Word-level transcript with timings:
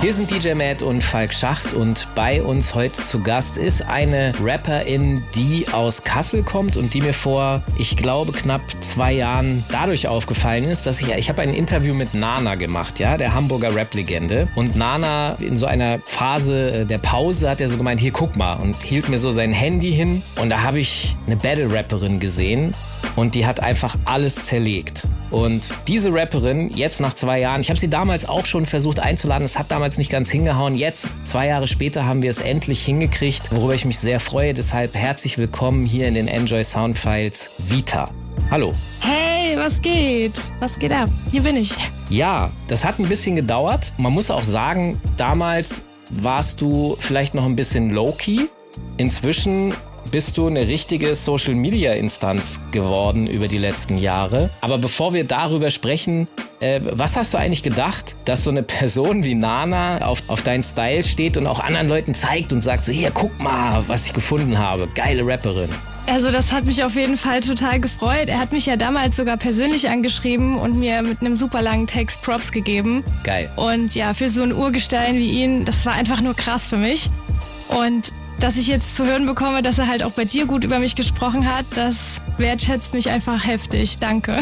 Wir 0.00 0.14
sind 0.14 0.30
DJ 0.30 0.54
Matt 0.54 0.84
und 0.84 1.02
Falk 1.02 1.34
Schacht 1.34 1.74
und 1.74 2.06
bei 2.14 2.40
uns 2.40 2.76
heute 2.76 3.02
zu 3.02 3.20
Gast 3.20 3.56
ist 3.56 3.82
eine 3.82 4.32
Rapperin, 4.40 5.24
die 5.34 5.66
aus 5.72 6.04
Kassel 6.04 6.44
kommt 6.44 6.76
und 6.76 6.94
die 6.94 7.00
mir 7.00 7.12
vor, 7.12 7.64
ich 7.76 7.96
glaube, 7.96 8.30
knapp 8.30 8.62
zwei 8.78 9.12
Jahren 9.12 9.64
dadurch 9.72 10.06
aufgefallen 10.06 10.62
ist, 10.62 10.86
dass 10.86 11.00
ich, 11.00 11.10
ich 11.10 11.28
habe 11.28 11.42
ein 11.42 11.52
Interview 11.52 11.94
mit 11.94 12.14
Nana 12.14 12.54
gemacht, 12.54 13.00
ja, 13.00 13.16
der 13.16 13.34
Hamburger 13.34 13.74
Rap-Legende. 13.74 14.46
Und 14.54 14.76
Nana 14.76 15.34
in 15.40 15.56
so 15.56 15.66
einer 15.66 15.98
Phase 16.04 16.70
äh, 16.70 16.86
der 16.86 16.98
Pause 16.98 17.50
hat 17.50 17.60
er 17.60 17.68
so 17.68 17.76
gemeint, 17.76 17.98
hier 17.98 18.12
guck 18.12 18.36
mal 18.36 18.54
und 18.54 18.76
hielt 18.76 19.08
mir 19.08 19.18
so 19.18 19.32
sein 19.32 19.52
Handy 19.52 19.90
hin 19.90 20.22
und 20.40 20.48
da 20.48 20.62
habe 20.62 20.78
ich 20.78 21.16
eine 21.26 21.34
Battle-Rapperin 21.34 22.20
gesehen 22.20 22.72
und 23.18 23.34
die 23.34 23.44
hat 23.44 23.60
einfach 23.60 23.96
alles 24.04 24.36
zerlegt. 24.36 25.02
Und 25.30 25.72
diese 25.88 26.12
Rapperin, 26.12 26.70
jetzt 26.70 27.00
nach 27.00 27.14
zwei 27.14 27.40
Jahren, 27.40 27.60
ich 27.60 27.68
habe 27.68 27.78
sie 27.78 27.90
damals 27.90 28.28
auch 28.28 28.46
schon 28.46 28.64
versucht 28.64 29.00
einzuladen, 29.00 29.44
es 29.44 29.58
hat 29.58 29.70
damals 29.70 29.98
nicht 29.98 30.10
ganz 30.10 30.30
hingehauen. 30.30 30.72
Jetzt, 30.72 31.08
zwei 31.24 31.48
Jahre 31.48 31.66
später, 31.66 32.06
haben 32.06 32.22
wir 32.22 32.30
es 32.30 32.40
endlich 32.40 32.84
hingekriegt, 32.84 33.50
worüber 33.50 33.74
ich 33.74 33.84
mich 33.84 33.98
sehr 33.98 34.20
freue. 34.20 34.54
Deshalb 34.54 34.94
herzlich 34.94 35.36
willkommen 35.36 35.84
hier 35.84 36.06
in 36.06 36.14
den 36.14 36.28
Enjoy 36.28 36.62
Soundfiles 36.62 37.50
Vita. 37.58 38.08
Hallo. 38.52 38.72
Hey, 39.00 39.56
was 39.56 39.82
geht? 39.82 40.40
Was 40.60 40.78
geht 40.78 40.92
ab? 40.92 41.10
Hier 41.32 41.42
bin 41.42 41.56
ich. 41.56 41.74
Ja, 42.08 42.50
das 42.68 42.84
hat 42.84 43.00
ein 43.00 43.08
bisschen 43.08 43.34
gedauert. 43.34 43.92
Man 43.98 44.12
muss 44.12 44.30
auch 44.30 44.44
sagen, 44.44 45.00
damals 45.16 45.84
warst 46.10 46.60
du 46.60 46.96
vielleicht 47.00 47.34
noch 47.34 47.44
ein 47.44 47.56
bisschen 47.56 47.90
low-key. 47.90 48.46
Inzwischen 48.96 49.74
bist 50.08 50.36
du 50.38 50.46
eine 50.46 50.68
richtige 50.68 51.14
Social-Media-Instanz 51.14 52.60
geworden 52.72 53.26
über 53.26 53.48
die 53.48 53.58
letzten 53.58 53.98
Jahre. 53.98 54.50
Aber 54.60 54.78
bevor 54.78 55.14
wir 55.14 55.24
darüber 55.24 55.70
sprechen, 55.70 56.28
äh, 56.60 56.80
was 56.92 57.16
hast 57.16 57.34
du 57.34 57.38
eigentlich 57.38 57.62
gedacht, 57.62 58.16
dass 58.24 58.44
so 58.44 58.50
eine 58.50 58.62
Person 58.62 59.24
wie 59.24 59.34
Nana 59.34 60.04
auf, 60.06 60.22
auf 60.28 60.42
deinen 60.42 60.62
Style 60.62 61.02
steht 61.02 61.36
und 61.36 61.46
auch 61.46 61.60
anderen 61.60 61.88
Leuten 61.88 62.14
zeigt 62.14 62.52
und 62.52 62.60
sagt 62.60 62.84
so, 62.84 62.92
hier, 62.92 63.10
guck 63.10 63.40
mal, 63.42 63.84
was 63.86 64.06
ich 64.06 64.14
gefunden 64.14 64.58
habe. 64.58 64.88
Geile 64.94 65.26
Rapperin. 65.26 65.70
Also 66.08 66.30
das 66.30 66.52
hat 66.52 66.64
mich 66.64 66.82
auf 66.82 66.94
jeden 66.94 67.18
Fall 67.18 67.40
total 67.40 67.80
gefreut. 67.80 68.28
Er 68.28 68.38
hat 68.38 68.52
mich 68.52 68.64
ja 68.64 68.76
damals 68.76 69.16
sogar 69.16 69.36
persönlich 69.36 69.90
angeschrieben 69.90 70.56
und 70.56 70.78
mir 70.78 71.02
mit 71.02 71.20
einem 71.20 71.36
super 71.36 71.60
langen 71.60 71.86
Text 71.86 72.22
Props 72.22 72.50
gegeben. 72.50 73.04
Geil. 73.24 73.50
Und 73.56 73.94
ja, 73.94 74.14
für 74.14 74.30
so 74.30 74.42
ein 74.42 74.54
Urgestein 74.54 75.16
wie 75.16 75.42
ihn, 75.42 75.66
das 75.66 75.84
war 75.84 75.92
einfach 75.92 76.22
nur 76.22 76.34
krass 76.34 76.64
für 76.64 76.78
mich. 76.78 77.10
Und 77.68 78.12
dass 78.40 78.56
ich 78.56 78.66
jetzt 78.66 78.94
zu 78.96 79.04
hören 79.04 79.26
bekomme, 79.26 79.62
dass 79.62 79.78
er 79.78 79.88
halt 79.88 80.02
auch 80.02 80.12
bei 80.12 80.24
dir 80.24 80.46
gut 80.46 80.64
über 80.64 80.78
mich 80.78 80.94
gesprochen 80.94 81.52
hat, 81.52 81.66
das 81.74 82.20
wertschätzt 82.38 82.94
mich 82.94 83.10
einfach 83.10 83.44
heftig. 83.44 83.98
Danke. 83.98 84.38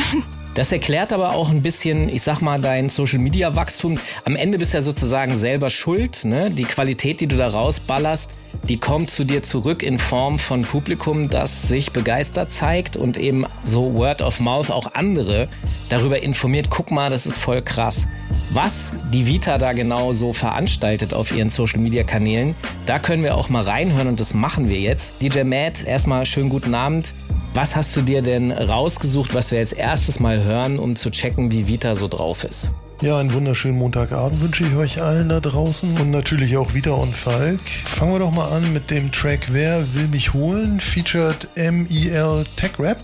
Das 0.57 0.73
erklärt 0.73 1.13
aber 1.13 1.35
auch 1.35 1.51
ein 1.51 1.61
bisschen, 1.61 2.09
ich 2.09 2.23
sag 2.23 2.41
mal, 2.41 2.59
dein 2.59 2.89
Social 2.89 3.19
Media 3.19 3.55
Wachstum. 3.55 3.99
Am 4.25 4.37
Ende 4.37 4.57
bist 4.57 4.73
du 4.73 4.79
ja 4.79 4.83
sozusagen 4.83 5.35
selber 5.35 5.69
schuld. 5.69 6.25
Ne? 6.25 6.51
Die 6.51 6.65
Qualität, 6.65 7.21
die 7.21 7.27
du 7.27 7.37
da 7.37 7.47
rausballerst, 7.47 8.31
die 8.67 8.79
kommt 8.79 9.11
zu 9.11 9.25
dir 9.25 9.43
zurück 9.43 9.83
in 9.83 9.99
Form 9.99 10.39
von 10.39 10.63
Publikum, 10.63 11.29
das 11.29 11.69
sich 11.69 11.93
begeistert 11.93 12.53
zeigt 12.53 12.97
und 12.97 13.19
eben 13.19 13.45
so 13.65 13.93
Word 13.93 14.23
of 14.23 14.41
Mouth 14.41 14.71
auch 14.71 14.95
andere 14.95 15.49
darüber 15.91 16.23
informiert. 16.23 16.69
Guck 16.71 16.91
mal, 16.91 17.11
das 17.11 17.27
ist 17.27 17.37
voll 17.37 17.61
krass. 17.61 18.09
Was 18.51 18.95
die 19.13 19.27
Vita 19.27 19.59
da 19.59 19.75
genau 19.75 20.15
so 20.15 20.33
veranstaltet 20.33 21.13
auf 21.13 21.37
ihren 21.37 21.51
Social 21.51 21.81
Media 21.81 22.03
Kanälen, 22.03 22.55
da 22.87 22.99
können 22.99 23.23
wir 23.23 23.37
auch 23.37 23.51
mal 23.51 23.63
reinhören 23.63 24.09
und 24.09 24.21
das 24.21 24.33
machen 24.33 24.69
wir 24.69 24.81
jetzt. 24.81 25.23
DJ 25.23 25.43
Matt, 25.43 25.85
erstmal 25.85 26.25
schönen 26.25 26.49
guten 26.49 26.75
Abend. 26.75 27.15
Was 27.57 27.75
hast 27.75 27.97
du 27.97 28.03
dir 28.03 28.21
denn 28.21 28.53
rausgesucht, 28.53 29.33
was 29.33 29.51
wir 29.51 29.59
jetzt 29.59 29.73
erstes 29.73 30.21
Mal 30.21 30.45
hören, 30.45 30.79
um 30.79 30.95
zu 30.95 31.11
checken, 31.11 31.53
wie 31.53 31.67
Vita 31.67 31.95
so 31.95 32.07
drauf 32.07 32.45
ist? 32.45 32.75
Ja, 33.03 33.19
einen 33.19 33.35
wunderschönen 33.35 33.77
Montagabend 33.77 34.41
wünsche 34.41 34.65
ich 34.65 34.75
euch 34.75 35.03
allen 35.03 35.29
da 35.29 35.39
draußen 35.41 35.99
und 35.99 36.11
natürlich 36.11 36.57
auch 36.57 36.73
wieder 36.73 36.97
und 36.97 37.15
Falk. 37.15 37.61
Fangen 37.85 38.13
wir 38.13 38.21
doch 38.21 38.33
mal 38.33 38.49
an 38.49 38.73
mit 38.73 38.91
dem 38.91 39.13
Track 39.13 39.49
Wer 39.51 39.85
will 39.93 40.09
mich 40.09 40.33
holen? 40.33 40.81
Featured 40.81 41.47
MEL 41.57 42.45
Tech 42.57 42.79
Rap 42.79 43.03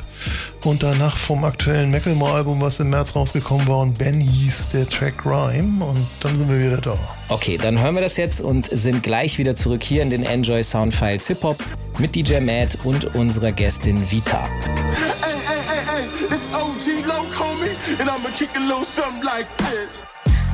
und 0.65 0.83
danach 0.83 1.19
vom 1.19 1.45
aktuellen 1.45 1.91
Macklemore-Album, 1.91 2.63
was 2.63 2.81
im 2.81 2.89
März 2.89 3.15
rausgekommen 3.15 3.69
war 3.69 3.81
und 3.81 3.99
Ben 3.99 4.19
hieß 4.19 4.71
der 4.71 4.89
Track 4.89 5.27
Rhyme 5.27 5.85
und 5.85 6.07
dann 6.23 6.39
sind 6.39 6.49
wir 6.49 6.59
wieder 6.59 6.79
da. 6.79 6.95
Okay, 7.29 7.59
dann 7.61 7.79
hören 7.79 7.95
wir 7.95 8.03
das 8.03 8.17
jetzt 8.17 8.41
und 8.41 8.67
sind 8.67 9.03
gleich 9.03 9.37
wieder 9.37 9.55
zurück 9.55 9.83
hier 9.83 10.03
in 10.03 10.09
den 10.09 10.25
Enjoy 10.25 10.63
Soundfiles 10.63 11.27
Hip 11.27 11.43
Hop 11.43 11.63
mit 11.99 12.15
DJ 12.15 12.41
Matt 12.41 12.79
und 12.85 13.15
unserer 13.15 13.53
Gästin 13.53 14.11
Vita. 14.11 14.49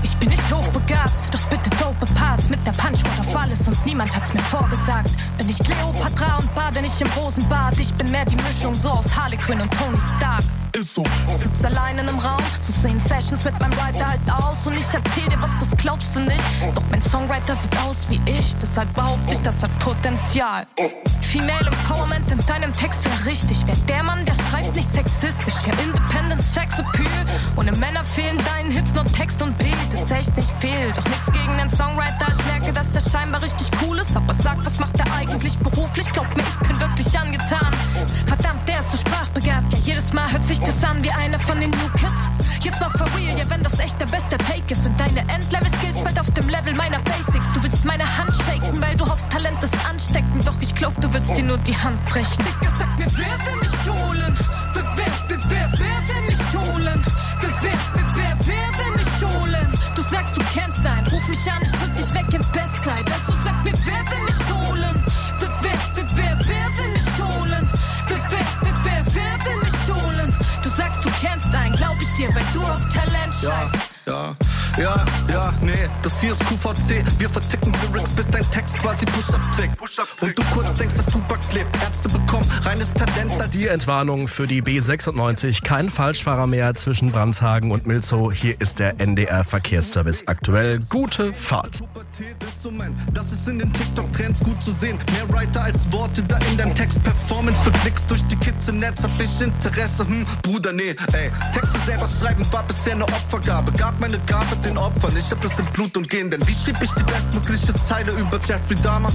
Ich 0.02 0.16
bin 0.16 0.28
nicht 0.28 0.52
hochbegabt, 0.52 1.37
bitte 1.50 1.70
dope 1.70 2.06
Parts 2.14 2.48
mit 2.48 2.64
der 2.66 2.72
Punchwort 2.72 3.18
auf 3.20 3.36
alles 3.36 3.66
und 3.66 3.86
niemand 3.86 4.14
hat's 4.14 4.32
mir 4.34 4.40
vorgesagt. 4.40 5.10
Bin 5.38 5.48
ich 5.48 5.58
Cleopatra 5.58 6.38
und 6.38 6.54
bade 6.54 6.80
nicht 6.80 7.00
im 7.00 7.08
Rosenbad. 7.08 7.78
Ich 7.78 7.92
bin 7.94 8.10
mehr 8.10 8.24
die 8.24 8.36
Mischung 8.36 8.74
so 8.74 8.90
aus 8.90 9.16
Harley 9.16 9.36
Quinn 9.36 9.60
und 9.60 9.72
Tony 9.74 9.98
Stark. 10.16 10.44
Ist 10.72 10.94
so. 10.94 11.04
Sitz 11.28 11.64
allein 11.64 11.98
in 11.98 12.08
einem 12.08 12.18
Raum, 12.18 12.42
so 12.60 12.72
sehen 12.80 13.00
Sessions 13.00 13.44
mit 13.44 13.58
meinem 13.58 13.72
Writer 13.72 14.06
halt 14.06 14.20
aus. 14.30 14.66
Und 14.66 14.76
ich 14.76 14.84
erzähl 14.92 15.26
dir 15.28 15.40
was, 15.40 15.50
das 15.58 15.70
glaubst 15.76 16.14
du 16.14 16.20
nicht. 16.20 16.42
Doch 16.74 16.82
mein 16.90 17.00
Songwriter 17.02 17.54
sieht 17.54 17.76
aus 17.78 18.08
wie 18.08 18.20
ich, 18.26 18.54
deshalb 18.56 18.92
behaupte 18.94 19.32
ich, 19.32 19.40
das 19.40 19.62
hat 19.62 19.76
Potenzial. 19.78 20.66
Female 21.22 21.66
Empowerment 21.66 22.30
in 22.30 22.38
deinem 22.46 22.72
Text 22.72 23.04
wäre 23.04 23.26
richtig. 23.26 23.66
Wär 23.66 23.76
der 23.88 24.02
Mann, 24.02 24.24
der 24.24 24.34
schreibt 24.34 24.74
nicht 24.74 24.90
sexistisch. 24.92 25.54
Ja, 25.66 25.72
Independent 25.82 26.42
Sex 26.42 26.78
Appeal. 26.78 27.26
Ohne 27.56 27.72
Männer 27.72 28.04
fehlen 28.04 28.38
deinen 28.44 28.70
Hits 28.70 28.94
nur 28.94 29.04
Text 29.06 29.42
und 29.42 29.56
Beat. 29.58 29.94
Ist 29.94 30.10
echt 30.10 30.34
nicht 30.36 30.52
viel, 30.58 30.92
doch 30.94 31.04
nix 31.04 31.26
gegen 31.40 31.58
den 31.58 31.70
Songwriter. 31.70 32.26
Ich 32.28 32.44
merke, 32.46 32.72
dass 32.72 32.90
der 32.92 33.00
scheinbar 33.00 33.42
richtig 33.42 33.70
cool 33.82 33.98
ist. 33.98 34.16
Aber 34.16 34.34
sag, 34.34 34.58
was 34.64 34.78
macht 34.78 34.98
er 34.98 35.12
eigentlich 35.14 35.58
beruflich? 35.58 36.10
Glaub 36.12 36.26
mir, 36.36 36.42
ich 36.42 36.68
bin 36.68 36.78
wirklich 36.80 37.18
angetan. 37.18 37.72
Verdammt, 38.26 38.68
der 38.68 38.80
ist 38.80 38.90
so 38.92 38.96
sprachbegabt. 38.98 39.72
Ja, 39.72 39.78
jedes 39.80 40.12
Mal 40.12 40.30
hört 40.30 40.44
sich 40.44 40.60
das 40.60 40.82
an 40.84 41.02
wie 41.02 41.10
einer 41.10 41.38
von 41.38 41.60
den 41.60 41.70
New 41.70 41.88
Kids. 41.96 42.12
Jetzt 42.60 42.80
mal 42.80 42.90
for 42.90 43.06
real, 43.16 43.38
ja, 43.38 43.48
wenn 43.48 43.62
das 43.62 43.78
echt 43.78 44.00
der 44.00 44.06
beste 44.06 44.36
Take 44.38 44.72
ist. 44.72 44.82
Sind 44.82 44.98
deine 44.98 45.20
Endlevel-Skills 45.20 46.02
bald 46.04 46.18
auf 46.18 46.30
dem 46.32 46.48
Level 46.48 46.74
meiner 46.74 46.98
Basics. 47.00 47.52
Du 47.52 47.62
willst 47.62 47.84
meine 47.84 48.04
Hand 48.18 48.32
shaken, 48.34 48.80
weil 48.80 48.96
du 48.96 49.06
hoffst, 49.08 49.30
Talent 49.30 49.62
ist 49.62 49.74
ansteckend. 49.88 50.46
Doch 50.46 50.60
ich 50.60 50.74
glaub, 50.74 50.98
du 51.00 51.12
würdest 51.12 51.36
dir 51.36 51.44
nur 51.44 51.58
die 51.58 51.76
Hand 51.76 52.04
brechen. 52.06 52.44
Dicker, 52.44 52.72
sag 52.78 52.98
mir, 52.98 53.06
wer 53.16 53.38
will 53.46 53.56
mich 53.60 54.02
holen? 54.02 54.38
Wer, 54.74 54.84
wer, 54.96 55.40
wer, 55.48 55.72
wer, 55.72 56.08
will 56.08 56.22
mich 56.26 56.38
holen? 56.54 57.02
Wer, 57.40 57.50
wer, 57.62 57.78
wer 57.94 58.07
mich 61.28 61.52
an, 61.52 61.62
ich 61.62 61.70
drück 61.70 61.96
dich 61.96 62.14
weg 62.14 62.26
in 62.32 62.44
Bestzeit. 62.52 63.12
Also 63.12 63.32
sag 63.44 63.64
mir, 63.64 63.72
wer 63.84 64.02
will 64.10 64.24
mich 64.24 64.40
holen? 64.50 65.04
Wer, 65.38 65.50
wer, 65.62 65.78
wer, 65.94 66.06
wer, 66.16 66.38
wer 66.48 66.78
will 66.78 66.92
mich 66.92 67.08
holen? 67.18 67.68
Wer, 68.08 68.20
wer, 68.30 68.46
wer, 68.62 68.74
wer, 68.84 69.04
wer 69.14 69.44
will 69.44 69.58
mich 69.62 70.02
holen? 70.02 70.36
Du 70.62 70.68
sagst, 70.70 71.04
du 71.04 71.10
kennst 71.20 71.54
einen, 71.54 71.74
glaub 71.74 72.00
ich 72.00 72.12
dir, 72.14 72.34
weil 72.34 72.46
du 72.52 72.62
auf 72.62 72.80
Talent 72.88 73.34
scheißt. 73.34 73.74
Ja, 73.74 73.97
ja, 74.08 75.04
ja, 75.30 75.52
nee, 75.60 75.72
das 76.02 76.20
hier 76.20 76.32
ist 76.32 76.40
QVC. 76.46 77.04
Wir 77.18 77.28
verticken 77.28 77.74
Lyrics, 77.92 78.10
bis 78.10 78.26
dein 78.28 78.50
Text 78.50 78.78
quasi 78.78 79.04
Push-Up 79.04 79.40
trägt. 79.54 79.78
Und 80.22 80.38
du 80.38 80.42
kurz 80.54 80.74
denkst, 80.76 80.94
dass 80.94 81.06
Tupac 81.06 81.38
klebt. 81.50 81.68
Ärzte 81.82 82.08
bekommen 82.08 82.48
reines 82.62 82.94
Talent. 82.94 83.32
da 83.38 83.46
Die 83.48 83.66
Entwarnung 83.66 84.26
für 84.28 84.46
die 84.46 84.62
B96. 84.62 85.62
Kein 85.62 85.90
Falschfahrer 85.90 86.46
mehr 86.46 86.74
zwischen 86.74 87.12
Brandshagen 87.12 87.70
und 87.70 87.86
Milzow. 87.86 88.32
Hier 88.32 88.58
ist 88.60 88.78
der 88.78 88.98
NDR 88.98 89.44
Verkehrsservice 89.44 90.26
aktuell. 90.26 90.80
Gute 90.88 91.32
Fahrt. 91.34 91.80
Das 93.12 93.32
ist 93.32 93.48
in 93.48 93.58
den 93.58 93.72
TikTok-Trends 93.72 94.40
gut 94.40 94.62
zu 94.62 94.72
sehen. 94.72 94.98
Mehr 95.12 95.28
Writer 95.28 95.64
als 95.64 95.92
Worte 95.92 96.22
da 96.22 96.38
in 96.50 96.56
deinem 96.56 96.74
Text. 96.74 97.02
Performance 97.02 97.62
für 97.62 97.72
Klicks 97.72 98.06
durch 98.06 98.24
die 98.28 98.36
Kids 98.36 98.68
im 98.68 98.78
Netz. 98.78 99.02
Hab 99.02 99.10
ich 99.20 99.40
Interesse, 99.40 100.06
hm, 100.06 100.24
Bruder, 100.42 100.72
nee, 100.72 100.96
ey. 101.12 101.30
Texte 101.52 101.78
selber 101.84 102.08
schreiben 102.08 102.46
war 102.52 102.62
bisher 102.62 102.94
eine 102.94 103.04
Opfergabe. 103.04 103.72
Gab 103.72 103.97
meine 104.00 104.18
Gabe 104.26 104.56
den 104.64 104.76
Opfern. 104.78 105.16
Ich 105.16 105.30
hab 105.30 105.40
das 105.40 105.58
im 105.58 105.66
Blut 105.66 105.96
und 105.96 106.08
Gehen, 106.08 106.30
denn 106.30 106.46
wie 106.46 106.54
schrieb 106.54 106.76
ich 106.82 106.90
die 106.92 107.04
bestmögliche 107.04 107.74
Zeile 107.74 108.12
über 108.12 108.38
Jeffrey 108.46 108.76
Dahmer? 108.82 109.10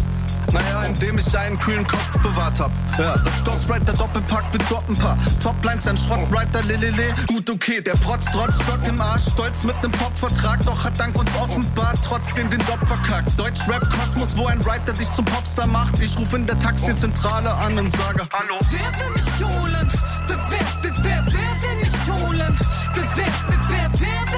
Naja, 0.52 0.84
indem 0.84 1.18
ich 1.18 1.38
einen 1.38 1.58
kühlen 1.60 1.88
Kopf 1.88 2.20
bewahrt 2.22 2.60
hab. 2.60 2.72
Ja, 3.00 3.16
das 3.18 3.44
Ghostwriter 3.44 3.94
Doppelpack, 3.94 4.44
wir 4.52 4.60
droppen 4.60 4.96
paar 4.98 5.18
Toplines, 5.42 5.88
ein 5.88 5.98
Schrottwriter, 5.98 6.62
lelele. 6.64 7.16
Gut, 7.28 7.50
okay, 7.50 7.82
der 7.82 7.94
Protz 7.94 8.26
trotz 8.32 8.56
Stock 8.56 8.80
im 8.88 9.00
Arsch, 9.02 9.24
stolz 9.32 9.64
mit 9.64 9.76
nem 9.82 9.92
Popvertrag, 9.92 10.64
doch 10.66 10.84
hat 10.84 11.00
dank 11.00 11.18
uns 11.18 11.30
offenbart 11.36 11.98
trotzdem 12.06 12.50
den 12.50 12.60
Job 12.62 12.80
verkackt. 12.86 13.40
Deutsch-Rap-Kosmos, 13.40 14.38
wo 14.38 14.48
ein 14.48 14.64
Writer 14.66 14.94
dich 14.94 15.10
zum 15.12 15.26
Popstar 15.26 15.68
macht. 15.68 16.00
Ich 16.00 16.18
ruf 16.18 16.34
in 16.34 16.46
der 16.46 16.60
Taxizentrale 16.60 17.52
an 17.54 17.78
und 17.80 17.92
sage, 17.92 18.28
Hallo. 18.34 18.60
Wer 18.70 18.80
will 19.00 19.14
mich 19.16 19.44
holen? 19.44 19.90
Wer, 20.28 20.40
wer, 20.50 20.68
wer, 20.82 20.94
wer, 21.04 21.26
wer 21.26 21.60
will 21.60 21.76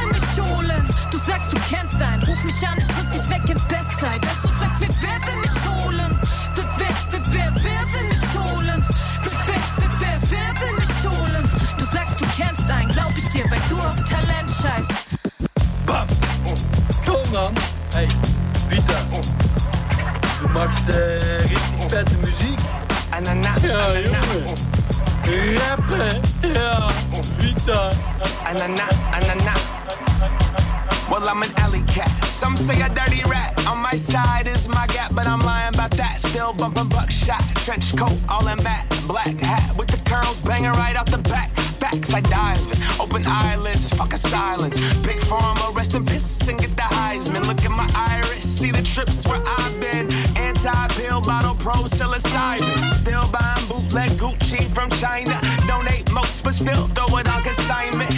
mich 0.08 0.15
du 1.50 1.58
kennst 1.70 2.02
einen. 2.02 2.24
Ruf 2.24 2.44
mich 2.44 2.68
an, 2.68 2.78
ich 2.78 2.88
drück 2.88 3.12
dich 3.12 3.30
weg 3.30 3.42
in 3.50 3.60
Bestzeit. 3.68 4.22
Also 4.28 4.50
sag 4.60 4.80
mir, 4.80 4.90
wer 5.02 5.20
will 5.26 5.42
mich 5.42 5.58
holen? 5.66 6.20
Wer, 6.56 6.66
wer, 6.78 6.96
wer, 7.12 7.22
wer, 7.32 7.54
wer 7.56 7.94
will 7.94 8.08
mich 8.10 8.26
holen? 8.34 8.84
Wer, 9.24 9.32
wer, 9.48 9.62
wer, 9.78 9.90
wer, 10.00 10.20
wer 10.30 10.50
will 10.62 10.76
mich 10.80 11.20
holen? 11.20 11.50
Du 11.78 11.86
sagst, 11.86 12.20
du 12.20 12.26
kennst 12.38 12.70
einen, 12.70 12.90
glaub 12.90 13.18
ich 13.18 13.30
dir, 13.30 13.44
weil 13.50 13.62
du 13.70 13.78
auf 13.80 13.96
Talent 14.04 14.50
scheißt. 14.62 14.92
Bam! 15.86 16.08
Komm 17.06 17.36
an! 17.36 17.54
Hey, 17.94 18.08
Vita! 18.70 19.00
Du 20.42 20.48
magst 20.50 20.90
äh, 20.90 21.42
richtig 21.42 21.90
fette 21.90 22.16
Musik? 22.18 22.60
Ananas! 23.12 23.64
Ja, 23.64 23.94
Junge! 23.94 24.56
Rappe! 25.60 26.22
Ja, 26.42 26.88
Vita! 27.40 27.92
Ananas, 28.46 28.96
Ananas! 29.12 29.65
I'm 31.28 31.42
an 31.42 31.52
alley 31.58 31.82
cat. 31.88 32.12
Some 32.26 32.56
say 32.56 32.80
a 32.82 32.90
dirty 32.90 33.24
rat. 33.30 33.66
On 33.68 33.80
my 33.80 33.92
side 33.92 34.48
is 34.48 34.68
my 34.70 34.86
gap, 34.88 35.14
but 35.16 35.28
I'm 35.28 35.42
lying 35.42 35.74
about 35.74 35.92
that. 35.92 36.20
Still 36.20 36.54
bumping 36.54 36.90
buckshot. 36.90 37.44
Trench 37.66 37.96
coat, 37.96 38.18
all 38.30 38.48
in 38.48 38.62
matte. 38.64 38.88
Black 39.08 39.36
hat 39.40 39.76
with 39.78 39.88
the 39.88 39.98
curls 40.10 40.40
banging 40.40 40.72
right 40.72 40.98
off 40.98 41.08
the 41.08 41.18
back. 41.18 41.52
Backside 41.80 42.24
diving, 42.24 42.80
open 43.00 43.24
eyelids, 43.28 43.90
fuck 43.90 44.14
a 44.14 44.18
silence. 44.18 44.76
Big 45.06 45.18
pharma, 45.18 45.76
rest 45.76 45.94
in 45.94 46.06
piss 46.06 46.48
and 46.48 46.60
get 46.60 46.76
the 46.76 46.84
Heisman. 46.84 47.46
Look 47.46 47.64
at 47.64 47.72
my 47.72 47.90
iris, 47.96 48.44
see 48.44 48.72
the 48.72 48.82
trips 48.82 49.26
where 49.28 49.42
I've 49.46 49.80
been. 49.80 50.12
Anti-pill, 50.38 51.22
bottle 51.22 51.56
pro, 51.56 51.74
psilocybin. 51.84 52.90
Still 52.92 53.28
buying 53.30 53.68
bootleg 53.68 54.12
Gucci 54.12 54.64
from 54.74 54.90
China. 54.92 55.40
Donate 55.68 56.10
most, 56.12 56.44
but 56.44 56.54
still 56.54 56.88
throw 56.96 57.18
it 57.18 57.28
on 57.28 57.44
consignment. 57.44 58.15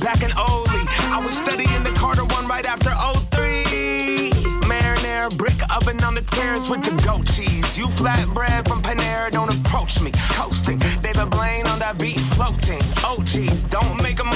Back 0.00 0.22
in 0.22 0.30
Oli. 0.32 0.82
I 1.10 1.20
was 1.24 1.36
studying 1.36 1.82
the 1.82 1.92
Carter 1.92 2.24
one 2.24 2.46
right 2.46 2.66
after 2.66 2.90
03. 3.34 4.30
Marinara 4.68 5.36
brick 5.36 5.56
oven 5.74 6.02
on 6.04 6.14
the 6.14 6.20
terrace 6.22 6.68
with 6.68 6.82
the 6.82 6.94
goat 7.02 7.26
cheese. 7.26 7.76
You 7.76 7.86
flatbread 7.86 8.68
from 8.68 8.82
Panera, 8.82 9.30
don't 9.30 9.50
approach 9.50 10.00
me. 10.00 10.12
Coasting, 10.36 10.78
David 11.02 11.30
Blaine 11.30 11.66
on 11.66 11.78
that 11.78 11.98
beat 11.98 12.20
floating. 12.20 12.80
Oh 13.02 13.22
geez, 13.24 13.64
don't 13.64 14.02
make 14.02 14.20
a 14.20 14.27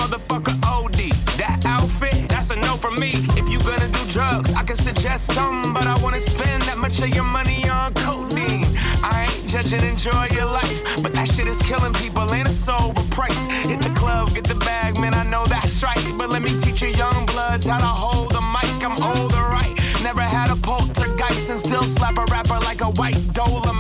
drugs, 4.29 4.53
I 4.55 4.63
can 4.63 4.77
suggest 4.77 5.33
some, 5.33 5.75
but 5.75 5.87
I 5.87 5.97
wanna 6.03 6.21
spend 6.21 6.63
that 6.65 6.79
much 6.79 7.01
of 7.03 7.09
your 7.09 7.25
money 7.25 7.69
on 7.69 7.93
codeine. 7.95 8.67
I 9.03 9.29
ain't 9.29 9.49
judging, 9.49 9.83
enjoy 9.83 10.27
your 10.33 10.47
life, 10.47 10.81
but 11.03 11.15
that 11.15 11.29
shit 11.33 11.49
is 11.49 11.61
killing 11.63 11.93
people, 11.95 12.27
and 12.33 12.47
it's 12.49 12.67
overpriced. 12.69 13.43
Hit 13.71 13.81
the 13.83 13.93
club, 14.01 14.35
get 14.35 14.47
the 14.47 14.59
bag, 14.71 14.99
man, 15.01 15.15
I 15.15 15.25
know 15.25 15.45
that's 15.47 15.83
right. 15.83 16.05
But 16.19 16.31
let 16.31 16.43
me 16.43 16.53
teach 16.59 16.83
you 16.83 16.89
young 16.89 17.27
bloods 17.27 17.65
how 17.67 17.79
to 17.79 17.93
hold 18.03 18.33
the 18.37 18.43
mic. 18.57 18.77
I'm 18.87 18.97
older, 19.13 19.45
right? 19.59 19.75
Never 20.03 20.23
had 20.23 20.51
a 20.51 20.57
poltergeist 20.57 21.51
and 21.51 21.59
still 21.59 21.85
slap 21.85 22.17
a 22.19 22.25
rapper 22.31 22.59
like 22.69 22.81
a 22.81 22.91
white 23.01 23.21
dolomite. 23.33 23.72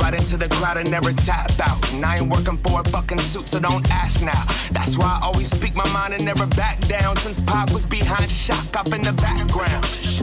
Right 0.00 0.14
into 0.14 0.36
the 0.36 0.48
crowd 0.48 0.76
and 0.76 0.90
never 0.90 1.12
tap 1.12 1.50
out. 1.60 1.92
And 1.92 2.04
I 2.04 2.16
ain't 2.16 2.30
working 2.30 2.58
for 2.58 2.80
a 2.80 2.84
fucking 2.90 3.18
suit, 3.18 3.48
so 3.48 3.58
don't 3.58 3.88
ask 3.90 4.22
now. 4.22 4.44
That's 4.70 4.96
why 4.96 5.06
I 5.06 5.26
always 5.26 5.50
speak 5.50 5.74
my 5.74 5.88
mind 5.92 6.14
and 6.14 6.24
never 6.24 6.46
back 6.46 6.78
down. 6.86 7.16
Since 7.16 7.40
Pac 7.40 7.70
was 7.70 7.86
behind 7.86 8.30
shock 8.30 8.76
up 8.76 8.92
in 8.92 9.02
the 9.02 9.12
background. 9.12 9.84
Shh, 9.84 10.22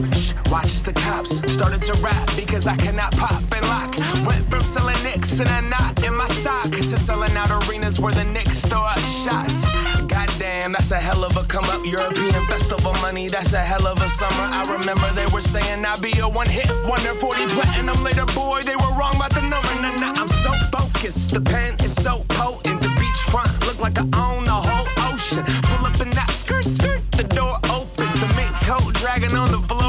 watch 0.50 0.82
the 0.82 0.92
cops. 0.92 1.40
Started 1.52 1.82
to 1.82 1.92
rap 2.00 2.28
because 2.36 2.66
I 2.66 2.76
cannot 2.76 3.12
pop 3.16 3.42
and 3.52 3.66
lock. 3.66 3.96
Went 4.26 4.44
from 4.50 4.60
selling 4.60 5.00
nicks 5.02 5.40
and 5.40 5.50
a 5.50 5.62
knot 5.68 6.04
in 6.04 6.14
my 6.14 6.26
sock 6.26 6.70
to 6.70 6.98
selling 6.98 7.34
out 7.36 7.50
arenas 7.50 8.00
where 8.00 8.14
the 8.14 8.24
Knicks 8.24 8.62
throw 8.62 8.80
up 8.80 8.98
shots. 9.24 9.64
Goddamn, 10.06 10.72
that's 10.72 10.90
a 10.90 11.00
hell 11.00 11.24
of 11.24 11.36
a 11.36 11.44
come 11.44 11.64
up. 11.64 11.84
European 11.84 12.46
festival 12.46 12.92
money, 13.02 13.28
that's 13.28 13.52
a 13.52 13.58
hell 13.58 13.86
of 13.86 14.00
a 14.00 14.08
summer. 14.08 14.46
I 14.58 14.62
remember 14.70 15.08
they 15.12 15.26
were 15.32 15.40
saying 15.40 15.84
I'd 15.84 16.00
be 16.02 16.12
a 16.18 16.28
one 16.28 16.48
hit 16.48 16.70
wonder 16.86 17.14
40 17.14 17.46
platinum 17.54 18.02
later. 18.02 18.26
Boy, 18.34 18.62
they 18.62 18.76
were 18.76 18.92
wrong 18.98 19.16
about 19.16 19.34
the 19.34 19.42
number. 19.42 19.74
Nah, 19.82 19.96
nah, 19.96 20.20
I'm 20.20 20.28
so 20.28 20.52
focused. 20.70 21.32
The 21.32 21.40
pen 21.40 21.74
is 21.84 21.94
so 21.94 22.24
potent. 22.28 22.82
The 22.82 22.88
beachfront 22.88 23.66
look 23.66 23.80
like 23.80 23.98
I 23.98 24.04
own 24.26 24.44
the 24.44 24.58
whole 24.66 24.88
ocean. 25.12 25.44
Pull 25.68 25.86
up 25.86 26.00
in 26.00 26.10
that 26.10 26.30
skirt, 26.30 26.64
skirt. 26.64 27.00
The 27.12 27.24
door 27.24 27.56
opens. 27.70 28.18
The 28.20 28.28
mink 28.36 28.54
coat 28.68 28.92
dragging 28.94 29.36
on 29.36 29.50
the 29.50 29.58
floor. 29.68 29.83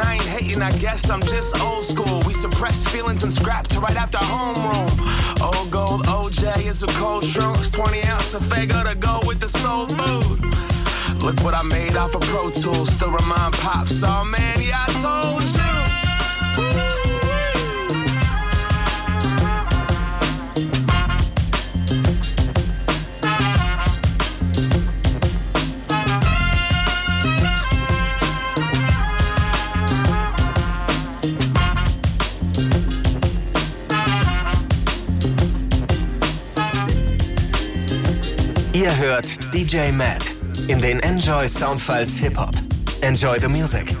I 0.00 0.14
ain't 0.14 0.22
hating, 0.22 0.62
I 0.62 0.72
guess 0.78 1.10
I'm 1.10 1.22
just 1.22 1.58
old 1.60 1.84
school. 1.84 2.22
We 2.26 2.32
suppress 2.34 2.86
feelings 2.88 3.22
and 3.22 3.32
scrap 3.32 3.66
to 3.68 3.80
right 3.80 3.96
after 3.96 4.18
homeroom. 4.18 4.90
Old 5.40 5.70
gold 5.70 6.02
OJ 6.06 6.66
is 6.66 6.82
a 6.82 6.86
cold 6.88 7.24
shrooms. 7.24 7.72
20 7.72 8.04
ounce 8.04 8.34
of 8.34 8.42
Fago 8.42 8.84
to 8.88 8.96
go 8.96 9.20
with 9.26 9.40
the 9.40 9.48
soul 9.48 9.86
food. 9.86 11.22
Look 11.22 11.42
what 11.42 11.54
I 11.54 11.62
made 11.62 11.96
off 11.96 12.14
of 12.14 12.20
Pro 12.22 12.50
Tools. 12.50 12.90
Still 12.90 13.10
remind 13.10 13.54
pops. 13.54 14.02
Oh 14.02 14.24
man, 14.24 14.58
yeah, 14.60 14.84
I 14.86 14.92
told 15.02 15.42
you. 15.42 15.87
Ihr 38.78 38.96
hört 38.96 39.26
DJ 39.52 39.90
Matt 39.90 40.36
in 40.68 40.80
den 40.80 41.00
Enjoy 41.00 41.48
Soundfiles 41.48 42.16
Hip 42.18 42.38
Hop. 42.38 42.52
Enjoy 43.00 43.36
the 43.40 43.48
music. 43.48 43.92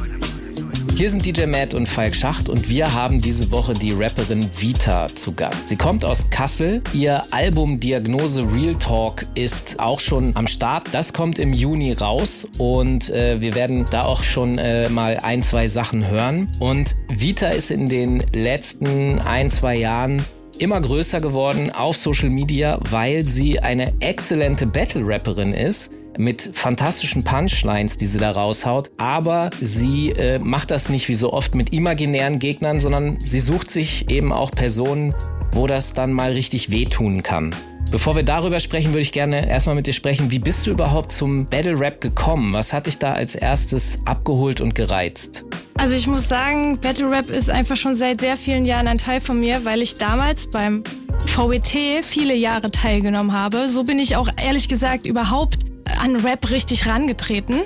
Hier 0.94 1.10
sind 1.10 1.26
DJ 1.26 1.46
Matt 1.46 1.74
und 1.74 1.88
Falk 1.88 2.14
Schacht 2.14 2.48
und 2.48 2.68
wir 2.68 2.94
haben 2.94 3.20
diese 3.20 3.50
Woche 3.50 3.74
die 3.74 3.90
Rapperin 3.90 4.48
Vita 4.56 5.12
zu 5.16 5.32
Gast. 5.32 5.68
Sie 5.68 5.74
kommt 5.74 6.04
aus 6.04 6.30
Kassel. 6.30 6.80
Ihr 6.92 7.24
Album 7.32 7.80
Diagnose 7.80 8.42
Real 8.52 8.76
Talk 8.76 9.26
ist 9.34 9.80
auch 9.80 9.98
schon 9.98 10.36
am 10.36 10.46
Start. 10.46 10.86
Das 10.92 11.12
kommt 11.12 11.40
im 11.40 11.52
Juni 11.52 11.94
raus 11.94 12.46
und 12.58 13.10
äh, 13.10 13.40
wir 13.40 13.56
werden 13.56 13.84
da 13.90 14.04
auch 14.04 14.22
schon 14.22 14.58
äh, 14.58 14.88
mal 14.90 15.18
ein, 15.20 15.42
zwei 15.42 15.66
Sachen 15.66 16.06
hören. 16.06 16.52
Und 16.60 16.94
Vita 17.08 17.48
ist 17.48 17.72
in 17.72 17.88
den 17.88 18.22
letzten 18.32 19.18
ein, 19.18 19.50
zwei 19.50 19.74
Jahren 19.74 20.24
immer 20.60 20.80
größer 20.80 21.20
geworden 21.20 21.70
auf 21.70 21.96
Social 21.96 22.30
Media, 22.30 22.78
weil 22.90 23.24
sie 23.24 23.60
eine 23.60 23.92
exzellente 24.00 24.66
Battle-Rapperin 24.66 25.52
ist 25.52 25.90
mit 26.18 26.50
fantastischen 26.52 27.22
Punchlines, 27.22 27.96
die 27.96 28.06
sie 28.06 28.18
da 28.18 28.32
raushaut. 28.32 28.90
Aber 28.96 29.50
sie 29.60 30.10
äh, 30.10 30.38
macht 30.38 30.70
das 30.70 30.88
nicht 30.88 31.08
wie 31.08 31.14
so 31.14 31.32
oft 31.32 31.54
mit 31.54 31.72
imaginären 31.72 32.38
Gegnern, 32.38 32.80
sondern 32.80 33.18
sie 33.24 33.40
sucht 33.40 33.70
sich 33.70 34.10
eben 34.10 34.32
auch 34.32 34.50
Personen, 34.50 35.14
wo 35.52 35.66
das 35.66 35.94
dann 35.94 36.12
mal 36.12 36.32
richtig 36.32 36.70
wehtun 36.70 37.22
kann. 37.22 37.54
Bevor 37.90 38.16
wir 38.16 38.22
darüber 38.22 38.60
sprechen, 38.60 38.90
würde 38.90 39.00
ich 39.00 39.12
gerne 39.12 39.48
erstmal 39.48 39.74
mit 39.74 39.86
dir 39.86 39.94
sprechen. 39.94 40.30
Wie 40.30 40.38
bist 40.38 40.66
du 40.66 40.70
überhaupt 40.70 41.10
zum 41.10 41.46
Battle 41.46 41.80
Rap 41.80 42.02
gekommen? 42.02 42.52
Was 42.52 42.74
hat 42.74 42.86
dich 42.86 42.98
da 42.98 43.14
als 43.14 43.34
erstes 43.34 43.98
abgeholt 44.04 44.60
und 44.60 44.74
gereizt? 44.74 45.46
Also 45.78 45.94
ich 45.94 46.06
muss 46.06 46.28
sagen, 46.28 46.78
Battle 46.80 47.10
Rap 47.10 47.30
ist 47.30 47.48
einfach 47.48 47.76
schon 47.76 47.96
seit 47.96 48.20
sehr 48.20 48.36
vielen 48.36 48.66
Jahren 48.66 48.88
ein 48.88 48.98
Teil 48.98 49.22
von 49.22 49.40
mir, 49.40 49.64
weil 49.64 49.80
ich 49.80 49.96
damals 49.96 50.50
beim 50.50 50.84
VWT 51.26 52.04
viele 52.04 52.34
Jahre 52.34 52.70
teilgenommen 52.70 53.32
habe. 53.32 53.70
So 53.70 53.84
bin 53.84 53.98
ich 53.98 54.16
auch 54.16 54.28
ehrlich 54.36 54.68
gesagt 54.68 55.06
überhaupt 55.06 55.64
an 55.98 56.16
Rap 56.16 56.50
richtig 56.50 56.86
rangetreten 56.86 57.60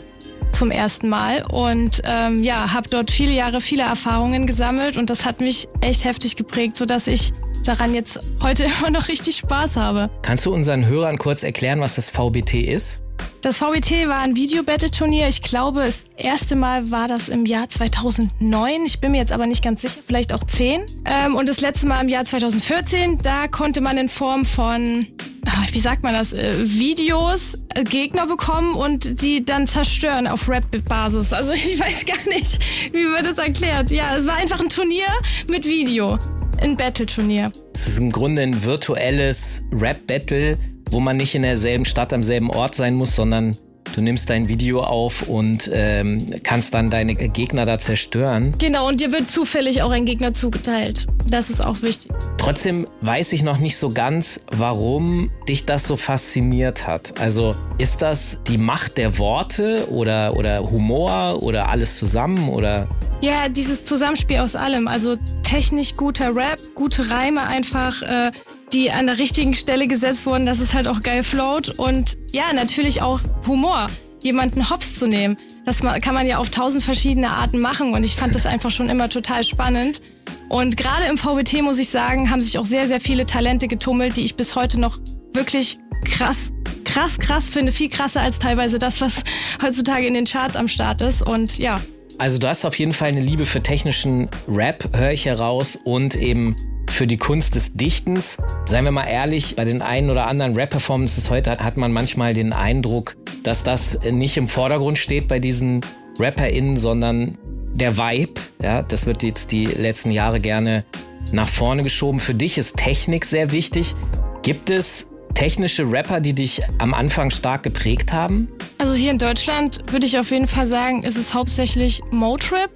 zum 0.53 0.71
ersten 0.71 1.09
Mal 1.09 1.45
und 1.45 2.03
ähm, 2.05 2.43
ja, 2.43 2.73
habe 2.73 2.89
dort 2.89 3.11
viele 3.11 3.33
Jahre 3.33 3.61
viele 3.61 3.83
Erfahrungen 3.83 4.47
gesammelt 4.47 4.97
und 4.97 5.11
das 5.11 5.25
hat 5.25 5.41
mich 5.41 5.69
echt 5.81 6.05
heftig 6.05 6.37
geprägt, 6.37 6.77
sodass 6.77 7.07
ich 7.07 7.33
daran 7.65 7.95
jetzt 7.95 8.19
heute 8.43 8.65
immer 8.79 8.91
noch 8.91 9.09
richtig 9.09 9.37
Spaß 9.37 9.77
habe. 9.77 10.11
Kannst 10.23 10.47
du 10.47 10.53
unseren 10.53 10.87
Hörern 10.87 11.19
kurz 11.19 11.43
erklären, 11.43 11.81
was 11.81 11.97
das 11.97 12.11
VBT 12.11 12.55
ist? 12.55 13.01
Das 13.43 13.57
VBT 13.59 14.07
war 14.07 14.21
ein 14.21 14.37
Video-Battle-Turnier. 14.37 15.27
Ich 15.27 15.43
glaube, 15.43 15.81
das 15.81 16.05
erste 16.17 16.55
Mal 16.55 16.93
war 16.93 17.09
das 17.09 17.29
im 17.29 17.45
Jahr 17.45 17.69
2009. 17.69 18.85
Ich 18.87 19.01
bin 19.01 19.11
mir 19.11 19.19
jetzt 19.19 19.33
aber 19.33 19.49
nicht 19.49 19.65
ganz 19.65 19.83
sicher, 19.83 19.99
vielleicht 20.07 20.33
auch 20.33 20.45
10. 20.45 20.83
Ähm, 21.05 21.35
und 21.35 21.49
das 21.49 21.61
letzte 21.61 21.89
Mal 21.89 22.01
im 22.03 22.09
Jahr 22.09 22.25
2014, 22.25 23.19
da 23.19 23.49
konnte 23.49 23.81
man 23.81 23.99
in 23.99 24.09
Form 24.09 24.45
von, 24.45 25.09
ah, 25.45 25.67
wie 25.73 25.81
sagt 25.81 26.05
man 26.05 26.15
das, 26.15 26.33
äh, 26.33 26.55
Videos 26.57 27.59
äh, 27.75 27.83
Gegner 27.83 28.29
bekommen 28.29 28.75
und 28.75 29.21
die 29.21 29.45
dann 29.45 29.67
zerstören 29.67 30.29
auf 30.29 30.49
Rap-Basis. 30.49 31.33
Also 31.33 31.53
ich 31.53 31.81
weiß 31.81 32.07
gar 32.07 32.25
nicht, 32.33 32.61
wie 32.93 33.07
man 33.07 33.25
das 33.25 33.39
erklärt. 33.39 33.91
Ja, 33.91 34.17
es 34.17 34.25
war 34.29 34.37
einfach 34.37 34.61
ein 34.61 34.69
Turnier 34.69 35.09
mit 35.49 35.65
Video. 35.65 36.17
Ein 36.61 36.77
Battle-Turnier. 36.77 37.51
Es 37.75 37.89
ist 37.89 37.99
im 37.99 38.13
Grunde 38.13 38.43
ein 38.43 38.65
virtuelles 38.65 39.65
Rap-Battle, 39.73 40.57
wo 40.93 41.01
man 41.01 41.17
nicht 41.17 41.35
in 41.35 41.43
derselben 41.43 41.85
Stadt 41.85 42.13
am 42.13 42.23
selben 42.23 42.51
Ort 42.51 42.75
sein 42.75 42.95
muss, 42.95 43.17
sondern 43.17 43.57
Du 43.95 44.01
nimmst 44.01 44.31
dein 44.31 44.49
Video 44.49 44.83
auf 44.83 45.29
und 45.29 45.71
ähm, 45.73 46.27
kannst 46.43 46.73
dann 46.73 46.89
deine 46.89 47.15
Gegner 47.15 47.67
da 47.67 47.79
zerstören. 47.79 48.55
Genau, 48.59 48.89
und 48.89 49.03
dir 49.03 49.13
wird 49.13 49.29
zufällig 49.29 49.83
auch 49.83 49.91
ein 49.91 50.07
Gegner 50.07 50.33
zugeteilt. 50.33 51.07
Das 51.27 51.51
ist 51.51 51.61
auch 51.61 51.83
wichtig. 51.83 52.11
Trotzdem 52.39 52.87
weiß 53.03 53.35
ich 53.35 53.43
noch 53.43 53.59
nicht 53.59 53.77
so 53.77 53.93
ganz, 53.93 54.41
warum 54.51 55.31
dich 55.47 55.67
das 55.67 55.87
so 55.87 55.97
fasziniert 55.97 56.87
hat. 56.87 57.21
Also 57.21 57.55
ist 57.77 58.01
das 58.01 58.41
die 58.47 58.57
Macht 58.57 58.97
der 58.97 59.19
Worte 59.19 59.87
oder, 59.91 60.37
oder 60.37 60.71
Humor 60.71 61.43
oder 61.43 61.69
alles 61.69 61.99
zusammen 61.99 62.49
oder? 62.49 62.89
Ja, 63.21 63.51
dieses 63.51 63.85
Zusammenspiel 63.85 64.39
aus 64.39 64.57
allem. 64.57 64.89
Also 64.89 65.17
technisch 65.43 65.97
guter 65.97 66.35
Rap, 66.35 66.59
gute 66.75 67.11
Reime 67.11 67.43
einfach. 67.43 68.01
Äh, 68.03 68.33
die 68.73 68.91
an 68.91 69.07
der 69.07 69.19
richtigen 69.19 69.55
Stelle 69.55 69.87
gesetzt 69.87 70.27
wurden, 70.27 70.47
dass 70.47 70.61
es 70.61 70.75
halt 70.75 70.89
auch 70.89 71.01
geil 71.01 71.23
float 71.23 71.69
und 71.71 72.17
ja, 72.33 72.53
natürlich 72.53 73.03
auch 73.03 73.21
Humor, 73.47 73.89
jemanden 74.21 74.71
hops 74.71 74.99
zu 74.99 75.07
nehmen. 75.07 75.37
Das 75.65 75.81
kann 75.81 76.15
man 76.15 76.27
ja 76.27 76.39
auf 76.39 76.51
tausend 76.51 76.83
verschiedene 76.83 77.31
Arten 77.31 77.59
machen 77.59 77.93
und 77.93 78.05
ich 78.05 78.17
fand 78.17 78.35
das 78.35 78.47
einfach 78.47 78.71
schon 78.71 78.89
immer 78.89 79.09
total 79.09 79.45
spannend. 79.45 80.01
Und 80.49 80.77
gerade 80.77 81.07
im 81.07 81.17
VBT 81.17 81.63
muss 81.63 81.79
ich 81.79 81.89
sagen, 81.89 82.31
haben 82.31 82.43
sich 82.43 82.59
auch 82.59 82.65
sehr, 82.65 82.87
sehr 82.87 83.01
viele 83.01 83.27
Talente 83.27 83.69
getummelt, 83.69 84.17
die 84.17 84.23
ich 84.23 84.37
bis 84.37 84.55
heute 84.57 84.79
noch 84.79 84.99
wirklich 85.35 85.79
krass, 86.05 86.53
krass, 86.85 87.19
krass 87.19 87.51
finde. 87.51 87.73
Viel 87.73 87.89
krasser 87.89 88.21
als 88.21 88.39
teilweise 88.39 88.79
das, 88.79 89.01
was 89.01 89.25
heutzutage 89.63 90.07
in 90.07 90.15
den 90.15 90.25
Charts 90.25 90.57
am 90.57 90.69
Start 90.69 91.01
ist. 91.01 91.23
Und 91.23 91.59
ja. 91.59 91.81
Also 92.19 92.39
du 92.39 92.49
hast 92.49 92.65
auf 92.65 92.79
jeden 92.79 92.93
Fall 92.93 93.09
eine 93.09 93.21
Liebe 93.21 93.47
für 93.47 93.63
technischen 93.63 94.29
Rap, 94.47 94.91
höre 94.95 95.13
ich 95.13 95.25
heraus, 95.25 95.79
und 95.83 96.15
eben 96.15 96.55
für 96.89 97.07
die 97.07 97.17
Kunst 97.17 97.55
des 97.55 97.75
Dichtens. 97.75 98.39
Seien 98.67 98.85
wir 98.85 98.93
mal 98.93 99.07
ehrlich, 99.07 99.57
bei 99.57 99.65
den 99.65 99.83
einen 99.83 100.11
oder 100.11 100.27
anderen 100.27 100.55
Rap-Performances 100.55 101.31
heute 101.31 101.51
hat 101.59 101.77
man 101.77 101.93
manchmal 101.93 102.35
den 102.35 102.53
Eindruck, 102.53 103.17
dass 103.43 103.63
das 103.63 103.99
nicht 104.11 104.37
im 104.37 104.49
Vordergrund 104.49 104.99
steht 104.99 105.29
bei 105.29 105.39
diesen 105.39 105.81
RapperInnen, 106.19 106.77
sondern 106.77 107.39
der 107.75 107.97
Vibe. 107.97 108.41
Ja, 108.63 108.83
das 108.83 109.07
wird 109.07 109.23
jetzt 109.23 109.53
die 109.53 109.67
letzten 109.67 110.11
Jahre 110.11 110.41
gerne 110.41 110.85
nach 111.33 111.49
vorne 111.49 111.83
geschoben. 111.83 112.21
Für 112.21 112.35
dich 112.35 112.59
ist 112.59 112.77
Technik 112.77 113.25
sehr 113.25 113.53
wichtig. 113.53 113.95
Gibt 114.43 114.71
es 114.71 115.09
technische 115.35 115.91
Rapper, 115.91 116.21
die 116.21 116.35
dich 116.35 116.63
am 116.79 116.95
Anfang 116.95 117.31
stark 117.31 117.63
geprägt 117.63 118.13
haben? 118.13 118.49
Also 118.79 118.95
hier 118.95 119.11
in 119.11 119.19
Deutschland 119.19 119.81
würde 119.91 120.07
ich 120.07 120.19
auf 120.19 120.31
jeden 120.31 120.47
Fall 120.47 120.67
sagen, 120.67 121.03
ist 121.03 121.17
es 121.17 121.33
hauptsächlich 121.33 122.03
Motrip. 122.11 122.71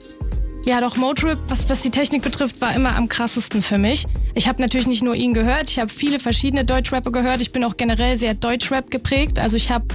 Ja, 0.66 0.80
doch 0.80 0.96
Motrip, 0.96 1.38
was, 1.46 1.70
was 1.70 1.82
die 1.82 1.90
Technik 1.90 2.22
betrifft, 2.22 2.60
war 2.60 2.74
immer 2.74 2.96
am 2.96 3.08
krassesten 3.08 3.62
für 3.62 3.78
mich. 3.78 4.04
Ich 4.34 4.48
habe 4.48 4.60
natürlich 4.60 4.88
nicht 4.88 5.00
nur 5.00 5.14
ihn 5.14 5.32
gehört, 5.32 5.70
ich 5.70 5.78
habe 5.78 5.88
viele 5.88 6.18
verschiedene 6.18 6.64
Deutschrapper 6.64 7.12
gehört. 7.12 7.40
Ich 7.40 7.52
bin 7.52 7.62
auch 7.62 7.76
generell 7.76 8.16
sehr 8.16 8.34
Deutschrap 8.34 8.90
geprägt. 8.90 9.38
Also 9.38 9.56
ich 9.56 9.70
habe 9.70 9.86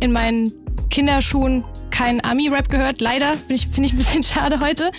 in 0.00 0.10
meinen 0.10 0.52
Kinderschuhen 0.90 1.62
keinen 1.92 2.24
Ami-Rap 2.24 2.68
gehört. 2.68 3.00
Leider 3.00 3.34
finde 3.36 3.54
ich, 3.54 3.68
find 3.68 3.86
ich 3.86 3.92
ein 3.92 3.98
bisschen 3.98 4.24
schade 4.24 4.58
heute. 4.58 4.90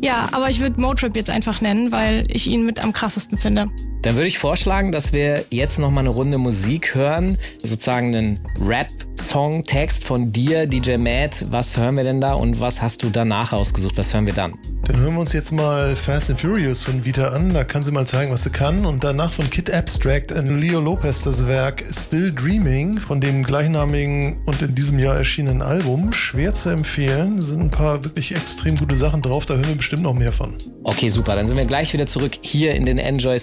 Ja, 0.00 0.28
aber 0.30 0.48
ich 0.48 0.60
würde 0.60 0.80
Motrip 0.80 1.16
jetzt 1.16 1.28
einfach 1.28 1.60
nennen, 1.60 1.90
weil 1.90 2.24
ich 2.28 2.46
ihn 2.46 2.64
mit 2.64 2.84
am 2.84 2.92
krassesten 2.92 3.38
finde. 3.38 3.68
Dann 4.02 4.16
würde 4.16 4.26
ich 4.26 4.38
vorschlagen, 4.38 4.90
dass 4.90 5.12
wir 5.12 5.44
jetzt 5.50 5.78
noch 5.78 5.92
mal 5.92 6.00
eine 6.00 6.08
Runde 6.08 6.36
Musik 6.36 6.96
hören, 6.96 7.38
sozusagen 7.62 8.14
einen 8.14 8.40
Rap-Song-Text 8.60 10.04
von 10.04 10.32
dir, 10.32 10.66
DJ 10.66 10.96
Matt. 10.96 11.46
Was 11.50 11.76
hören 11.76 11.96
wir 11.96 12.02
denn 12.02 12.20
da 12.20 12.34
und 12.34 12.60
was 12.60 12.82
hast 12.82 13.04
du 13.04 13.10
danach 13.10 13.52
ausgesucht? 13.52 13.96
Was 13.96 14.12
hören 14.12 14.26
wir 14.26 14.34
dann? 14.34 14.54
Dann 14.84 14.96
hören 14.96 15.14
wir 15.14 15.20
uns 15.20 15.32
jetzt 15.32 15.52
mal 15.52 15.94
Fast 15.94 16.30
and 16.30 16.40
Furious 16.40 16.82
von 16.82 17.04
Vita 17.04 17.28
an. 17.28 17.54
Da 17.54 17.62
kann 17.62 17.84
sie 17.84 17.92
mal 17.92 18.04
zeigen, 18.04 18.32
was 18.32 18.42
sie 18.42 18.50
kann. 18.50 18.84
Und 18.84 19.04
danach 19.04 19.32
von 19.32 19.48
Kid 19.48 19.72
Abstract 19.72 20.32
und 20.32 20.60
Leo 20.60 20.80
Lopez 20.80 21.22
das 21.22 21.46
Werk 21.46 21.84
Still 21.88 22.32
Dreaming 22.32 22.98
von 22.98 23.20
dem 23.20 23.44
gleichnamigen 23.44 24.42
und 24.46 24.60
in 24.60 24.74
diesem 24.74 24.98
Jahr 24.98 25.16
erschienenen 25.16 25.62
Album. 25.62 26.12
Schwer 26.12 26.54
zu 26.54 26.70
empfehlen. 26.70 27.40
Sind 27.40 27.60
ein 27.60 27.70
paar 27.70 28.04
wirklich 28.04 28.34
extrem 28.34 28.76
gute 28.76 28.96
Sachen 28.96 29.22
drauf. 29.22 29.46
Da 29.46 29.54
hören 29.54 29.68
wir 29.68 29.76
bestimmt 29.76 30.02
noch 30.02 30.14
mehr 30.14 30.32
von. 30.32 30.58
Okay, 30.82 31.06
super. 31.06 31.36
Dann 31.36 31.46
sind 31.46 31.56
wir 31.56 31.66
gleich 31.66 31.92
wieder 31.92 32.06
zurück 32.06 32.32
hier 32.40 32.74
in 32.74 32.84
den 32.84 32.98
Enjoy 32.98 33.38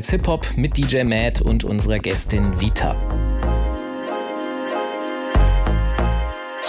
Soundfiles 0.00 0.10
Hip 0.10 0.26
Hop 0.26 0.46
mit 0.56 0.78
DJ 0.78 1.02
Matt 1.04 1.42
und 1.42 1.64
unserer 1.64 1.98
Gästin 1.98 2.58
Vita. 2.60 2.94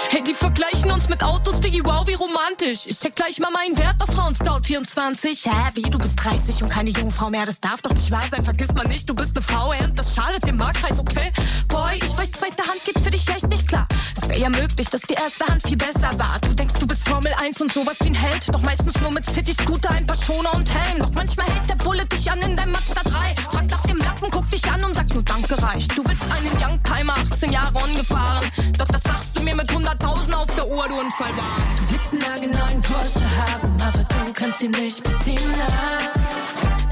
Hey, 0.10 0.22
die 0.24 0.34
vergleichen 0.34 0.92
uns 0.92 1.08
mit 1.08 1.24
Autos, 1.24 1.41
Diggi, 1.60 1.82
wow, 1.84 2.06
wie 2.08 2.14
romantisch. 2.14 2.86
Ich 2.86 3.00
check 3.00 3.16
gleich 3.16 3.40
mal 3.40 3.52
meinen 3.52 3.78
Wert 3.78 4.02
auf 4.02 4.16
Frauen 4.16 4.34
Scout 4.34 4.62
24. 4.64 5.46
Hä, 5.46 5.72
wie, 5.74 5.82
du 5.82 5.98
bist 5.98 6.14
30 6.24 6.64
und 6.64 6.70
keine 6.70 6.92
Jungfrau 6.92 7.30
mehr, 7.30 7.46
das 7.46 7.60
darf 7.60 7.82
doch 7.82 7.92
nicht 7.92 8.12
wahr 8.12 8.24
sein. 8.30 8.44
Vergiss 8.44 8.74
mal 8.74 8.88
nicht, 8.88 9.10
du 9.10 9.14
bist 9.14 9.36
ne 9.36 9.42
Frau 9.42 9.72
und 9.72 9.98
das 9.98 10.16
schadet 10.16 10.46
dem 10.48 10.58
Marktpreis, 10.58 10.98
okay? 11.00 11.32
Boy, 11.68 11.96
ich 11.96 12.18
weiß, 12.18 12.32
zweite 12.32 12.64
Hand 12.64 12.84
geht 12.86 13.00
für 13.00 13.10
dich 13.10 13.28
echt 13.28 13.48
nicht 13.48 13.68
klar. 13.68 13.88
Es 14.22 14.30
wäre 14.30 14.40
ja 14.40 14.50
möglich, 14.50 14.90
dass 14.90 15.02
die 15.02 15.14
erste 15.14 15.46
Hand 15.48 15.66
viel 15.68 15.78
besser 15.78 16.12
war. 16.18 16.40
Du 16.42 16.54
denkst, 16.54 16.76
du 16.80 16.88
bist 16.88 17.08
Formel 17.08 17.34
1 17.34 17.60
und 17.60 17.74
sowas 17.74 17.98
wie 18.02 18.10
ein 18.10 18.16
Held. 18.16 18.46
Doch 18.54 18.62
meistens 18.62 18.94
nur 19.02 19.12
mit 19.12 19.26
City 19.26 19.54
Scooter, 19.54 19.90
ein 19.92 20.06
paar 20.06 20.18
Schoner 20.18 20.54
und 20.54 20.72
Helm. 20.74 21.00
Doch 21.00 21.12
manchmal 21.14 21.48
hält 21.48 21.70
der 21.70 21.76
Bulle 21.76 22.06
dich 22.06 22.32
an 22.32 22.42
in 22.42 22.56
deinem 22.56 22.72
Mazda 22.72 23.02
3. 23.04 23.36
Fragt 23.50 23.72
nach 23.72 23.84
dem 23.84 23.98
Lappen, 23.98 24.30
guckt 24.30 24.54
dich 24.54 24.66
an 24.72 24.84
und 24.84 24.96
sagt 24.96 25.14
nur 25.14 25.24
Danke 25.24 25.62
reicht. 25.62 25.98
Du 25.98 26.04
willst 26.06 26.26
einen 26.32 26.62
Youngtimer, 26.62 27.16
18 27.32 27.52
Jahre 27.52 27.78
ungefahren. 27.78 28.52
Doch 28.78 28.88
das 28.88 29.02
sagst 29.04 29.36
du 29.36 29.42
mir 29.42 29.56
mit 29.56 29.70
100.000 29.70 30.34
auf 30.34 30.48
der 30.56 30.68
Uhr, 30.68 30.88
du 30.88 31.00
Unfallbahn. 31.00 31.41
Du 31.78 31.94
willst 31.94 32.14
einen 32.14 32.22
nagelneuen 32.22 32.82
Porsche 32.82 33.26
haben, 33.38 33.76
aber 33.80 34.04
du 34.04 34.34
kannst 34.34 34.62
ihn 34.62 34.72
nicht 34.72 35.04
bedienen. 35.04 35.54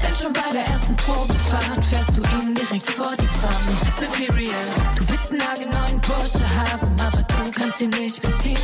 Denn 0.02 0.14
schon 0.14 0.32
bei 0.32 0.50
der 0.52 0.66
ersten 0.66 0.96
Probefahrt 0.96 1.84
fährst 1.84 2.16
du 2.16 2.22
ihn 2.22 2.54
direkt 2.54 2.86
vor 2.86 3.14
die 3.16 3.26
Furious. 4.30 4.52
Du 4.96 5.08
willst 5.08 5.30
einen 5.30 5.38
nagelneuen 5.38 6.00
Porsche 6.00 6.44
haben, 6.56 6.96
aber 6.98 7.22
du 7.22 7.50
kannst 7.52 7.80
ihn 7.80 7.90
nicht 7.90 8.20
bedienen. 8.20 8.60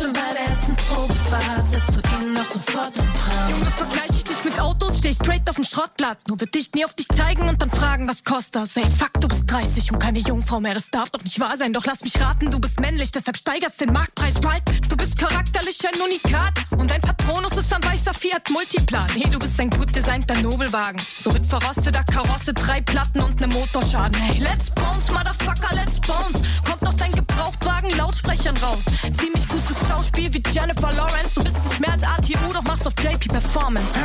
Schon 0.00 0.14
bei 0.14 0.32
der 0.32 0.46
ersten 0.46 0.74
Probefahrt 0.76 1.68
setzt 1.68 1.96
du 1.96 2.00
ihn 2.24 2.32
noch 2.32 2.44
sofort 2.44 2.96
in 2.96 3.04
Brand. 3.04 3.50
Junge, 3.50 3.70
vergleich 3.70 4.10
ich 4.10 4.24
dich 4.24 4.44
mit 4.44 4.58
Autos, 4.58 4.98
steh 4.98 5.10
ich 5.10 5.16
straight 5.16 5.46
auf 5.50 5.56
dem 5.56 5.64
Schrottplatz. 5.64 6.22
Nur 6.26 6.40
wird 6.40 6.54
dich 6.54 6.72
nie 6.72 6.86
auf 6.86 6.94
dich 6.94 7.06
zeigen 7.08 7.46
und 7.48 7.60
dann 7.60 7.68
fragen, 7.68 8.08
was 8.08 8.24
kostet 8.24 8.54
das? 8.54 8.76
Ey, 8.78 8.86
fuck, 8.86 9.12
du 9.20 9.28
bist 9.28 9.50
30 9.50 9.92
und 9.92 9.98
keine 9.98 10.20
Jungfrau 10.20 10.58
mehr, 10.58 10.72
das 10.72 10.88
darf 10.90 11.10
doch 11.10 11.22
nicht 11.22 11.38
wahr 11.38 11.58
sein. 11.58 11.74
Doch 11.74 11.84
lass 11.84 12.00
mich 12.00 12.18
raten, 12.18 12.50
du 12.50 12.58
bist 12.58 12.80
männlich, 12.80 13.12
deshalb 13.12 13.36
steigert's 13.36 13.76
den 13.76 13.92
Marktpreis, 13.92 14.42
right? 14.42 14.62
Du 14.88 14.96
bist 14.96 15.18
charakterlich 15.18 15.78
ein 15.86 16.00
Unikat 16.00 16.54
und 16.78 16.90
dein 16.90 17.02
Patronus 17.02 17.52
ist 17.58 17.70
ein 17.70 17.84
weißer 17.84 18.14
Fiat 18.14 18.48
Multiplan. 18.48 19.08
Hey, 19.10 19.30
du 19.30 19.38
bist 19.38 19.60
ein 19.60 19.68
gut 19.68 19.94
designter 19.94 20.36
Nobelwagen. 20.40 21.00
So 21.22 21.30
mit 21.30 21.44
verrosteter 21.44 22.04
Karosse, 22.04 22.54
drei 22.54 22.80
Platten 22.80 23.20
und 23.20 23.38
ne 23.38 23.48
Motorschaden. 23.48 24.18
Hey, 24.18 24.38
let's 24.38 24.70
bounce, 24.70 25.12
Motherfucker, 25.12 25.74
let's 25.74 26.00
bounce. 26.00 26.40
Kommt 26.64 26.86
aus 26.88 26.96
dein 26.96 27.12
Gebrauchtwagen 27.12 27.90
Lautsprechern 27.98 28.56
raus. 28.56 28.80
Ziemlich 29.12 29.46
gutes 29.46 29.89
Schauspiel 29.90 30.32
wie 30.32 30.42
Jennifer 30.52 30.92
Lawrence. 30.92 31.34
Du 31.34 31.42
bist 31.42 31.58
nicht 31.64 31.80
mehr 31.80 31.90
als 31.90 32.04
ATU, 32.04 32.52
doch 32.52 32.62
machst 32.62 32.86
auf 32.86 32.94
JP 33.02 33.28
Performance. 33.28 33.98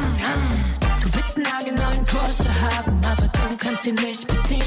Du 1.01 1.13
willst 1.13 1.36
einen 1.36 1.46
nagelneuen 1.46 2.06
Porsche 2.06 2.50
haben, 2.62 3.00
aber 3.04 3.27
du 3.27 3.58
kannst 3.58 3.86
ihn 3.86 3.96
nicht 3.96 4.25
bedienen. 4.25 4.65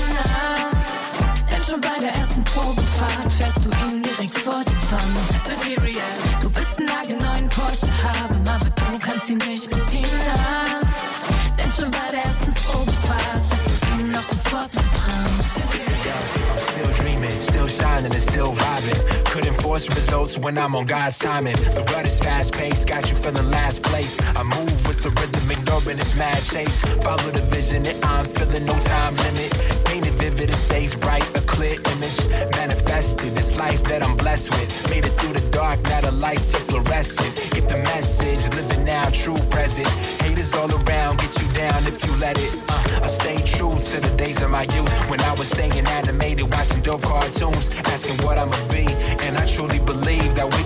Denn 1.50 1.62
schon 1.68 1.80
bei 1.80 1.98
der 2.00 2.14
ersten 2.14 2.44
Probefahrt 2.44 3.32
fährst 3.32 3.64
du 3.64 3.70
ihn 3.70 4.02
direkt 4.02 4.34
vor 4.34 4.62
die 4.64 4.92
Wand. 4.92 5.02
Fast 5.28 5.50
and 5.50 5.60
Furious. 5.64 6.00
Du 6.40 6.54
willst 6.54 6.78
einen 6.78 6.87
nagelneuen 6.87 7.48
Porsche 7.48 7.88
haben, 8.04 8.44
aber 8.46 8.70
du 8.70 8.98
kannst 9.00 9.28
ihn 9.28 9.38
nicht 9.38 9.68
bedienen. 9.68 10.08
Denn 11.58 11.72
schon 11.72 11.90
bei 11.90 12.10
der 12.12 12.22
ersten 12.22 12.54
Probefahrt 12.54 13.57
in 14.18 14.25
Still 16.58 16.92
dreaming, 16.94 17.40
still 17.40 17.68
shining 17.68 18.12
and 18.12 18.22
still 18.22 18.52
vibing. 18.52 19.25
Couldn't 19.26 19.54
force 19.62 19.88
results 19.94 20.37
when 20.38 20.58
I'm 20.58 20.75
on 20.75 20.87
God's 20.87 21.18
timing. 21.18 21.54
The 21.54 21.84
world 21.92 22.06
is 22.06 22.18
fast 22.18 22.52
paced, 22.52 22.88
got 22.88 23.08
you 23.08 23.14
feeling 23.14 23.48
last 23.50 23.82
place. 23.82 24.18
I 24.34 24.42
move 24.42 24.88
with 24.88 25.02
the 25.02 25.10
rhythm, 25.10 25.50
ignoring 25.50 25.98
this 25.98 26.16
mad 26.16 26.42
chase. 26.42 26.82
Follow 27.04 27.30
the 27.30 27.42
vision 27.42 27.84
that 27.84 28.04
I'm 28.04 28.26
feeling, 28.26 28.64
no 28.64 28.76
time 28.80 29.14
limit. 29.16 29.52
Painted 29.84 30.07
vivid, 30.38 30.54
it 30.54 30.57
stays 30.57 30.95
bright, 30.95 31.26
a 31.37 31.40
clear 31.42 31.76
image. 31.92 32.28
Manifested 32.52 33.35
this 33.35 33.57
life 33.57 33.83
that 33.85 34.02
I'm 34.02 34.16
blessed 34.16 34.50
with. 34.50 34.90
Made 34.90 35.04
it 35.04 35.18
through 35.21 35.35
the 35.35 35.50
dark, 35.50 35.83
now 35.85 36.00
the 36.00 36.12
lights 36.12 36.54
are 36.54 36.61
fluorescent. 36.61 37.35
Get 37.52 37.68
the 37.68 37.78
message, 37.78 38.49
living 38.54 38.85
now, 38.85 39.11
true 39.11 39.38
present. 39.50 39.88
Haters 40.23 40.54
all 40.54 40.71
around, 40.71 41.18
get 41.18 41.40
you 41.40 41.49
down 41.52 41.87
if 41.87 42.04
you 42.04 42.14
let 42.16 42.38
it. 42.38 42.52
Uh, 42.68 43.04
I 43.04 43.07
stay 43.07 43.42
true 43.42 43.76
to 43.78 44.00
the 44.00 44.12
days 44.16 44.42
of 44.42 44.50
my 44.50 44.62
youth 44.75 44.92
when 45.11 45.21
I 45.21 45.33
was 45.33 45.49
staying 45.49 45.87
animated, 45.87 46.50
watching 46.52 46.83
dope 46.83 47.02
cartoons, 47.02 47.71
asking 47.85 48.25
what 48.25 48.38
I'ma 48.38 48.59
be. 48.68 48.87
And 49.25 49.37
I 49.37 49.47
truly 49.47 49.78
believe 49.78 50.35
that 50.37 50.49
we 50.54 50.62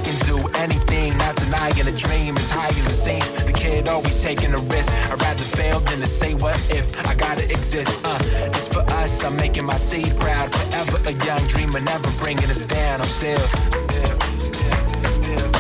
do 1.53 1.59
denying 1.59 1.89
a 1.89 1.99
dream 1.99 2.37
as 2.39 2.51
high 2.51 2.69
as 2.69 2.87
it 2.87 2.91
seems. 2.91 3.31
The 3.45 3.53
kid 3.53 3.89
always 3.89 4.21
taking 4.23 4.55
a 4.55 4.59
risk. 4.59 4.93
I'd 5.11 5.21
rather 5.21 5.43
fail 5.43 5.81
than 5.81 6.01
to 6.01 6.07
say 6.07 6.35
what 6.35 6.57
if 6.71 6.87
I 7.07 7.15
gotta 7.15 7.45
exist. 7.45 8.01
Uh, 8.05 8.19
this 8.51 8.69
for 8.69 8.81
us, 8.81 9.23
I'm 9.25 9.37
making 9.37 9.65
my 9.65 9.77
seed 9.77 10.19
proud. 10.19 10.51
Forever 10.51 11.09
a 11.09 11.13
young 11.25 11.47
dreamer, 11.49 11.81
never 11.81 12.11
bringing 12.19 12.51
us 12.51 12.63
down. 12.65 13.01
I'm 13.01 13.09
still, 13.09 13.41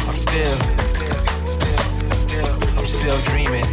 I'm 0.08 0.16
still, 0.16 0.58
I'm 2.78 2.87
still 2.87 3.18
dreaming. 3.30 3.66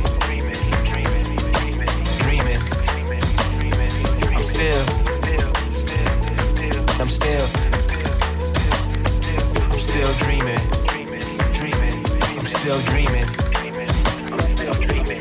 Dreaming. 2.24 2.62
I'm 4.36 4.44
still, 4.44 4.86
I'm 7.00 7.08
still, 7.08 7.48
still 9.78 10.14
dreaming. 10.20 10.99
Still 12.60 12.82
dreaming, 12.82 13.26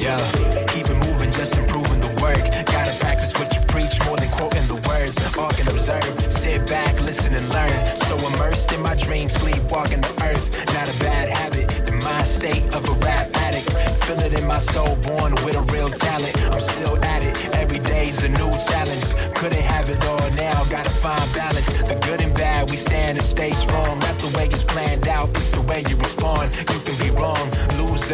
yeah, 0.01 0.19
keep 0.67 0.91
it 0.91 0.97
moving, 1.07 1.31
just 1.31 1.57
improving 1.57 2.01
the 2.01 2.09
work. 2.21 2.43
Gotta 2.67 2.99
practice 2.99 3.33
what 3.39 3.55
you 3.55 3.63
preach 3.69 4.05
more 4.05 4.17
than 4.17 4.29
quoting 4.31 4.67
the 4.67 4.75
words. 4.89 5.17
All 5.39 5.51
can 5.51 5.69
observe, 5.69 6.33
sit 6.33 6.67
back, 6.67 7.01
listen 7.01 7.35
and 7.35 7.49
learn. 7.49 7.87
So 7.97 8.17
immersed 8.27 8.73
in 8.73 8.83
my 8.83 8.97
dreams, 8.97 9.35
sleepwalking 9.35 10.01
the 10.01 10.13
earth. 10.25 10.67
Not 10.75 10.93
a 10.93 10.99
bad 10.99 11.29
habit, 11.29 11.69
the 11.87 11.93
mind 11.93 12.27
state 12.27 12.75
of 12.75 12.89
a 12.89 12.93
rap 12.95 13.31
addict. 13.35 13.71
Feel 14.05 14.19
it 14.19 14.33
in 14.33 14.45
my 14.45 14.59
soul, 14.59 14.97
born 14.97 15.35
with 15.45 15.55
a 15.55 15.63
real 15.73 15.91
talent. 15.91 16.37
I'm 16.51 16.61
still 16.61 16.99
at 17.05 17.23
it, 17.23 17.55
every 17.55 17.79
day's 17.79 18.25
a 18.25 18.29
new 18.31 18.51
challenge. 18.59 19.15
Couldn't 19.37 19.63
have 19.63 19.89
it 19.89 20.05
all 20.05 20.31
now, 20.33 20.65
gotta 20.65 20.91
find 20.91 21.33
balance. 21.33 21.67
The 21.85 21.95
good 22.03 22.21
and 22.21 22.35
bad, 22.35 22.69
we 22.69 22.77
stand 22.77 23.17
and 23.17 23.25
stay 23.25 23.53
strong. 23.53 24.01
Not 24.01 24.19
the 24.19 24.37
way 24.37 24.47
it's 24.47 24.65
planned 24.65 25.07
out, 25.07 25.29
it's 25.37 25.51
the 25.51 25.63
way 25.63 25.85
you 25.89 25.97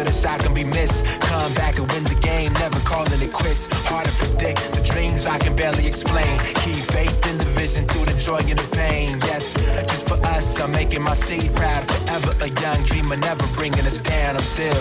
the 0.05 0.11
shot 0.11 0.39
can 0.39 0.53
be 0.53 0.63
missed. 0.63 1.19
Come 1.21 1.53
back 1.55 1.77
and 1.79 1.91
win 1.91 2.03
the 2.03 2.15
game, 2.15 2.53
never 2.53 2.79
calling 2.81 3.21
it 3.21 3.33
quits. 3.33 3.67
Hard 3.87 4.05
to 4.05 4.13
predict, 4.13 4.61
the 4.73 4.81
dreams 4.81 5.25
I 5.25 5.37
can 5.39 5.55
barely 5.55 5.87
explain. 5.87 6.39
Keep 6.61 6.75
faith 6.93 7.25
in 7.27 7.37
the 7.37 7.45
vision 7.45 7.87
through 7.87 8.05
the 8.05 8.13
joy 8.13 8.37
and 8.37 8.59
the 8.59 8.67
pain. 8.75 9.19
Yes, 9.25 9.55
just 9.89 10.07
for 10.07 10.19
us, 10.27 10.59
I'm 10.59 10.71
making 10.71 11.01
my 11.01 11.15
seed 11.15 11.53
proud. 11.55 11.83
Forever 11.85 12.35
a 12.41 12.49
young 12.61 12.83
dreamer, 12.83 13.17
never 13.17 13.45
bringing 13.55 13.85
us 13.85 13.97
down. 13.97 14.35
I'm 14.35 14.43
still, 14.43 14.77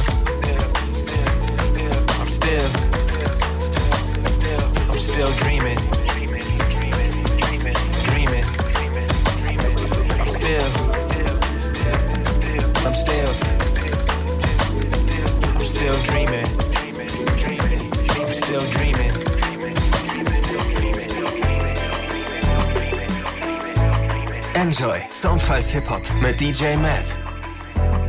I'm 2.20 2.26
still, 2.26 2.68
I'm 4.90 4.98
still 4.98 5.32
dreaming. 5.42 5.78
Dreaming. 8.08 8.44
I'm 10.20 10.26
still, 10.26 10.66
I'm 12.86 12.94
still, 12.94 13.53
still 15.84 16.02
dreaming. 16.04 16.46
I'm 18.08 18.32
still 18.32 18.62
dreaming. 18.72 19.12
Enjoy 24.54 24.98
Soundfiles 25.10 25.70
Hip 25.72 25.90
Hop 25.90 26.02
mit 26.22 26.40
DJ 26.40 26.76
Matt. 26.76 27.20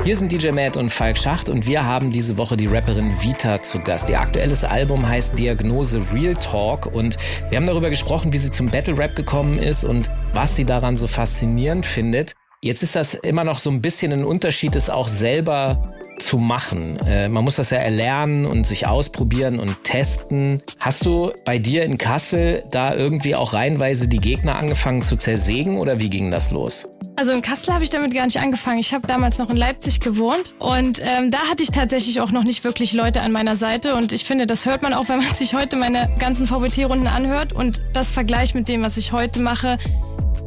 Hier 0.06 0.16
sind 0.16 0.32
DJ 0.32 0.52
Matt 0.52 0.78
und 0.78 0.90
Falk 0.90 1.18
Schacht 1.18 1.50
und 1.50 1.68
wir 1.68 1.86
haben 1.86 2.12
diese 2.12 2.38
Woche 2.38 2.56
die 2.56 2.68
Rapperin 2.68 3.14
Vita 3.22 3.62
zu 3.62 3.82
Gast. 3.82 4.10
Ihr 4.10 4.22
aktuelles 4.22 4.64
Album 4.64 5.06
heißt 5.06 5.38
Diagnose 5.38 6.02
Real 6.14 6.36
Talk 6.36 6.86
und 6.86 7.18
wir 7.50 7.58
haben 7.58 7.68
darüber 7.68 7.90
gesprochen, 7.90 8.32
wie 8.32 8.38
sie 8.38 8.52
zum 8.52 8.68
Battle 8.68 8.98
Rap 8.98 9.18
gekommen 9.18 9.60
ist 9.60 9.84
und 9.84 10.10
was 10.34 10.56
sie 10.56 10.64
daran 10.64 10.96
so 10.96 11.08
faszinierend 11.08 11.86
findet. 11.86 12.36
Jetzt 12.62 12.84
ist 12.84 12.96
das 12.96 13.16
immer 13.16 13.44
noch 13.44 13.60
so 13.60 13.70
ein 13.70 13.82
bisschen 13.82 14.14
ein 14.14 14.24
Unterschied, 14.24 14.78
es 14.78 14.90
auch 14.90 15.10
selber 15.10 15.94
zu 16.20 16.38
machen. 16.38 16.98
Äh, 17.08 17.30
man 17.30 17.44
muss 17.44 17.56
das 17.56 17.70
ja 17.70 17.78
erlernen 17.78 18.46
und 18.46 18.66
sich 18.66 18.88
ausprobieren 18.88 19.60
und 19.60 19.84
testen. 19.84 20.62
Hast 20.80 21.06
du 21.06 21.32
bei 21.46 21.58
dir 21.58 21.84
in 21.84 21.98
Kassel 21.98 22.64
da 22.72 22.96
irgendwie 22.96 23.36
auch 23.36 23.54
reihenweise 23.54 24.08
die 24.08 24.20
Gegner 24.20 24.56
angefangen 24.56 25.04
zu 25.04 25.18
zersägen 25.18 25.78
oder 25.78 26.00
wie 26.00 26.10
ging 26.10 26.32
das 26.32 26.52
los? 26.52 26.88
Also 27.16 27.32
in 27.32 27.42
Kassel 27.42 27.74
habe 27.74 27.84
ich 27.84 27.90
damit 27.90 28.14
gar 28.14 28.26
nicht 28.26 28.40
angefangen. 28.40 28.80
Ich 28.80 28.94
habe 28.94 29.08
damals 29.08 29.38
noch 29.38 29.50
in 29.50 29.58
Leipzig 29.58 30.00
gewohnt 30.00 30.56
und 30.60 31.02
ähm, 31.04 31.32
da 31.32 31.40
hatte 31.50 31.64
ich 31.64 31.70
tatsächlich 31.70 32.20
auch 32.22 32.32
noch 32.32 32.44
nicht 32.44 32.64
wirklich 32.64 32.94
Leute 32.94 33.22
an 33.22 33.32
meiner 33.32 33.56
Seite 33.56 33.96
und 33.96 34.12
ich 34.12 34.26
finde, 34.26 34.48
das 34.48 34.66
hört 34.66 34.82
man 34.82 34.94
auch, 34.94 35.10
wenn 35.10 35.20
man 35.20 35.34
sich 35.34 35.54
heute 35.54 35.76
meine 35.76 36.10
ganzen 36.20 36.48
VBT-Runden 36.48 37.08
anhört 37.08 37.54
und 37.54 37.82
das 37.94 38.12
Vergleich 38.12 38.54
mit 38.54 38.68
dem, 38.68 38.82
was 38.82 38.98
ich 38.98 39.12
heute 39.12 39.40
mache, 39.40 39.78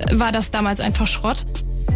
äh, 0.01 0.19
war 0.19 0.33
das 0.33 0.51
damals 0.51 0.81
einfach 0.81 1.07
Schrott 1.07 1.47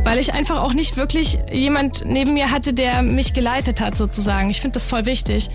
weil 0.05 0.19
ich 0.19 0.35
einfach 0.35 0.63
auch 0.63 0.73
nicht 0.73 0.97
wirklich 0.97 1.39
jemand 1.51 2.05
neben 2.05 2.35
mir 2.35 2.51
hatte, 2.51 2.73
der 2.73 3.03
mich 3.03 3.35
geleitet 3.35 3.81
hat 3.81 3.97
sozusagen. 3.97 4.51
Ich 4.51 4.61
finde 4.61 4.75
das 4.75 4.87
voll 4.87 5.07
wichtig. 5.07 5.49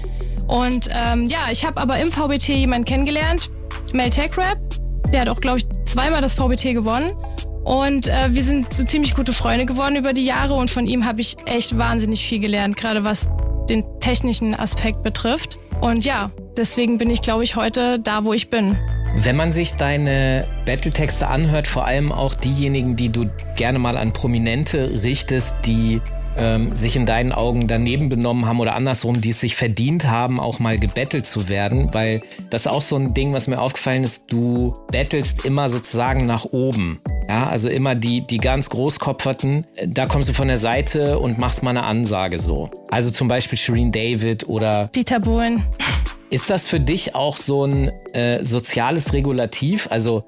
Und 0.48 0.90
ähm, 0.92 1.28
ja, 1.28 1.52
ich 1.52 1.66
habe 1.66 1.80
aber 1.80 2.00
im 2.00 2.12
VBT 2.12 2.50
jemanden 2.50 2.86
kennengelernt, 2.86 3.50
Mel 3.94 4.10
Tech 4.10 4.38
Rap. 4.38 4.58
Der 5.12 5.22
hat 5.22 5.30
auch, 5.30 5.40
glaube 5.40 5.60
ich, 5.60 5.68
zweimal 5.86 6.22
das 6.22 6.36
VBT 6.36 6.74
gewonnen. 6.74 7.12
Und 7.64 8.08
äh, 8.08 8.30
wir 8.34 8.44
sind 8.44 8.74
so 8.74 8.86
ziemlich 8.86 9.14
gute 9.14 9.34
Freunde 9.34 9.66
geworden 9.66 9.98
über 9.98 10.14
die 10.14 10.24
Jahre 10.24 10.54
und 10.54 10.70
von 10.70 10.88
ihm 10.88 11.06
habe 11.06 11.20
ich 11.20 11.36
echt 11.46 11.78
wahnsinnig 11.78 12.26
viel 12.26 12.40
gelernt, 12.40 12.78
gerade 12.78 13.04
was 13.04 13.30
den 13.70 13.84
technischen 14.00 14.58
Aspekt 14.58 15.04
betrifft. 15.04 15.60
Und 15.82 16.06
ja, 16.06 16.32
deswegen 16.56 16.98
bin 16.98 17.10
ich, 17.10 17.22
glaube 17.22 17.44
ich, 17.44 17.58
heute 17.58 18.00
da, 18.00 18.24
wo 18.24 18.32
ich 18.32 18.50
bin. 18.50 18.78
Wenn 19.16 19.36
man 19.36 19.52
sich 19.52 19.74
deine 19.76 20.48
Battletexte 20.66 21.28
anhört, 21.28 21.68
vor 21.68 21.86
allem 21.86 22.12
auch 22.12 22.36
diejenigen, 22.36 22.96
die 22.96 23.10
du 23.10 23.30
gerne 23.56 23.80
mal 23.80 23.98
an 23.98 24.14
Prominente 24.14 25.04
richtest, 25.04 25.56
die 25.66 26.02
ähm, 26.38 26.74
sich 26.76 26.96
in 26.96 27.06
deinen 27.06 27.32
Augen 27.32 27.68
daneben 27.68 28.10
benommen 28.10 28.46
haben 28.46 28.60
oder 28.60 28.76
andersrum, 28.76 29.20
die 29.20 29.30
es 29.30 29.40
sich 29.40 29.56
verdient 29.56 30.08
haben, 30.08 30.40
auch 30.40 30.60
mal 30.60 30.78
gebettelt 30.78 31.26
zu 31.26 31.50
werden, 31.50 31.94
weil 31.94 32.22
das 32.50 32.62
ist 32.62 32.68
auch 32.68 32.82
so 32.82 32.96
ein 32.96 33.14
Ding, 33.14 33.34
was 33.34 33.48
mir 33.48 33.60
aufgefallen 33.60 34.04
ist, 34.04 34.32
du 34.32 34.74
bettelst 34.92 35.46
immer 35.46 35.68
sozusagen 35.70 36.26
nach 36.26 36.46
oben. 36.46 37.02
Ja, 37.28 37.48
also 37.48 37.68
immer 37.68 37.96
die, 37.96 38.26
die 38.26 38.38
ganz 38.38 38.70
Großkopferten, 38.70 39.66
da 39.86 40.06
kommst 40.06 40.30
du 40.30 40.34
von 40.34 40.48
der 40.48 40.58
Seite 40.58 41.20
und 41.20 41.38
machst 41.38 41.62
mal 41.62 41.72
eine 41.72 41.84
Ansage 41.84 42.38
so. 42.38 42.70
Also 42.90 43.12
zum 43.12 43.28
Beispiel 43.28 43.58
Shireen 43.58 43.92
David 43.92 44.48
oder 44.48 44.90
Dieter 44.96 45.20
Bohlen. 45.20 45.64
Ist 46.30 46.50
das 46.50 46.68
für 46.68 46.80
dich 46.80 47.16
auch 47.16 47.38
so 47.38 47.64
ein 47.64 47.88
äh, 48.14 48.44
soziales 48.44 49.14
Regulativ? 49.14 49.88
Also 49.90 50.26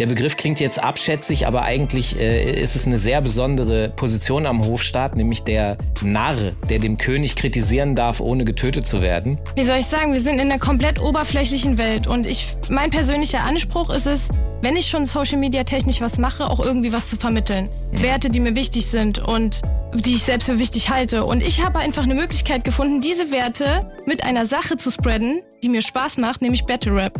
der 0.00 0.06
Begriff 0.06 0.38
klingt 0.38 0.60
jetzt 0.60 0.82
abschätzig, 0.82 1.46
aber 1.46 1.62
eigentlich 1.62 2.18
äh, 2.18 2.58
ist 2.58 2.74
es 2.74 2.86
eine 2.86 2.96
sehr 2.96 3.20
besondere 3.20 3.90
Position 3.90 4.46
am 4.46 4.64
Hofstaat, 4.64 5.14
nämlich 5.14 5.44
der 5.44 5.76
Narr, 6.00 6.52
der 6.70 6.78
den 6.78 6.96
König 6.96 7.36
kritisieren 7.36 7.94
darf, 7.94 8.18
ohne 8.20 8.44
getötet 8.44 8.86
zu 8.86 9.02
werden. 9.02 9.38
Wie 9.56 9.62
soll 9.62 9.76
ich 9.76 9.86
sagen, 9.86 10.14
wir 10.14 10.20
sind 10.20 10.40
in 10.40 10.50
einer 10.50 10.58
komplett 10.58 11.02
oberflächlichen 11.02 11.76
Welt 11.76 12.06
und 12.06 12.24
ich, 12.24 12.46
mein 12.70 12.90
persönlicher 12.90 13.40
Anspruch 13.40 13.90
ist 13.90 14.06
es, 14.06 14.30
wenn 14.62 14.74
ich 14.74 14.86
schon 14.86 15.04
Social 15.04 15.36
Media 15.36 15.64
technisch 15.64 16.00
was 16.00 16.16
mache, 16.16 16.48
auch 16.48 16.60
irgendwie 16.60 16.94
was 16.94 17.10
zu 17.10 17.18
vermitteln. 17.18 17.68
Mhm. 17.92 18.02
Werte, 18.02 18.30
die 18.30 18.40
mir 18.40 18.54
wichtig 18.56 18.86
sind 18.86 19.18
und 19.18 19.60
die 19.94 20.14
ich 20.14 20.22
selbst 20.22 20.46
für 20.46 20.58
wichtig 20.58 20.88
halte. 20.88 21.26
Und 21.26 21.42
ich 21.42 21.62
habe 21.62 21.78
einfach 21.78 22.04
eine 22.04 22.14
Möglichkeit 22.14 22.64
gefunden, 22.64 23.02
diese 23.02 23.30
Werte 23.30 23.90
mit 24.06 24.24
einer 24.24 24.46
Sache 24.46 24.78
zu 24.78 24.90
spreaden, 24.90 25.40
die 25.62 25.68
mir 25.68 25.82
Spaß 25.82 26.16
macht, 26.16 26.40
nämlich 26.40 26.64
Battle 26.64 26.94
Rap. 26.94 27.12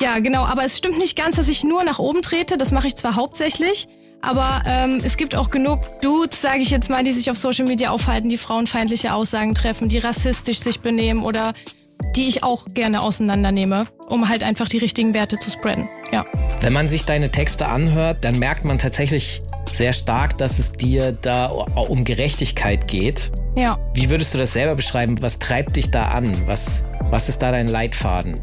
Ja, 0.00 0.18
genau, 0.18 0.44
aber 0.44 0.64
es 0.64 0.76
stimmt 0.76 0.98
nicht 0.98 1.16
ganz, 1.16 1.36
dass 1.36 1.48
ich 1.48 1.64
nur 1.64 1.84
nach 1.84 1.98
oben 1.98 2.22
trete. 2.22 2.56
Das 2.56 2.72
mache 2.72 2.86
ich 2.88 2.96
zwar 2.96 3.14
hauptsächlich, 3.14 3.88
aber 4.22 4.62
ähm, 4.66 5.00
es 5.04 5.16
gibt 5.16 5.34
auch 5.36 5.50
genug 5.50 5.80
Dudes, 6.00 6.40
sage 6.40 6.60
ich 6.60 6.70
jetzt 6.70 6.90
mal, 6.90 7.04
die 7.04 7.12
sich 7.12 7.30
auf 7.30 7.36
Social 7.36 7.66
Media 7.66 7.90
aufhalten, 7.90 8.28
die 8.28 8.36
frauenfeindliche 8.36 9.12
Aussagen 9.14 9.54
treffen, 9.54 9.88
die 9.88 9.98
rassistisch 9.98 10.60
sich 10.60 10.80
benehmen 10.80 11.22
oder 11.22 11.54
die 12.16 12.26
ich 12.26 12.42
auch 12.42 12.66
gerne 12.74 13.02
auseinandernehme, 13.02 13.86
um 14.08 14.28
halt 14.28 14.42
einfach 14.42 14.68
die 14.68 14.78
richtigen 14.78 15.14
Werte 15.14 15.38
zu 15.38 15.50
spreaden. 15.50 15.88
Ja. 16.12 16.24
Wenn 16.60 16.72
man 16.72 16.88
sich 16.88 17.04
deine 17.04 17.30
Texte 17.30 17.66
anhört, 17.66 18.24
dann 18.24 18.38
merkt 18.38 18.64
man 18.64 18.78
tatsächlich 18.78 19.40
sehr 19.70 19.92
stark, 19.92 20.36
dass 20.38 20.58
es 20.58 20.72
dir 20.72 21.12
da 21.12 21.46
um 21.46 22.04
Gerechtigkeit 22.04 22.88
geht. 22.88 23.32
Ja. 23.56 23.78
Wie 23.94 24.10
würdest 24.10 24.34
du 24.34 24.38
das 24.38 24.52
selber 24.52 24.74
beschreiben? 24.74 25.20
Was 25.22 25.38
treibt 25.38 25.76
dich 25.76 25.90
da 25.90 26.08
an? 26.08 26.46
Was, 26.46 26.84
was 27.10 27.28
ist 27.28 27.42
da 27.42 27.50
dein 27.50 27.68
Leitfaden? 27.68 28.34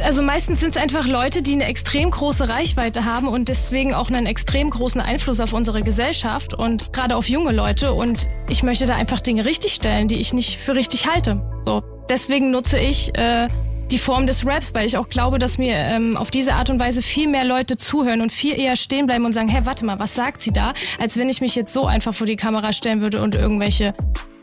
Also 0.00 0.22
meistens 0.22 0.60
sind 0.60 0.70
es 0.70 0.76
einfach 0.76 1.06
Leute, 1.06 1.42
die 1.42 1.52
eine 1.52 1.64
extrem 1.64 2.10
große 2.10 2.48
Reichweite 2.48 3.04
haben 3.04 3.26
und 3.28 3.48
deswegen 3.48 3.94
auch 3.94 4.08
einen 4.08 4.26
extrem 4.26 4.70
großen 4.70 5.00
Einfluss 5.00 5.40
auf 5.40 5.52
unsere 5.52 5.82
Gesellschaft 5.82 6.54
und 6.54 6.92
gerade 6.92 7.16
auf 7.16 7.28
junge 7.28 7.52
Leute. 7.52 7.92
Und 7.92 8.28
ich 8.48 8.62
möchte 8.62 8.86
da 8.86 8.94
einfach 8.94 9.20
Dinge 9.20 9.44
richtigstellen, 9.44 10.08
die 10.08 10.16
ich 10.16 10.32
nicht 10.32 10.58
für 10.58 10.76
richtig 10.76 11.06
halte. 11.06 11.40
So, 11.64 11.82
deswegen 12.08 12.50
nutze 12.52 12.78
ich 12.78 13.14
äh, 13.18 13.48
die 13.90 13.98
Form 13.98 14.26
des 14.26 14.46
Raps, 14.46 14.72
weil 14.74 14.86
ich 14.86 14.96
auch 14.96 15.08
glaube, 15.08 15.38
dass 15.38 15.58
mir 15.58 15.74
ähm, 15.74 16.16
auf 16.16 16.30
diese 16.30 16.54
Art 16.54 16.70
und 16.70 16.78
Weise 16.78 17.02
viel 17.02 17.28
mehr 17.28 17.44
Leute 17.44 17.76
zuhören 17.76 18.20
und 18.20 18.30
viel 18.30 18.58
eher 18.58 18.76
stehen 18.76 19.06
bleiben 19.06 19.24
und 19.24 19.32
sagen, 19.32 19.48
hä, 19.48 19.60
warte 19.64 19.84
mal, 19.84 19.98
was 19.98 20.14
sagt 20.14 20.42
sie 20.42 20.50
da? 20.50 20.74
Als 21.00 21.18
wenn 21.18 21.28
ich 21.28 21.40
mich 21.40 21.56
jetzt 21.56 21.72
so 21.72 21.86
einfach 21.86 22.14
vor 22.14 22.26
die 22.26 22.36
Kamera 22.36 22.72
stellen 22.72 23.00
würde 23.00 23.22
und 23.22 23.34
irgendwelche 23.34 23.94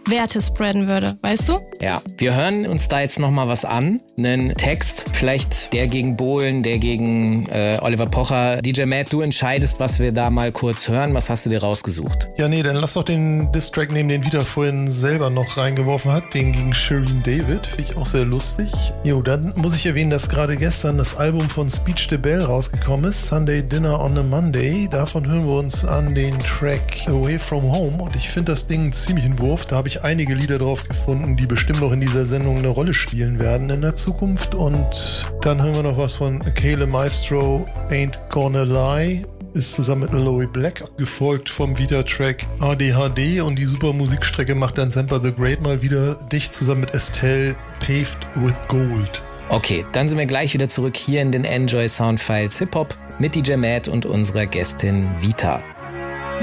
Werte 0.07 0.39
spreaden 0.39 0.87
würde, 0.87 1.17
weißt 1.21 1.49
du? 1.49 1.59
Ja, 1.81 2.01
wir 2.17 2.35
hören 2.35 2.67
uns 2.67 2.87
da 2.87 3.01
jetzt 3.01 3.19
nochmal 3.19 3.47
was 3.47 3.65
an. 3.65 4.01
Einen 4.17 4.55
Text, 4.55 5.07
vielleicht 5.13 5.73
der 5.73 5.87
gegen 5.87 6.15
Bohlen, 6.15 6.61
der 6.61 6.77
gegen 6.77 7.47
äh, 7.49 7.79
Oliver 7.81 8.05
Pocher. 8.05 8.61
DJ 8.61 8.85
Matt, 8.85 9.11
du 9.11 9.21
entscheidest, 9.21 9.79
was 9.79 9.99
wir 9.99 10.11
da 10.11 10.29
mal 10.29 10.51
kurz 10.51 10.87
hören. 10.87 11.13
Was 11.15 11.29
hast 11.29 11.45
du 11.45 11.49
dir 11.49 11.61
rausgesucht? 11.61 12.29
Ja, 12.37 12.47
nee, 12.47 12.61
dann 12.61 12.75
lass 12.75 12.93
doch 12.93 13.03
den 13.03 13.51
Distrack 13.51 13.91
nehmen, 13.91 14.09
den 14.09 14.23
Vita 14.23 14.41
vorhin 14.41 14.91
selber 14.91 15.29
noch 15.29 15.57
reingeworfen 15.57 16.11
hat. 16.11 16.33
Den 16.33 16.53
gegen 16.53 16.73
Shireen 16.73 17.23
David. 17.23 17.65
Finde 17.65 17.91
ich 17.91 17.97
auch 17.97 18.05
sehr 18.05 18.25
lustig. 18.25 18.71
Jo, 19.03 19.21
dann 19.21 19.53
muss 19.57 19.75
ich 19.75 19.85
erwähnen, 19.85 20.11
dass 20.11 20.29
gerade 20.29 20.55
gestern 20.55 20.97
das 20.99 21.17
Album 21.17 21.49
von 21.49 21.69
Speech 21.69 22.07
the 22.09 22.17
Bell 22.17 22.41
rausgekommen 22.41 23.09
ist. 23.09 23.25
Sunday 23.25 23.63
Dinner 23.63 23.99
on 23.99 24.17
a 24.17 24.23
Monday. 24.23 24.87
Davon 24.89 25.27
hören 25.27 25.45
wir 25.45 25.57
uns 25.57 25.83
an 25.83 26.13
den 26.13 26.37
Track 26.39 27.07
Away 27.07 27.39
from 27.39 27.63
Home. 27.63 28.03
Und 28.03 28.15
ich 28.15 28.29
finde 28.29 28.51
das 28.51 28.67
Ding 28.67 28.91
ziemlich 28.93 29.25
ein 29.25 29.39
Wurf. 29.39 29.65
Da 29.65 29.77
habe 29.77 29.87
ich 29.87 29.94
einige 30.03 30.33
Lieder 30.33 30.57
drauf 30.57 30.87
gefunden, 30.87 31.35
die 31.35 31.47
bestimmt 31.47 31.81
noch 31.81 31.91
in 31.91 32.01
dieser 32.01 32.25
Sendung 32.25 32.57
eine 32.57 32.69
Rolle 32.69 32.93
spielen 32.93 33.39
werden 33.39 33.69
in 33.69 33.81
der 33.81 33.95
Zukunft. 33.95 34.55
Und 34.55 35.25
dann 35.41 35.61
hören 35.61 35.75
wir 35.75 35.83
noch 35.83 35.97
was 35.97 36.15
von 36.15 36.39
Kale 36.55 36.87
Maestro, 36.87 37.67
Ain't 37.89 38.17
Gonna 38.29 38.63
Lie. 38.63 39.25
ist 39.53 39.73
zusammen 39.73 40.01
mit 40.01 40.13
Aloe 40.13 40.47
Black 40.47 40.83
gefolgt 40.97 41.49
vom 41.49 41.77
Vita-Track 41.77 42.45
ADHD 42.59 43.41
und 43.41 43.57
die 43.57 43.65
super 43.65 43.93
Musikstrecke 43.93 44.53
macht 44.55 44.77
dann 44.77 44.91
Semper 44.91 45.19
the 45.19 45.31
Great 45.31 45.61
mal 45.61 45.81
wieder 45.81 46.15
dicht 46.31 46.53
zusammen 46.53 46.81
mit 46.81 46.93
Estelle 46.93 47.55
Paved 47.79 48.17
with 48.35 48.55
Gold. 48.67 49.23
Okay, 49.49 49.85
dann 49.91 50.07
sind 50.07 50.17
wir 50.17 50.25
gleich 50.25 50.53
wieder 50.53 50.67
zurück 50.67 50.97
hier 50.97 51.21
in 51.21 51.31
den 51.31 51.43
Enjoy 51.43 51.87
Soundfiles 51.87 52.57
Hip 52.59 52.75
Hop 52.75 52.97
mit 53.19 53.35
DJ 53.35 53.55
Matt 53.55 53.87
und 53.87 54.05
unserer 54.05 54.45
Gästin 54.45 55.07
Vita. 55.19 55.61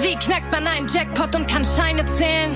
Wie 0.00 0.14
knackt 0.14 0.50
man 0.50 0.66
einen 0.66 0.88
Jackpot 0.88 1.34
und 1.36 1.46
kann 1.48 1.64
Scheine 1.64 2.06
zählen? 2.06 2.50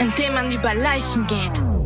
Indem 0.00 0.32
man 0.32 0.50
über 0.50 0.72
Leichen 0.74 1.26
geht. 1.26 1.79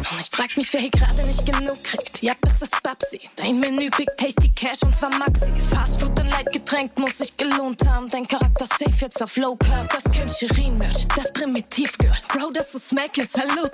Ich 0.00 0.30
frag 0.30 0.56
mich, 0.56 0.72
wer 0.72 0.80
hier 0.80 0.90
gerade 0.90 1.22
nicht 1.24 1.44
genug 1.44 1.82
kriegt. 1.84 2.22
Ja, 2.22 2.32
es 2.46 2.62
ist 2.62 2.82
Babsi. 2.82 3.20
Dein 3.36 3.60
Menü 3.60 3.90
Big 3.90 4.08
Tasty 4.16 4.50
Cash 4.50 4.82
und 4.82 4.96
zwar 4.96 5.10
Maxi. 5.10 5.52
Fast 5.70 6.00
Food 6.00 6.18
und 6.18 6.30
Leitgetränk 6.30 6.98
muss 6.98 7.18
sich 7.18 7.36
gelohnt 7.36 7.86
haben. 7.86 8.08
Dein 8.08 8.26
Charakter 8.26 8.66
safe 8.66 8.96
jetzt 9.00 9.22
auf 9.22 9.36
Low 9.36 9.56
Carb. 9.56 9.90
Das 9.92 10.04
kein 10.04 10.28
Shirin-Merch, 10.28 11.06
das 11.14 11.32
Primitiv 11.32 11.96
Girl. 11.98 12.12
Bro, 12.28 12.50
das 12.52 12.74
ist 12.74 12.92
Mac, 12.92 13.10
Salut. 13.14 13.72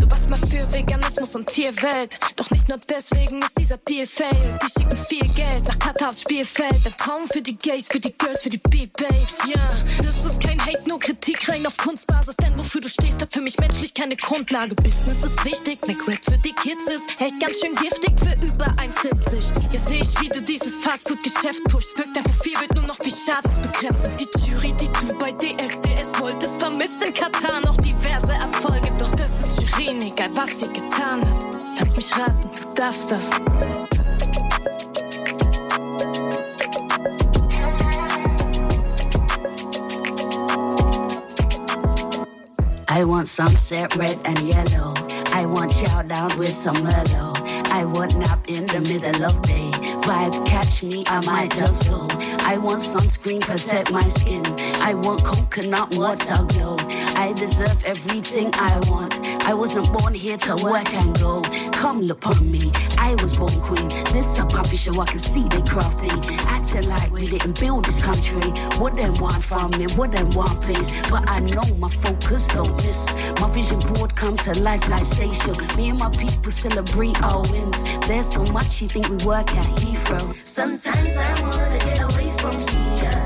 Du 0.00 0.10
warst 0.10 0.28
mal 0.28 0.38
für 0.38 0.70
Veganismus 0.72 1.34
und 1.34 1.46
Tierwelt. 1.46 2.18
Doch 2.36 2.50
nicht 2.50 2.68
nur 2.68 2.78
deswegen 2.78 3.40
ist 3.42 3.58
dieser 3.58 3.78
Deal 3.78 4.06
fail. 4.06 4.58
Die 4.62 4.80
schicken 4.80 4.96
viel 5.08 5.28
Geld 5.34 5.64
nach 5.66 5.78
Katar 5.78 6.08
aufs 6.08 6.22
Spielfeld. 6.22 6.84
Ein 6.84 6.96
Traum 6.96 7.26
für 7.28 7.40
die 7.40 7.56
Gays, 7.56 7.86
für 7.88 8.00
die 8.00 8.12
Girls, 8.16 8.42
für 8.42 8.50
die 8.50 8.58
Beat-Babes. 8.58 9.38
Ja, 9.46 9.60
yeah. 9.60 9.84
das 9.98 10.24
ist 10.24 10.40
kein 10.40 10.60
Hate, 10.64 10.88
nur 10.88 10.98
Kritik 10.98 11.48
rein 11.48 11.66
auf 11.66 11.76
Kunstbasis. 11.76 12.36
Denn 12.36 12.58
wofür 12.58 12.80
du 12.80 12.88
stehst, 12.88 13.20
hat 13.22 13.32
für 13.32 13.40
mich 13.40 13.58
menschlich 13.58 13.94
keine 13.94 14.16
Grundlage. 14.16 14.74
Business 15.04 15.24
ist 15.24 15.44
wichtig, 15.44 15.86
McRap 15.86 16.24
für 16.24 16.38
die 16.38 16.52
Kids 16.52 16.80
ist 16.86 17.20
echt 17.20 17.38
ganz 17.38 17.60
schön 17.60 17.74
giftig 17.74 18.12
für 18.18 18.46
über 18.46 18.64
1,70. 18.80 19.52
Jetzt 19.70 19.88
seh 19.88 19.96
ich, 19.96 20.20
wie 20.20 20.28
du 20.28 20.40
dieses 20.40 20.76
Fastfood-Geschäft 20.76 21.62
pushst. 21.64 21.98
Wirkt 21.98 22.16
dein 22.16 22.24
Profilbild 22.24 22.74
nur 22.74 22.86
noch 22.86 22.98
wie 23.00 23.10
Schadensbegrenzung. 23.10 24.16
Die 24.16 24.50
Jury, 24.50 24.72
die 24.80 24.86
du 24.86 25.12
bei 25.18 25.32
DSDS 25.32 26.18
wolltest, 26.20 26.58
vermisst 26.58 27.02
in 27.06 27.12
Katar 27.12 27.60
noch 27.60 27.76
diverse 27.76 28.32
Erfolge. 28.32 28.90
Doch 28.98 29.10
das 29.16 29.30
ist 29.46 29.68
Shirin, 29.68 30.00
egal 30.00 30.30
was 30.34 30.60
sie 30.60 30.68
getan 30.68 31.20
hat. 31.20 31.60
Lass 31.78 31.96
mich 31.96 32.18
raten, 32.18 32.48
du 32.62 32.74
darfst 32.74 33.10
das. 33.10 33.30
I 42.96 43.02
want 43.02 43.26
sunset 43.26 43.96
red 43.96 44.20
and 44.24 44.38
yellow. 44.38 44.94
I 45.32 45.46
want 45.46 45.72
chow 45.72 46.02
down 46.02 46.38
with 46.38 46.54
some 46.54 46.80
mellow. 46.84 47.32
I 47.72 47.84
want 47.84 48.16
nap 48.16 48.48
in 48.48 48.66
the 48.66 48.80
middle 48.82 49.24
of 49.24 49.42
day. 49.42 49.93
Vibe 50.04 50.46
catch 50.46 50.82
me, 50.82 51.02
I 51.06 51.24
might 51.24 51.50
just 51.52 51.88
go. 51.88 52.06
I 52.40 52.58
want 52.58 52.82
sunscreen, 52.82 53.40
protect 53.40 53.90
my 53.90 54.06
skin. 54.08 54.44
I 54.82 54.92
want 54.92 55.24
coconut 55.24 55.96
water 55.96 56.44
glow. 56.48 56.76
I 57.16 57.32
deserve 57.34 57.82
everything 57.84 58.50
I 58.52 58.78
want. 58.90 59.18
I 59.46 59.54
wasn't 59.54 59.90
born 59.92 60.12
here 60.12 60.36
to 60.36 60.56
work 60.62 60.92
and 60.92 61.18
go. 61.18 61.40
Come 61.72 62.02
look 62.02 62.26
on 62.26 62.50
me, 62.50 62.70
I 62.98 63.14
was 63.22 63.36
born 63.36 63.58
queen. 63.60 63.88
This 64.12 64.38
a 64.38 64.44
puppy 64.44 64.76
show, 64.76 65.00
I 65.00 65.06
can 65.06 65.18
see 65.18 65.48
they 65.48 65.62
crafty. 65.62 66.10
Acting 66.48 66.88
like 66.88 67.10
we 67.10 67.24
didn't 67.26 67.58
build 67.58 67.86
this 67.86 68.02
country. 68.02 68.50
What 68.78 68.96
them 68.96 69.14
want 69.14 69.42
from 69.42 69.70
me, 69.72 69.86
what 69.96 70.12
them 70.12 70.28
want 70.30 70.60
place. 70.60 70.90
But 71.10 71.28
I 71.28 71.40
know 71.40 71.64
my 71.78 71.88
focus 71.88 72.48
don't 72.48 72.72
miss. 72.84 73.06
My 73.40 73.50
vision 73.52 73.78
board 73.78 74.14
come 74.14 74.36
to 74.38 74.52
life 74.60 74.86
like 74.88 75.04
station. 75.06 75.54
Me 75.76 75.88
and 75.88 75.98
my 75.98 76.10
people 76.10 76.50
celebrate 76.50 77.20
our 77.22 77.42
wins. 77.50 77.82
There's 78.06 78.30
so 78.32 78.44
much 78.52 78.82
you 78.82 78.88
think 78.88 79.08
we 79.08 79.16
work 79.24 79.50
at 79.54 79.82
Heathrow. 79.94 80.34
Sometimes 80.44 81.16
I 81.16 81.40
wanna 81.40 81.78
get 81.78 82.00
away 82.02 82.30
from 82.40 82.56
here. 82.72 83.22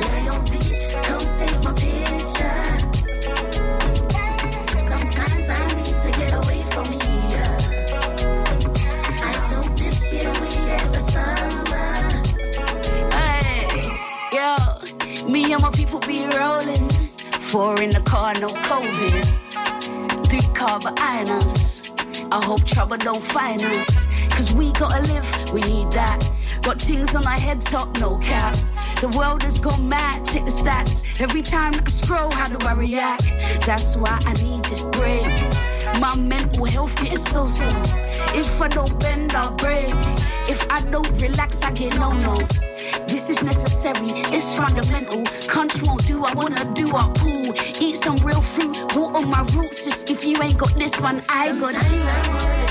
Lay 0.00 0.28
on 0.28 0.44
beach, 0.46 0.84
come 1.06 1.26
take 1.38 1.58
my 1.64 1.72
picture. 1.84 2.62
Sometimes 4.78 5.46
I 5.50 5.66
need 5.76 5.96
to 6.04 6.10
get 6.20 6.32
away 6.40 6.62
from 6.72 6.86
here. 6.86 7.56
I 9.20 9.32
hope 9.50 9.76
this 9.76 10.12
year 10.14 10.30
we 10.40 10.48
get 10.70 10.92
the 10.92 11.02
summer. 11.12 11.92
Hey, 13.12 13.68
yo, 14.32 15.28
me 15.30 15.52
and 15.52 15.62
my 15.62 15.70
people 15.70 16.00
be 16.00 16.26
rolling. 16.38 16.88
Four 17.50 17.82
in 17.82 17.90
the 17.90 18.00
car, 18.00 18.32
no 18.34 18.48
COVID. 18.48 19.24
Three 20.28 20.54
carbon 20.54 20.94
islands. 20.96 21.92
I 22.32 22.42
hope 22.42 22.64
trouble 22.64 22.96
don't 22.96 23.22
find 23.22 23.62
us. 23.62 24.05
Cause 24.36 24.52
we 24.52 24.70
gotta 24.72 25.00
live, 25.10 25.52
we 25.54 25.62
need 25.62 25.90
that. 25.92 26.20
Got 26.60 26.78
things 26.78 27.14
on 27.14 27.26
our 27.26 27.40
head 27.40 27.62
top, 27.62 27.98
no 27.98 28.18
cap. 28.18 28.54
The 29.00 29.08
world 29.16 29.42
has 29.42 29.58
gone 29.58 29.88
mad, 29.88 30.26
check 30.26 30.44
the 30.44 30.50
stats. 30.50 31.18
Every 31.22 31.40
time 31.40 31.72
I 31.74 31.88
scroll, 31.88 32.30
how 32.30 32.46
do 32.48 32.58
I 32.66 32.74
react? 32.74 33.24
That's 33.64 33.96
why 33.96 34.20
I 34.26 34.34
need 34.42 34.62
this 34.66 34.82
break. 34.82 35.24
My 36.02 36.14
mental 36.16 36.66
health 36.66 36.94
getting 37.00 37.16
so 37.16 37.46
so. 37.46 37.66
If 38.34 38.60
I 38.60 38.68
don't 38.68 39.00
bend, 39.00 39.32
I'll 39.32 39.52
break. 39.52 39.88
If 40.46 40.70
I 40.70 40.82
don't 40.82 41.10
relax, 41.18 41.62
I 41.62 41.70
get 41.70 41.98
no 41.98 42.12
no. 42.12 42.36
This 43.08 43.30
is 43.30 43.42
necessary, 43.42 44.12
it's 44.36 44.54
fundamental. 44.54 45.24
Country 45.48 45.80
won't 45.88 46.06
do, 46.06 46.26
I 46.26 46.34
wanna 46.34 46.62
do 46.74 46.86
a 46.94 47.10
pool. 47.14 47.54
Eat 47.80 47.96
some 47.96 48.16
real 48.16 48.42
fruit, 48.42 48.76
water 48.94 49.26
my 49.26 49.40
roots. 49.54 49.86
Is 49.86 50.02
if 50.10 50.26
you 50.26 50.36
ain't 50.42 50.58
got 50.58 50.76
this 50.76 51.00
one, 51.00 51.22
I 51.30 51.58
got 51.58 51.72
you. 51.90 52.65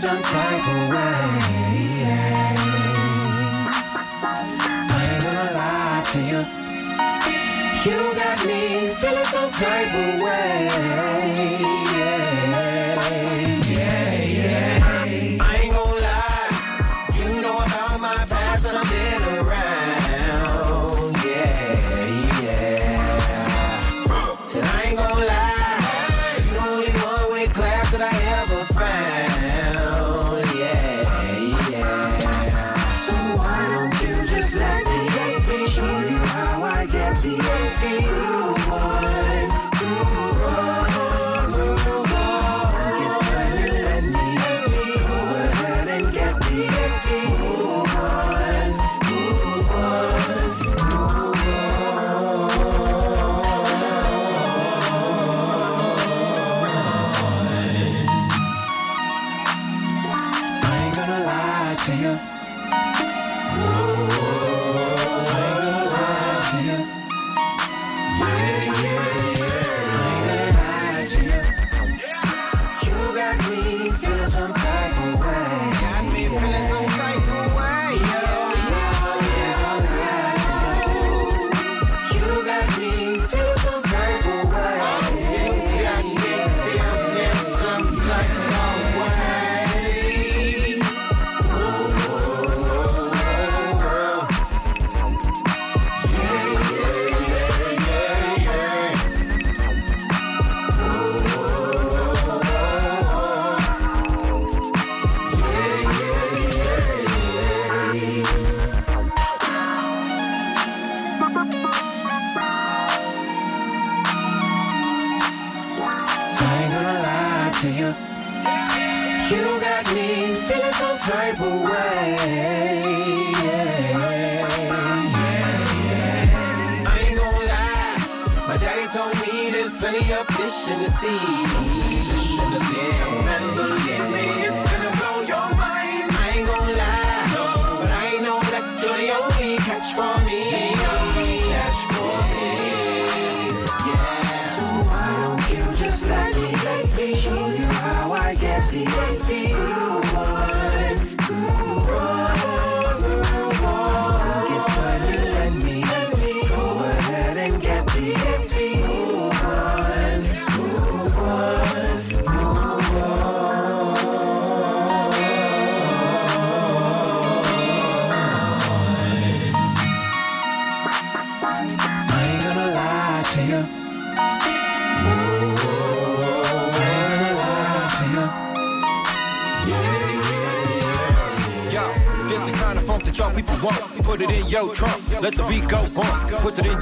Some 0.00 0.22
type 0.22 0.66
of 0.66 0.88
way. 0.88 0.96
I 4.88 5.02
ain't 5.12 5.22
gonna 5.24 5.48
lie 5.60 6.02
to 6.12 6.18
you. 6.30 6.40
You 7.84 7.98
got 8.14 8.38
me 8.46 8.60
feeling 8.94 9.26
some 9.26 9.50
type 9.50 9.92
of 9.94 10.22
way. 10.22 12.19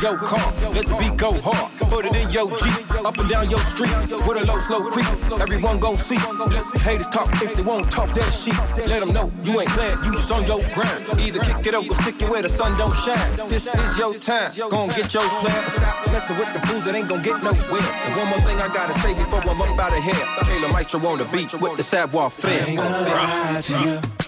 Your 0.09 0.19
car, 0.19 0.53
let 0.73 0.87
the 0.87 0.97
beat 0.97 1.17
go 1.17 1.33
hard. 1.41 1.69
Put 1.91 2.07
it 2.07 2.17
in 2.17 2.31
your 2.31 2.49
Jeep, 2.57 3.05
up 3.05 3.17
and 3.19 3.29
down 3.29 3.51
your 3.51 3.61
street. 3.61 3.93
With 4.09 4.41
a 4.41 4.45
low, 4.47 4.59
slow 4.59 4.89
creep, 4.89 5.07
everyone 5.41 5.79
gon' 5.81 5.97
see. 5.97 6.17
Let 6.17 6.65
the 6.73 6.79
haters 6.81 7.09
talk 7.09 7.29
if 7.43 7.55
they 7.55 7.63
won't 7.63 7.91
talk 7.91 8.09
that 8.15 8.31
shit. 8.33 8.57
Let 8.89 9.05
them 9.05 9.13
know 9.13 9.31
you 9.43 9.61
ain't 9.61 9.71
playing, 9.71 9.99
you 10.05 10.13
just 10.13 10.31
on 10.33 10.47
your 10.47 10.61
grind. 10.73 11.05
Either 11.21 11.41
kick 11.41 11.67
it 11.67 11.73
go 11.73 11.83
stick 12.01 12.23
it 12.23 12.29
where 12.31 12.43
the 12.43 12.49
sun 12.49 12.77
don't 12.79 12.95
shine. 12.95 13.37
This 13.49 13.67
is 13.69 13.99
your 13.99 14.15
time, 14.15 14.51
gon' 14.71 14.89
get 14.89 15.13
yours 15.13 15.33
planned. 15.45 15.65
And 15.65 15.73
stop 15.73 16.07
messing 16.09 16.39
with 16.39 16.53
the 16.55 16.61
fools 16.67 16.85
that 16.87 16.95
ain't 16.95 17.09
gon' 17.09 17.23
get 17.23 17.43
nowhere. 17.43 17.89
And 18.07 18.17
one 18.17 18.29
more 18.33 18.41
thing 18.49 18.57
I 18.61 18.69
gotta 18.73 18.95
say 19.01 19.13
before 19.15 19.41
I'm 19.41 19.61
up 19.61 19.79
out 19.79 19.93
of 19.97 20.03
here. 20.03 20.25
Kayla 20.49 20.73
Maestro 20.73 21.05
on 21.07 21.19
the 21.19 21.27
beat 21.27 21.53
with 21.55 21.77
the 21.77 21.83
savoir 21.83 22.31
faire. 22.31 22.65
I 22.65 22.71
ain't 22.71 22.79
gonna 22.79 23.01
lie 23.03 23.61
to 23.61 23.73
you. 23.85 24.28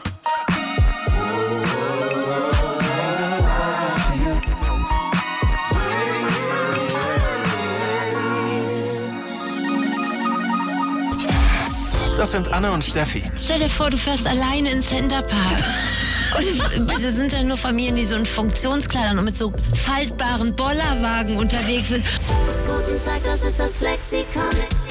Das 12.21 12.33
sind 12.33 12.53
Anne 12.53 12.71
und 12.71 12.85
Steffi. 12.85 13.23
Stell 13.35 13.61
dir 13.61 13.71
vor, 13.71 13.89
du 13.89 13.97
fährst 13.97 14.27
alleine 14.27 14.73
in 14.73 14.83
Centerpark. 14.83 15.57
Und 16.77 16.87
bitte 16.87 17.15
sind 17.17 17.33
da 17.33 17.43
nur 17.43 17.57
Familien, 17.57 17.97
die 17.97 18.05
so 18.05 18.15
in 18.15 18.27
Funktionskleidern 18.27 19.19
und 19.19 19.25
mit 19.25 19.39
so 19.39 19.55
faltbaren 19.73 20.55
Bollerwagen 20.55 21.39
unterwegs 21.39 21.89
sind. 21.89 22.05
Guten 22.05 23.03
Tag, 23.03 23.25
das 23.25 23.43
ist 23.43 23.59
das 23.59 23.79
Flexikon. 23.79 24.90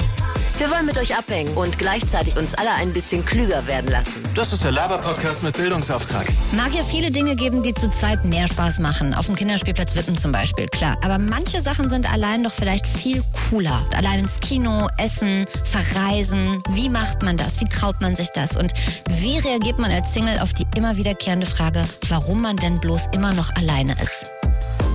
Wir 0.60 0.70
wollen 0.70 0.84
mit 0.84 0.98
euch 0.98 1.16
abhängen 1.16 1.54
und 1.54 1.78
gleichzeitig 1.78 2.36
uns 2.36 2.52
alle 2.54 2.70
ein 2.72 2.92
bisschen 2.92 3.24
klüger 3.24 3.66
werden 3.66 3.90
lassen. 3.90 4.22
Das 4.34 4.52
ist 4.52 4.62
der 4.62 4.72
Laber-Podcast 4.72 5.42
mit 5.42 5.56
Bildungsauftrag. 5.56 6.26
Mag 6.52 6.74
ja 6.74 6.84
viele 6.84 7.10
Dinge 7.10 7.34
geben, 7.34 7.62
die 7.62 7.72
zu 7.72 7.90
zweit 7.90 8.26
mehr 8.26 8.46
Spaß 8.46 8.78
machen. 8.78 9.14
Auf 9.14 9.24
dem 9.24 9.36
Kinderspielplatz 9.36 9.94
Witten 9.96 10.18
zum 10.18 10.32
Beispiel, 10.32 10.66
klar. 10.66 10.98
Aber 11.02 11.16
manche 11.16 11.62
Sachen 11.62 11.88
sind 11.88 12.12
allein 12.12 12.42
doch 12.42 12.52
vielleicht 12.52 12.86
viel 12.86 13.24
cooler. 13.48 13.86
Allein 13.96 14.18
ins 14.18 14.38
Kino, 14.40 14.86
essen, 14.98 15.46
verreisen. 15.64 16.62
Wie 16.72 16.90
macht 16.90 17.22
man 17.22 17.38
das? 17.38 17.58
Wie 17.62 17.68
traut 17.70 18.02
man 18.02 18.14
sich 18.14 18.28
das? 18.34 18.54
Und 18.58 18.74
wie 19.08 19.38
reagiert 19.38 19.78
man 19.78 19.90
als 19.90 20.12
Single 20.12 20.40
auf 20.40 20.52
die 20.52 20.66
immer 20.76 20.94
wiederkehrende 20.98 21.46
Frage, 21.46 21.84
warum 22.10 22.42
man 22.42 22.56
denn 22.56 22.78
bloß 22.78 23.06
immer 23.14 23.32
noch 23.32 23.48
alleine 23.56 23.94
ist? 24.02 24.30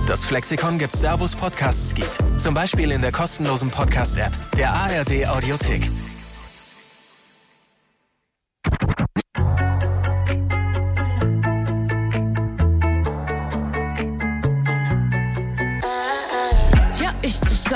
Das 0.06 0.24
Flexikon 0.24 0.78
gibt's 0.78 1.00
da, 1.00 1.18
wo 1.18 1.24
es 1.24 1.34
Podcasts 1.34 1.92
gibt. 1.92 2.18
Zum 2.36 2.54
Beispiel 2.54 2.92
in 2.92 3.02
der 3.02 3.10
kostenlosen 3.10 3.70
Podcast-App 3.70 4.32
der 4.56 4.72
ARD 4.72 5.26
Audiothek. 5.26 5.90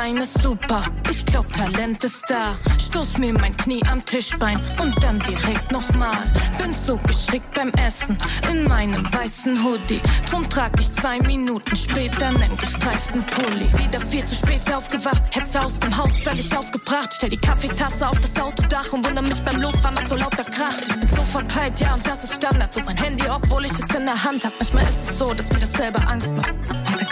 Ist 0.01 0.43
super. 0.43 0.83
Ich 1.11 1.27
glaub, 1.27 1.53
Talent 1.53 2.03
ist 2.05 2.25
da. 2.29 2.57
Stoß 2.79 3.19
mir 3.19 3.35
mein 3.35 3.55
Knie 3.57 3.83
am 3.87 4.03
Tischbein 4.05 4.59
und 4.81 4.95
dann 5.03 5.19
direkt 5.21 5.71
nochmal. 5.73 6.17
Bin 6.59 6.73
so 6.87 6.97
geschickt 6.97 7.53
beim 7.55 7.71
Essen 7.73 8.17
in 8.51 8.65
meinem 8.65 9.05
weißen 9.13 9.63
Hoodie. 9.63 10.01
Drum 10.31 10.49
trag 10.49 10.73
ich 10.81 10.91
zwei 10.95 11.19
Minuten 11.19 11.77
später 11.77 12.33
nen 12.33 12.57
gestreiften 12.57 13.25
Pulli. 13.27 13.71
Wieder 13.77 14.01
viel 14.01 14.25
zu 14.25 14.37
spät 14.37 14.73
aufgewacht, 14.73 15.37
Hetze 15.37 15.63
aus 15.63 15.79
dem 15.79 15.95
Haus 15.95 16.19
völlig 16.21 16.57
aufgebracht. 16.57 17.13
Stell 17.15 17.31
die 17.31 17.37
Kaffeetasse 17.37 18.09
auf 18.09 18.19
das 18.21 18.35
Autodach 18.43 18.91
und 18.95 19.05
wundere 19.07 19.25
mich 19.27 19.43
beim 19.43 19.61
Losfahren, 19.61 19.99
was 19.99 20.09
so 20.09 20.17
lauter 20.17 20.45
kracht. 20.45 20.81
Ich 20.81 20.99
bin 20.99 21.09
so 21.15 21.25
verpeilt, 21.25 21.79
ja, 21.79 21.93
und 21.93 22.07
das 22.07 22.25
ist 22.25 22.37
Standard. 22.37 22.73
Zug 22.73 22.87
mein 22.87 22.97
Handy, 22.97 23.25
obwohl 23.29 23.67
ich 23.67 23.73
es 23.73 23.95
in 23.95 24.07
der 24.07 24.25
Hand 24.25 24.47
hab. 24.47 24.55
Manchmal 24.59 24.89
ist 24.89 25.11
es 25.11 25.19
so, 25.19 25.35
dass 25.35 25.53
mir 25.53 25.59
das 25.59 25.73
selber 25.73 26.09
Angst 26.09 26.33
macht. 26.35 26.55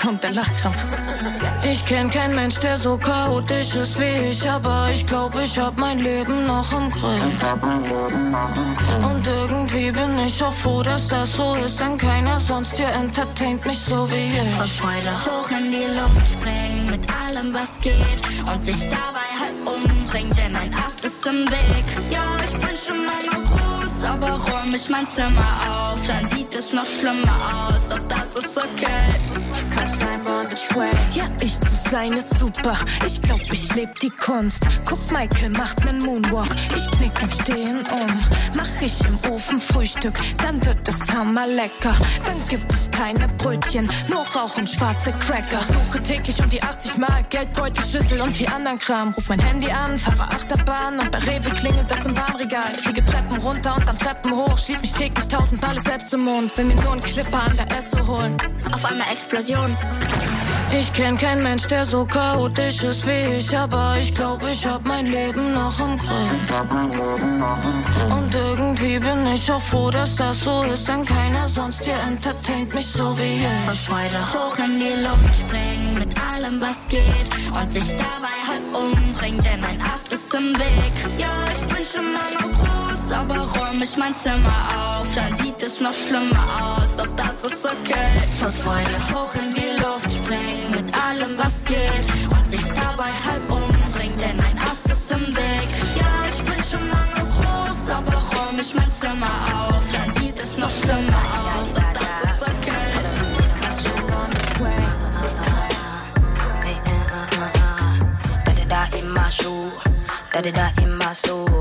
Kommt 0.00 0.22
der 0.22 0.32
Lachkrampf. 0.32 0.86
Ich 1.64 1.84
kenn 1.84 2.08
keinen 2.10 2.34
Mensch, 2.34 2.58
der 2.60 2.76
so 2.76 2.96
chaotisch 2.96 3.74
ist 3.74 3.98
wie 4.00 4.28
ich, 4.30 4.48
aber 4.48 4.88
ich 4.92 5.04
glaub, 5.04 5.34
ich 5.38 5.58
hab 5.58 5.76
mein 5.76 5.98
Leben 5.98 6.46
noch 6.46 6.72
im 6.72 6.88
Griff. 6.90 7.52
Und 9.02 9.26
irgendwie 9.26 9.90
bin 9.90 10.18
ich 10.24 10.42
auch 10.42 10.52
froh, 10.52 10.82
dass 10.82 11.08
das 11.08 11.32
so 11.36 11.54
ist, 11.56 11.80
denn 11.80 11.98
keiner 11.98 12.38
sonst 12.38 12.76
hier 12.76 12.88
entertaint 12.88 13.66
mich 13.66 13.78
so 13.78 14.08
wie 14.10 14.28
ich. 14.28 14.50
Vor 14.50 14.66
Freude 14.66 15.12
hoch 15.24 15.50
in 15.50 15.70
die 15.72 15.86
Luft 15.86 16.28
springen 16.28 16.90
mit 16.90 17.06
allem, 17.12 17.52
was 17.52 17.78
geht 17.80 18.22
und 18.52 18.64
sich 18.64 18.88
dabei 18.88 19.28
halb 19.40 19.56
umbringen, 19.66 20.34
denn 20.36 20.54
ein 20.54 20.72
Ast 20.74 21.04
ist 21.04 21.26
im 21.26 21.44
Weg. 21.50 21.84
Ja, 22.10 22.22
ich 22.44 22.52
bin 22.52 22.76
schon 22.76 23.04
lange 23.04 23.44
groß, 23.44 23.67
aber 24.04 24.30
räum 24.30 24.74
ich 24.74 24.88
mein 24.88 25.06
Zimmer 25.06 25.92
auf, 25.92 26.06
dann 26.06 26.28
sieht 26.28 26.54
es 26.54 26.72
noch 26.72 26.84
schlimmer 26.84 27.68
aus, 27.70 27.88
doch 27.88 28.02
das 28.08 28.44
ist 28.44 28.56
okay. 28.56 29.14
Cause 29.70 30.04
I'm 30.04 30.26
on 30.26 30.48
this 30.48 30.68
way. 30.74 30.90
Ja, 31.12 31.24
ich 31.40 31.58
zu 31.60 31.90
sein 31.90 32.12
ist 32.12 32.38
super. 32.38 32.74
Ich 33.06 33.20
glaub, 33.22 33.40
ich 33.52 33.74
leb 33.74 33.98
die 34.00 34.10
Kunst. 34.10 34.66
Guck, 34.84 35.10
Michael 35.10 35.50
macht 35.50 35.84
nen 35.84 36.00
Moonwalk. 36.00 36.48
Ich 36.76 36.90
knick 36.92 37.12
im 37.22 37.30
Stehen 37.30 37.78
um. 37.92 38.20
Mach 38.56 38.82
ich 38.82 39.00
im 39.04 39.18
Ofen 39.30 39.60
Frühstück, 39.60 40.14
dann 40.38 40.64
wird 40.64 40.86
es 40.88 40.98
hammer 41.12 41.46
lecker. 41.46 41.94
Dann 42.26 42.48
gibt 42.48 42.72
es 42.72 42.90
keine 42.90 43.28
Brötchen, 43.38 43.88
nur 44.08 44.26
Rauch 44.26 44.56
und 44.58 44.68
schwarze 44.68 45.12
Cracker. 45.12 45.60
Suche 45.60 46.00
täglich 46.00 46.42
um 46.42 46.50
die 46.50 46.62
80 46.62 46.96
Mal 46.96 47.24
Geldbeutel, 47.30 47.84
Schlüssel 47.84 48.20
und 48.20 48.34
viel 48.34 48.48
anderen 48.48 48.78
Kram. 48.78 49.12
Ruf 49.12 49.28
mein 49.28 49.40
Handy 49.40 49.70
an, 49.70 49.98
fahre 49.98 50.30
Achterbahn 50.34 50.98
und 50.98 51.10
bei 51.10 51.18
Rewe 51.18 51.50
klingelt 51.50 51.90
das 51.90 52.04
im 52.06 52.16
Warnregal. 52.16 52.70
Fliege 52.76 53.04
Treppen 53.04 53.38
runter 53.38 53.76
und 53.76 53.87
dann 53.88 53.98
Treppen 53.98 54.32
hoch. 54.32 54.56
Schließ 54.56 54.80
mich 54.80 54.92
täglich 54.92 55.28
tausendmal 55.28 55.80
selbst 55.80 56.10
zum 56.10 56.20
Mond. 56.24 56.56
Will 56.56 56.66
mir 56.66 56.76
nur 56.76 56.92
einen 56.92 57.02
Clipper 57.02 57.42
an 57.42 57.56
der 57.56 57.78
Esse 57.78 58.06
holen. 58.06 58.36
Auf 58.72 58.84
einmal 58.84 59.10
Explosion. 59.10 59.76
Ich 60.70 60.92
kenn 60.92 61.16
keinen 61.16 61.42
Mensch, 61.42 61.66
der 61.66 61.86
so 61.86 62.04
chaotisch 62.04 62.84
ist 62.84 63.06
wie 63.06 63.36
ich, 63.36 63.56
aber 63.56 63.96
ich 63.98 64.14
glaub, 64.14 64.46
ich 64.46 64.66
hab 64.66 64.84
mein 64.84 65.06
Leben 65.06 65.54
noch 65.54 65.80
im 65.80 65.96
Griff. 65.96 66.60
Und 68.10 68.34
irgendwie 68.34 68.98
bin 68.98 69.26
ich 69.34 69.50
auch 69.50 69.62
froh, 69.62 69.90
dass 69.90 70.14
das 70.16 70.40
so 70.40 70.62
ist, 70.64 70.86
denn 70.86 71.04
keiner 71.06 71.48
sonst 71.48 71.84
hier 71.84 71.98
entertaint 71.98 72.74
mich 72.74 72.86
so 72.86 73.18
wie 73.18 73.38
Vor 73.38 73.72
ich. 73.72 73.80
Freude 73.80 74.20
hoch 74.34 74.58
in 74.58 74.78
die 74.78 75.02
Luft 75.02 75.34
springen 75.40 75.94
mit 75.94 76.14
allem, 76.20 76.60
was 76.60 76.86
geht 76.88 77.30
und 77.58 77.72
sich 77.72 77.96
dabei 77.96 78.36
halb 78.46 78.64
umbringen, 78.76 79.42
denn 79.42 79.64
ein 79.64 79.80
Ast 79.80 80.12
ist 80.12 80.34
im 80.34 80.54
Weg. 80.58 80.92
Ja, 81.18 81.32
ich 81.50 81.64
bin 81.74 81.84
schon 81.84 82.12
lange 82.12 82.52
groß, 82.52 82.87
aber 83.12 83.38
räum 83.38 83.82
ich 83.82 83.96
mein 83.96 84.14
Zimmer 84.14 84.58
auf, 84.76 85.08
dann 85.14 85.36
sieht 85.36 85.62
es 85.62 85.80
noch 85.80 85.92
schlimmer 85.92 86.44
aus, 86.60 86.96
doch 86.96 87.08
das 87.16 87.52
ist 87.52 87.64
okay. 87.64 88.12
Vor 88.38 88.50
Freude 88.50 88.98
hoch 89.12 89.34
in 89.34 89.50
die 89.50 89.80
Luft 89.82 90.10
springen 90.12 90.70
mit 90.70 90.88
allem, 91.06 91.36
was 91.38 91.64
geht 91.64 92.08
und 92.30 92.50
sich 92.50 92.64
dabei 92.72 93.10
halb 93.26 93.50
umbringen, 93.50 94.18
denn 94.18 94.40
ein 94.40 94.58
Ast 94.58 94.88
ist 94.90 95.10
im 95.10 95.26
Weg. 95.36 95.68
Ja, 95.96 96.28
ich 96.28 96.42
bin 96.42 96.62
schon 96.62 96.88
lange 96.88 97.26
groß, 97.28 97.88
aber 97.90 98.12
räum 98.12 98.58
ich 98.58 98.74
mein 98.74 98.90
Zimmer 98.90 99.34
auf, 99.52 99.84
dann 99.92 100.12
sieht 100.14 100.38
es 100.40 100.56
noch 100.58 100.70
schlimmer 100.70 101.22
aus, 101.44 101.74
doch 101.74 101.92
das 101.92 102.32
ist 102.32 102.42
okay. 102.42 102.88
Da-da-da 108.44 108.98
in 108.98 109.12
my 109.12 109.30
shoe, 109.30 109.70
da-da-da 110.32 110.70
in 110.82 110.96
my 110.96 111.14
soul. 111.14 111.57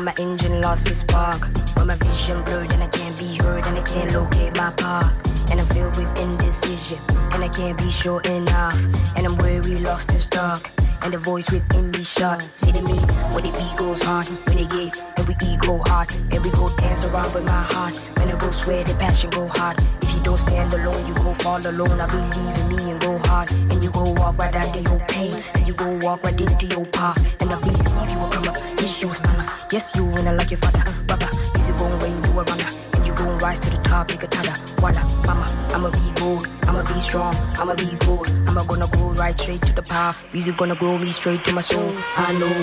When 0.00 0.06
my 0.06 0.14
engine 0.18 0.62
lost 0.62 0.88
its 0.88 1.00
spark. 1.00 1.42
When 1.76 1.86
my 1.88 1.96
vision 1.96 2.42
blurred 2.44 2.72
and 2.72 2.82
I 2.82 2.88
can't 2.88 3.18
be 3.18 3.36
heard 3.44 3.66
and 3.66 3.76
I 3.76 3.82
can't 3.82 4.10
locate 4.14 4.56
my 4.56 4.70
path. 4.70 5.12
And 5.50 5.60
I'm 5.60 5.66
filled 5.66 5.94
with 5.98 6.08
indecision 6.18 6.98
and 7.32 7.44
I 7.44 7.48
can't 7.48 7.76
be 7.76 7.90
sure 7.90 8.22
enough. 8.22 8.78
And 9.16 9.26
I'm 9.26 9.36
weary, 9.38 9.78
lost 9.80 10.10
in 10.14 10.20
stock. 10.20 10.70
And 11.02 11.12
the 11.12 11.18
voice 11.18 11.50
within 11.50 11.90
me 11.90 12.02
shot. 12.02 12.40
See 12.54 12.72
the 12.72 12.80
me 12.80 12.96
when 13.34 13.44
the 13.44 13.52
beat 13.52 13.76
goes 13.76 14.00
hard. 14.00 14.26
Renegade 14.48 14.96
and 15.18 15.28
we 15.28 15.34
ego 15.44 15.82
hard. 15.84 16.08
And 16.32 16.42
we 16.44 16.50
go 16.52 16.68
dance 16.78 17.04
around 17.04 17.34
with 17.34 17.44
my 17.44 17.62
heart. 17.74 17.96
When 18.16 18.30
I 18.30 18.38
go 18.38 18.50
swear 18.52 18.82
the 18.84 18.94
passion 18.94 19.28
go 19.30 19.48
hard. 19.48 19.76
If 20.00 20.14
you 20.14 20.22
don't 20.22 20.38
stand 20.38 20.72
alone, 20.72 21.06
you 21.06 21.14
go 21.14 21.34
fall 21.34 21.60
alone. 21.60 22.00
I 22.00 22.06
believe 22.06 22.56
in 22.60 22.68
me 22.72 22.90
and 22.90 22.99
hard. 23.30 23.50
And 23.70 23.82
you 23.84 23.90
go 23.90 24.02
walk 24.18 24.38
right 24.38 24.54
out 24.54 24.76
of 24.76 24.82
your 24.82 25.00
pain. 25.12 25.34
And 25.54 25.66
you 25.68 25.74
go 25.74 25.88
walk 26.02 26.22
right 26.24 26.38
into 26.40 26.66
your 26.66 26.86
path. 26.86 27.18
And 27.40 27.50
I 27.54 27.58
believe 27.60 28.10
you 28.12 28.18
will 28.20 28.30
come 28.34 28.48
up. 28.50 28.56
Yes, 28.82 29.02
you 29.02 29.12
stunner. 29.14 29.46
Yes, 29.72 29.96
you 29.96 30.04
I 30.28 30.32
like 30.32 30.50
your 30.50 30.58
father. 30.64 30.84
Brother, 31.06 31.30
is 31.56 31.68
you 31.68 31.74
gon' 31.80 31.98
rain, 32.02 32.16
you 32.24 32.40
a 32.40 32.42
runner. 32.50 32.70
And 32.94 33.06
you 33.06 33.14
gon' 33.14 33.38
rise 33.38 33.60
to 33.60 33.70
the 33.70 33.80
top, 33.90 34.10
make 34.10 34.22
a 34.22 34.28
tada. 34.34 34.54
Walla, 34.82 35.02
mama, 35.26 35.46
I'ma 35.74 35.90
be 35.90 36.06
gold. 36.20 36.48
I'ma 36.68 36.82
be 36.82 36.98
strong. 37.08 37.34
I'ma 37.60 37.74
be 37.74 37.90
gold. 38.06 38.28
I'ma 38.48 38.62
gonna 38.64 38.88
go 38.98 39.02
right 39.22 39.38
straight 39.38 39.62
to 39.62 39.72
the 39.72 39.82
path. 39.82 40.16
Music 40.32 40.56
gonna 40.56 40.74
grow 40.82 40.98
me 40.98 41.10
straight 41.10 41.44
to 41.44 41.52
my 41.52 41.60
soul. 41.60 41.92
I 42.16 42.32
know. 42.40 42.54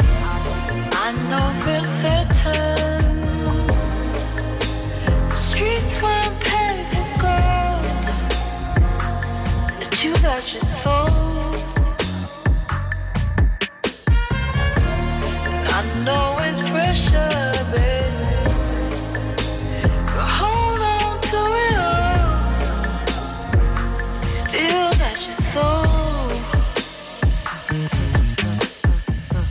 I 1.06 1.08
know 1.30 1.48
for 1.64 1.82
certain 2.02 2.97
you 10.04 10.14
got 10.16 10.54
your 10.54 10.62
soul. 10.62 11.10
I 15.70 15.84
know 16.04 16.38
it's 16.40 16.60
pressure, 16.60 17.52
babe, 17.72 18.14
but 20.06 20.30
hold 20.40 20.80
on 20.80 21.20
to 21.30 21.40
it 21.66 21.78
all. 21.88 22.30
You 24.24 24.32
still 24.32 24.92
got 25.02 25.18
your 25.26 25.40
soul. 25.54 25.88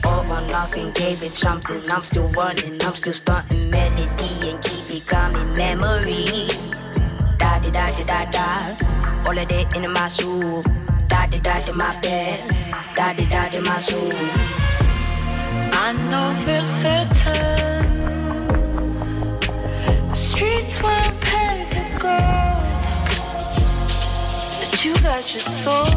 All 0.05 0.31
or 0.31 0.41
nothing 0.47 0.91
gave 0.91 1.23
it 1.23 1.33
something. 1.33 1.81
I'm 1.91 2.01
still 2.01 2.29
running, 2.29 2.81
I'm 2.83 2.93
still 2.93 3.13
starting 3.13 3.69
melody 3.69 4.49
and 4.49 4.63
keep 4.63 4.89
it 4.91 5.05
calm 5.07 5.35
in 5.35 5.53
memory. 5.55 6.47
Da 7.37 7.59
da 7.59 7.69
da 7.69 7.91
da 7.91 8.03
da 8.05 8.31
da. 8.31 9.06
All 9.27 9.37
of 9.37 9.47
that 9.49 9.75
in 9.75 9.91
my 9.91 10.07
soul. 10.07 10.63
Da 11.09 11.25
da 11.27 11.37
da 11.39 11.59
da 11.65 11.73
my 11.73 11.99
bed. 11.99 12.39
Da 12.95 13.11
da 13.11 13.25
da 13.27 13.49
da 13.49 13.59
my 13.59 13.77
soul. 13.77 14.13
I 15.73 15.91
know 16.09 16.33
for 16.43 16.63
certain 16.63 17.83
the 20.09 20.15
streets 20.15 20.81
weren't 20.81 21.19
paved 21.19 21.75
with 21.75 22.01
gold, 22.01 22.63
but 24.59 24.85
you 24.85 24.93
got 25.03 25.33
your 25.33 25.41
soul. 25.41 25.87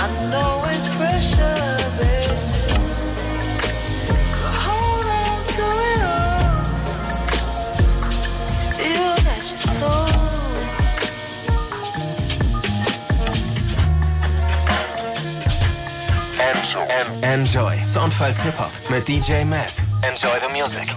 I 0.00 0.06
know 0.30 0.61
Enjoy. 17.20 17.74
Soundfiles 17.84 18.42
Hip-Hop 18.44 18.70
mit 18.88 19.06
DJ 19.06 19.44
Matt. 19.44 19.82
Enjoy 20.08 20.30
the 20.40 20.58
music. 20.58 20.94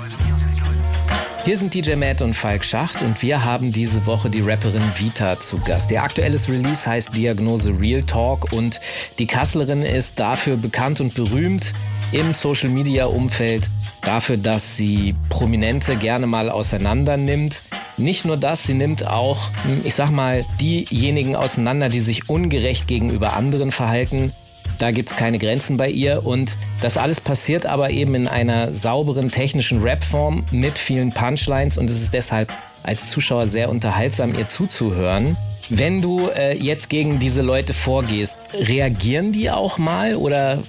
Hier 1.43 1.57
sind 1.57 1.73
DJ 1.73 1.95
Matt 1.95 2.21
und 2.21 2.33
Falk 2.33 2.63
Schacht 2.63 3.01
und 3.01 3.21
wir 3.21 3.43
haben 3.43 3.73
diese 3.73 4.05
Woche 4.05 4.29
die 4.29 4.39
Rapperin 4.39 4.81
Vita 4.95 5.37
zu 5.37 5.59
Gast. 5.59 5.91
Ihr 5.91 6.01
aktuelles 6.01 6.47
Release 6.47 6.89
heißt 6.89 7.15
Diagnose 7.15 7.77
Real 7.77 8.01
Talk 8.01 8.53
und 8.53 8.79
die 9.19 9.27
Kasslerin 9.27 9.81
ist 9.81 10.17
dafür 10.17 10.55
bekannt 10.55 11.01
und 11.01 11.13
berühmt 11.13 11.73
im 12.13 12.33
Social 12.33 12.69
Media 12.69 13.07
Umfeld 13.07 13.69
dafür, 14.01 14.37
dass 14.37 14.77
sie 14.77 15.13
Prominente 15.29 15.97
gerne 15.97 16.25
mal 16.25 16.49
auseinander 16.49 17.17
nimmt. 17.17 17.63
Nicht 17.97 18.23
nur 18.23 18.37
das, 18.37 18.63
sie 18.63 18.75
nimmt 18.75 19.05
auch, 19.05 19.51
ich 19.83 19.95
sag 19.95 20.09
mal, 20.09 20.45
diejenigen 20.61 21.35
auseinander, 21.35 21.89
die 21.89 21.99
sich 21.99 22.29
ungerecht 22.29 22.87
gegenüber 22.87 23.33
anderen 23.33 23.71
verhalten. 23.71 24.31
Da 24.77 24.91
gibt 24.91 25.09
es 25.09 25.15
keine 25.15 25.37
Grenzen 25.37 25.77
bei 25.77 25.89
ihr 25.89 26.25
und 26.25 26.57
das 26.81 26.97
alles 26.97 27.21
passiert 27.21 27.65
aber 27.65 27.91
eben 27.91 28.15
in 28.15 28.27
einer 28.27 28.73
sauberen 28.73 29.31
technischen 29.31 29.81
Rap-Form 29.81 30.45
mit 30.51 30.77
vielen 30.77 31.11
Punchlines 31.11 31.77
und 31.77 31.89
es 31.89 32.01
ist 32.01 32.13
deshalb 32.13 32.51
als 32.83 33.09
Zuschauer 33.09 33.47
sehr 33.47 33.69
unterhaltsam, 33.69 34.37
ihr 34.37 34.47
zuzuhören. 34.47 35.37
Wenn 35.69 36.01
du 36.01 36.29
äh, 36.29 36.55
jetzt 36.55 36.89
gegen 36.89 37.17
diese 37.17 37.41
Leute 37.41 37.73
vorgehst, 37.73 38.37
reagieren 38.53 39.31
die 39.31 39.49
auch 39.49 39.77
mal 39.77 40.15
oder 40.15 40.61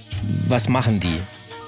was 0.47 0.67
machen 0.67 0.99
die? 0.99 1.19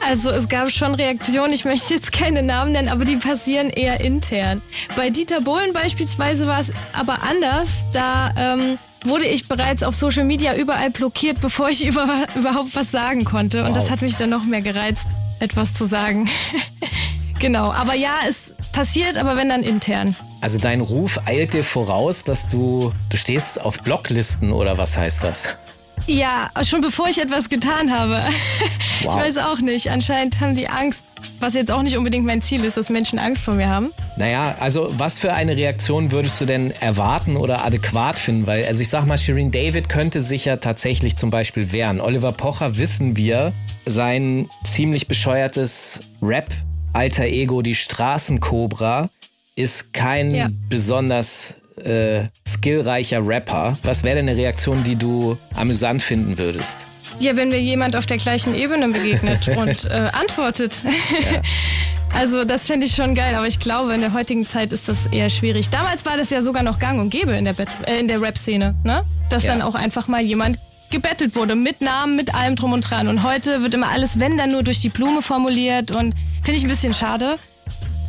Also 0.06 0.32
es 0.32 0.48
gab 0.48 0.72
schon 0.72 0.96
Reaktionen, 0.96 1.54
ich 1.54 1.66
möchte 1.66 1.94
jetzt 1.94 2.12
keine 2.12 2.42
Namen 2.42 2.72
nennen, 2.72 2.88
aber 2.88 3.06
die 3.06 3.18
passieren 3.18 3.70
eher 3.70 4.00
intern. 4.00 4.62
Bei 4.96 5.10
Dieter 5.10 5.42
Bohlen 5.42 5.74
beispielsweise 5.74 6.48
war 6.48 6.62
es 6.62 6.72
aber 6.94 7.22
anders. 7.24 7.86
Da 7.92 8.34
ähm, 8.38 8.78
wurde 9.06 9.26
ich 9.26 9.48
bereits 9.48 9.84
auf 9.84 9.96
Social 9.96 10.24
Media 10.26 10.56
überall 10.56 10.90
blockiert, 10.92 11.42
bevor 11.42 11.70
ich 11.70 11.86
über, 11.86 12.28
überhaupt 12.36 12.76
was 12.76 12.92
sagen 12.92 13.26
konnte. 13.26 13.62
Und 13.64 13.70
Wow. 13.70 13.76
das 13.76 13.90
hat 13.90 14.02
mich 14.02 14.16
dann 14.16 14.30
noch 14.30 14.44
mehr 14.46 14.62
gereizt, 14.62 15.08
etwas 15.40 15.74
zu 15.74 15.86
sagen. 15.86 16.30
genau, 17.40 17.72
aber 17.72 17.94
ja, 17.96 18.16
es 18.28 18.54
passiert, 18.72 19.18
aber 19.18 19.36
wenn 19.36 19.50
dann 19.50 19.64
intern. 19.64 20.16
Also 20.42 20.58
dein 20.58 20.82
Ruf 20.82 21.20
eilt 21.26 21.54
dir 21.54 21.64
voraus, 21.64 22.24
dass 22.24 22.48
du, 22.48 22.94
du 23.10 23.18
stehst 23.18 23.60
auf 23.60 23.82
Blocklisten 23.82 24.52
oder 24.54 24.78
was 24.78 24.98
heißt 24.98 25.24
das? 25.24 25.58
Ja, 26.08 26.50
schon 26.64 26.80
bevor 26.82 27.08
ich 27.10 27.20
etwas 27.22 27.50
getan 27.50 27.92
habe. 27.92 28.24
Wow. 29.02 29.16
Ich 29.16 29.22
weiß 29.28 29.38
auch 29.38 29.60
nicht. 29.60 29.90
Anscheinend 29.92 30.42
haben 30.42 30.56
die 30.56 30.68
Angst, 30.68 31.06
was 31.40 31.54
jetzt 31.54 31.72
auch 31.72 31.82
nicht 31.82 31.98
unbedingt 31.98 32.26
mein 32.26 32.42
Ziel 32.42 32.64
ist, 32.66 32.78
dass 32.78 32.90
Menschen 32.90 33.20
Angst 33.20 33.42
vor 33.44 33.54
mir 33.54 33.70
haben. 33.70 33.92
Naja, 34.18 34.56
also 34.60 34.90
was 34.98 35.18
für 35.18 35.34
eine 35.34 35.56
Reaktion 35.56 36.12
würdest 36.12 36.40
du 36.42 36.46
denn 36.46 36.72
erwarten 36.72 37.38
oder 37.38 37.64
adäquat 37.64 38.20
finden? 38.20 38.46
Weil, 38.48 38.66
also 38.66 38.82
ich 38.82 38.90
sag 38.90 39.06
mal, 39.06 39.18
Shireen 39.18 39.52
David 39.52 39.88
könnte 39.90 40.22
sich 40.22 40.46
ja 40.46 40.58
tatsächlich 40.58 41.16
zum 41.16 41.30
Beispiel 41.30 41.72
wehren. 41.72 42.02
Oliver 42.02 42.32
Pocher 42.34 42.78
wissen 42.78 43.16
wir, 43.16 43.54
sein 43.86 44.50
ziemlich 44.66 45.08
bescheuertes 45.08 46.02
Rap-Alter 46.22 47.26
Ego, 47.26 47.62
die 47.62 47.76
Straßenkobra, 47.76 49.10
ist 49.56 49.94
kein 49.94 50.34
Ja. 50.36 50.50
besonders 50.70 51.56
äh, 51.84 52.26
skillreicher 52.48 53.26
Rapper. 53.26 53.78
Was 53.84 54.04
wäre 54.04 54.18
denn 54.18 54.28
eine 54.28 54.38
Reaktion, 54.38 54.84
die 54.84 54.96
du 54.98 55.38
amüsant 55.56 56.02
finden 56.02 56.38
würdest? 56.38 56.88
Ja, 57.20 57.36
wenn 57.36 57.50
mir 57.50 57.60
jemand 57.62 57.96
auf 57.96 58.06
der 58.06 58.18
gleichen 58.18 58.56
Ebene 58.56 58.88
begegnet 58.90 59.48
und 59.58 59.86
äh, 59.86 60.10
antwortet. 60.14 60.82
Also 62.14 62.44
das 62.44 62.66
fände 62.66 62.86
ich 62.86 62.96
schon 62.96 63.14
geil, 63.14 63.36
aber 63.36 63.48
ich 63.48 63.60
glaube, 63.60 63.94
in 63.94 64.02
der 64.02 64.14
heutigen 64.14 64.46
Zeit 64.46 64.74
ist 64.74 64.88
das 64.90 65.06
eher 65.08 65.30
schwierig. 65.30 65.70
Damals 65.70 66.06
war 66.06 66.18
das 66.18 66.30
ja 66.30 66.42
sogar 66.42 66.64
noch 66.64 66.80
gang 66.80 67.00
und 67.00 67.10
gäbe 67.10 67.34
in 67.34 67.46
der, 67.46 67.54
Bet- 67.54 67.68
äh, 67.88 68.00
in 68.00 68.08
der 68.08 68.22
Rap-Szene, 68.22 68.76
ne? 68.84 69.04
Dass 69.30 69.44
Ja. 69.44 69.52
dann 69.54 69.62
auch 69.62 69.76
einfach 69.76 70.08
mal 70.08 70.22
jemand 70.22 70.58
gebettelt 70.92 71.36
wurde, 71.36 71.54
mit 71.56 71.82
Namen, 71.82 72.16
mit 72.16 72.34
allem 72.34 72.56
drum 72.56 72.74
und 72.74 72.82
dran. 72.82 73.08
Und 73.08 73.22
heute 73.22 73.62
wird 73.62 73.76
immer 73.76 73.90
alles, 73.90 74.20
wenn 74.20 74.38
dann 74.38 74.52
nur 74.52 74.64
durch 74.64 74.82
die 74.82 74.90
Blume 74.90 75.22
formuliert 75.22 75.92
und 75.92 76.16
finde 76.44 76.54
ich 76.58 76.64
ein 76.64 76.70
bisschen 76.70 76.96
schade. 76.96 77.36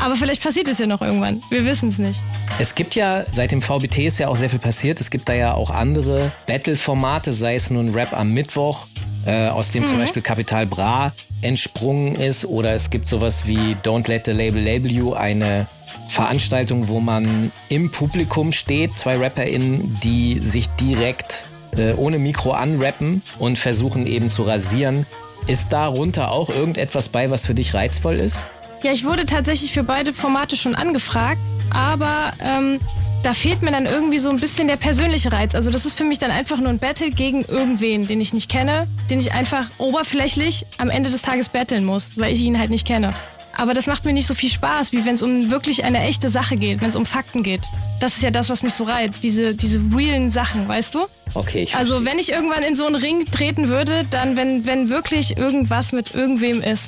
Aber 0.01 0.17
vielleicht 0.17 0.43
passiert 0.43 0.67
es 0.69 0.79
ja 0.79 0.87
noch 0.87 1.03
irgendwann. 1.03 1.43
Wir 1.51 1.65
wissen 1.65 1.91
es 1.91 1.99
nicht. 1.99 2.21
Es 2.59 2.75
gibt 2.75 2.95
ja, 2.95 3.25
seit 3.31 3.53
dem 3.53 3.61
VBT 3.61 3.99
ist 4.07 4.19
ja 4.19 4.29
auch 4.29 4.37
sehr 4.37 4.49
viel 4.51 4.59
passiert. 4.59 5.01
Es 5.01 5.11
gibt 5.11 5.29
da 5.29 5.35
ja 5.35 5.55
auch 5.55 5.71
andere 5.71 6.33
Battle-Formate, 6.47 7.33
sei 7.33 7.55
es 7.55 7.71
nun 7.71 7.91
Rap 7.95 8.13
am 8.17 8.33
Mittwoch, 8.33 8.87
äh, 9.27 9.49
aus 9.49 9.71
dem 9.71 9.85
zum 9.85 9.97
Mhm. 9.97 10.01
Beispiel 10.01 10.23
Capital 10.23 10.67
Bra 10.67 11.13
entsprungen 11.43 12.15
ist. 12.15 12.45
Oder 12.47 12.73
es 12.73 12.89
gibt 12.91 13.09
sowas 13.09 13.47
wie 13.47 13.77
Don't 13.85 14.09
Let 14.09 14.25
the 14.27 14.33
Label 14.33 14.61
Label 14.63 14.91
You, 14.91 15.13
eine 15.13 15.67
Veranstaltung, 16.09 16.89
wo 16.89 17.01
man 17.01 17.53
im 17.69 17.91
Publikum 17.91 18.53
steht, 18.53 18.99
zwei 18.99 19.17
RapperInnen, 19.17 19.99
die 20.03 20.39
sich 20.41 20.69
direkt 20.71 21.47
äh, 21.77 21.93
ohne 21.93 22.19
Mikro 22.19 22.53
anrappen 22.53 23.23
und 23.39 23.59
versuchen 23.59 24.07
eben 24.07 24.31
zu 24.31 24.43
rasieren. 24.43 25.07
Ist 25.47 25.73
darunter 25.73 26.31
auch 26.33 26.49
irgendetwas 26.49 27.09
bei, 27.09 27.31
was 27.31 27.47
für 27.47 27.55
dich 27.55 27.75
reizvoll 27.75 28.17
ist? 28.17 28.45
Ja, 28.83 28.93
ich 28.93 29.05
wurde 29.05 29.26
tatsächlich 29.26 29.72
für 29.72 29.83
beide 29.83 30.12
Formate 30.14 30.57
schon 30.57 30.74
angefragt, 30.74 31.41
aber 31.74 32.33
ähm, 32.41 32.81
da 33.22 33.35
fehlt 33.35 33.61
mir 33.61 33.70
dann 33.70 33.85
irgendwie 33.85 34.18
so 34.18 34.31
ein 34.31 34.41
bisschen 34.41 34.68
der 34.68 34.76
persönliche 34.76 35.31
Reiz. 35.31 35.55
Also 35.55 35.70
das 35.70 35.85
ist 35.85 35.99
für 35.99 36.05
mich 36.05 36.18
dann 36.18 36.31
einfach 36.31 36.57
nur 36.57 36.70
ein 36.70 36.78
Battle 36.78 37.11
gegen 37.11 37.45
irgendwen, 37.45 38.07
den 38.07 38.22
ich 38.22 38.33
nicht 38.33 38.51
kenne, 38.51 38.89
den 39.11 39.18
ich 39.18 39.33
einfach 39.33 39.66
oberflächlich 39.76 40.64
am 40.78 40.89
Ende 40.89 41.11
des 41.11 41.20
Tages 41.20 41.51
battlen 41.51 41.85
muss, 41.85 42.12
weil 42.16 42.33
ich 42.33 42.41
ihn 42.41 42.59
halt 42.59 42.70
nicht 42.70 42.87
kenne. 42.87 43.12
Aber 43.55 43.74
das 43.74 43.87
macht 43.87 44.07
mir 44.07 44.14
nicht 44.14 44.26
so 44.26 44.33
viel 44.33 44.49
Spaß, 44.49 44.93
wie 44.93 45.05
wenn 45.05 45.14
es 45.14 45.22
um 45.22 45.51
wirklich 45.51 45.85
eine 45.85 46.01
echte 46.03 46.31
Sache 46.31 46.57
geht, 46.57 46.81
wenn 46.81 46.89
es 46.89 46.97
um 46.97 47.05
Fakten 47.05 47.43
geht. 47.43 47.61
Das 48.01 48.16
ist 48.16 48.22
ja 48.22 48.31
das, 48.31 48.49
was 48.49 48.62
mich 48.62 48.72
so 48.72 48.85
reizt, 48.85 49.22
diese, 49.22 49.55
diese 49.55 49.78
realen 49.95 50.31
Sachen, 50.31 50.66
weißt 50.66 50.95
du? 50.95 51.01
Okay, 51.35 51.64
ich 51.64 51.76
Also 51.76 52.07
wenn 52.07 52.18
ich 52.18 52.31
irgendwann 52.33 52.62
in 52.62 52.74
so 52.74 52.87
einen 52.87 52.95
Ring 52.95 53.26
treten 53.31 53.68
würde, 53.68 54.07
dann 54.11 54.37
wenn, 54.37 54.64
wenn 54.64 54.89
wirklich 54.89 55.37
irgendwas 55.37 55.93
mit 55.93 56.14
irgendwem 56.14 56.62
ist. 56.62 56.85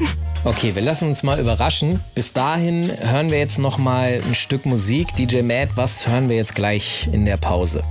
Okay, 0.46 0.74
wir 0.74 0.82
lassen 0.82 1.08
uns 1.08 1.22
mal 1.22 1.40
überraschen. 1.40 2.00
Bis 2.14 2.34
dahin 2.34 2.92
hören 3.00 3.30
wir 3.30 3.38
jetzt 3.38 3.58
noch 3.58 3.78
mal 3.78 4.20
ein 4.22 4.34
Stück 4.34 4.66
Musik. 4.66 5.16
DJ 5.16 5.40
Matt, 5.40 5.70
was 5.76 6.06
hören 6.06 6.28
wir 6.28 6.36
jetzt 6.36 6.54
gleich 6.54 7.08
in 7.10 7.24
der 7.24 7.38
Pause? 7.38 7.82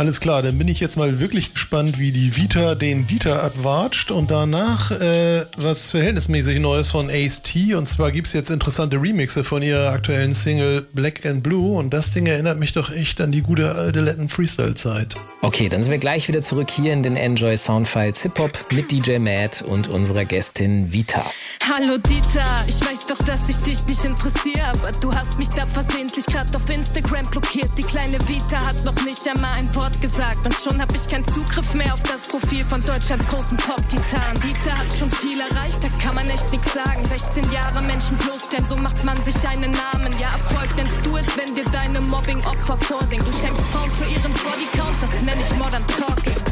Alles 0.00 0.18
klar, 0.18 0.40
dann 0.40 0.56
bin 0.56 0.66
ich 0.66 0.80
jetzt 0.80 0.96
mal 0.96 1.20
wirklich 1.20 1.52
gespannt, 1.52 1.98
wie 1.98 2.10
die 2.10 2.34
Vita 2.34 2.74
den 2.74 3.06
Dieter 3.06 3.42
abwatscht 3.42 4.10
und 4.10 4.30
danach 4.30 4.90
äh, 4.92 5.44
was 5.58 5.90
verhältnismäßig 5.90 6.58
Neues 6.58 6.90
von 6.90 7.10
Ace 7.10 7.42
T. 7.42 7.74
Und 7.74 7.86
zwar 7.86 8.10
gibt 8.10 8.26
es 8.26 8.32
jetzt 8.32 8.48
interessante 8.48 8.96
Remixe 8.96 9.44
von 9.44 9.62
ihrer 9.62 9.90
aktuellen 9.90 10.32
Single 10.32 10.86
Black 10.94 11.26
and 11.26 11.42
Blue 11.42 11.76
und 11.76 11.92
das 11.92 12.12
Ding 12.12 12.24
erinnert 12.24 12.58
mich 12.58 12.72
doch 12.72 12.90
echt 12.90 13.20
an 13.20 13.30
die 13.30 13.42
gute 13.42 13.74
alte 13.74 14.00
Latin 14.00 14.30
Freestyle-Zeit. 14.30 15.16
Okay, 15.42 15.68
dann 15.68 15.82
sind 15.82 15.90
wir 15.90 15.98
gleich 15.98 16.28
wieder 16.28 16.40
zurück 16.40 16.70
hier 16.70 16.94
in 16.94 17.02
den 17.02 17.16
Enjoy 17.16 17.54
Soundfiles 17.56 18.22
Hip 18.22 18.38
Hop 18.38 18.52
mit 18.72 18.90
DJ 18.90 19.18
Matt 19.18 19.60
und 19.60 19.88
unserer 19.88 20.24
Gästin 20.24 20.90
Vita. 20.92 21.24
Hallo 21.70 21.98
Dieter, 21.98 22.62
ich 22.66 22.80
weiß 22.80 23.06
doch, 23.06 23.18
dass 23.24 23.48
ich 23.50 23.56
dich 23.58 23.86
nicht 23.86 24.04
interessiere, 24.04 24.64
aber 24.64 24.92
du 25.00 25.14
hast 25.14 25.38
mich 25.38 25.48
da 25.48 25.66
versehentlich 25.66 26.24
grad 26.26 26.54
auf 26.56 26.68
Instagram 26.70 27.24
blockiert. 27.30 27.70
Die 27.76 27.82
kleine 27.82 28.18
Vita 28.28 28.66
hat 28.66 28.84
noch 28.84 29.04
nicht 29.04 29.26
einmal 29.28 29.54
ein 29.56 29.74
Wort 29.74 29.89
gesagt 30.00 30.44
und 30.44 30.54
schon 30.54 30.80
hab 30.80 30.94
ich 30.94 31.06
keinen 31.08 31.24
Zugriff 31.24 31.74
mehr 31.74 31.92
auf 31.92 32.02
das 32.02 32.28
Profil 32.28 32.62
von 32.64 32.80
Deutschlands 32.80 33.26
großen 33.26 33.56
Pop-Titan. 33.56 34.40
Dieter 34.40 34.76
hat 34.76 34.92
schon 34.92 35.10
viel 35.10 35.40
erreicht, 35.40 35.82
da 35.82 35.88
kann 35.98 36.14
man 36.14 36.28
echt 36.28 36.50
nichts 36.52 36.72
sagen. 36.72 37.04
16 37.04 37.50
Jahre 37.50 37.82
Menschen 37.82 38.16
bloßstellen, 38.18 38.66
so 38.66 38.76
macht 38.76 39.04
man 39.04 39.16
sich 39.24 39.36
einen 39.48 39.72
Namen. 39.72 40.12
Ja, 40.20 40.28
Erfolg 40.32 40.76
nennst 40.76 41.04
du 41.04 41.16
es, 41.16 41.26
wenn 41.36 41.54
dir 41.54 41.64
deine 41.64 42.00
Mobbing-Opfer 42.00 42.76
vorsingen. 42.76 43.24
Du 43.24 43.32
schämst 43.40 43.62
Frauen 43.72 43.90
für 43.90 44.04
ihren 44.04 44.32
Bodycount, 44.32 45.02
das 45.02 45.12
nenn 45.22 45.40
ich 45.40 45.56
Modern 45.56 45.86
Talking. 45.86 46.49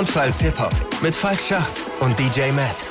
Soundfiles 0.00 0.40
Hip 0.40 0.58
Hop 0.58 0.72
mit 1.02 1.14
Falk 1.14 1.38
Schacht 1.38 1.84
und 2.00 2.18
DJ 2.18 2.52
Matt. 2.52 2.86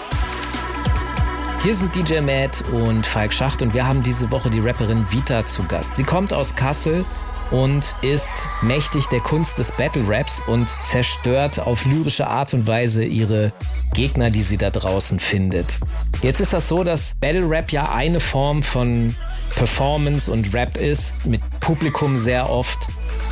Hier 1.64 1.74
sind 1.74 1.96
DJ 1.96 2.20
Matt 2.20 2.64
und 2.72 3.04
Falk 3.04 3.34
Schacht 3.34 3.64
und 3.64 3.74
wir 3.74 3.88
haben 3.88 4.04
diese 4.04 4.30
Woche 4.30 4.52
die 4.52 4.60
Rapperin 4.60 5.04
Vita 5.12 5.44
zu 5.44 5.64
Gast. 5.64 5.96
Sie 5.96 6.04
kommt 6.04 6.34
aus 6.34 6.56
Kassel 6.56 7.04
und 7.50 7.96
ist 8.04 8.30
mächtig 8.62 9.08
der 9.08 9.22
Kunst 9.22 9.58
des 9.58 9.72
Battle 9.72 10.04
Raps 10.08 10.40
und 10.46 10.70
zerstört 10.84 11.60
auf 11.60 11.84
lyrische 11.86 12.28
Art 12.28 12.54
und 12.54 12.68
Weise 12.68 13.04
ihre 13.04 13.54
Gegner, 13.96 14.30
die 14.30 14.44
sie 14.44 14.58
da 14.58 14.70
draußen 14.70 15.20
findet. 15.20 15.80
Jetzt 16.22 16.42
ist 16.42 16.54
das 16.54 16.68
so, 16.68 16.84
dass 16.84 17.16
Battle 17.20 17.50
Rap 17.50 17.72
ja 17.72 17.92
eine 17.92 18.20
Form 18.20 18.62
von 18.62 19.16
Performance 19.56 20.32
und 20.32 20.54
Rap 20.54 20.78
ist, 20.78 21.16
mit 21.26 21.42
Publikum 21.60 22.18
sehr 22.18 22.52
oft. 22.52 22.78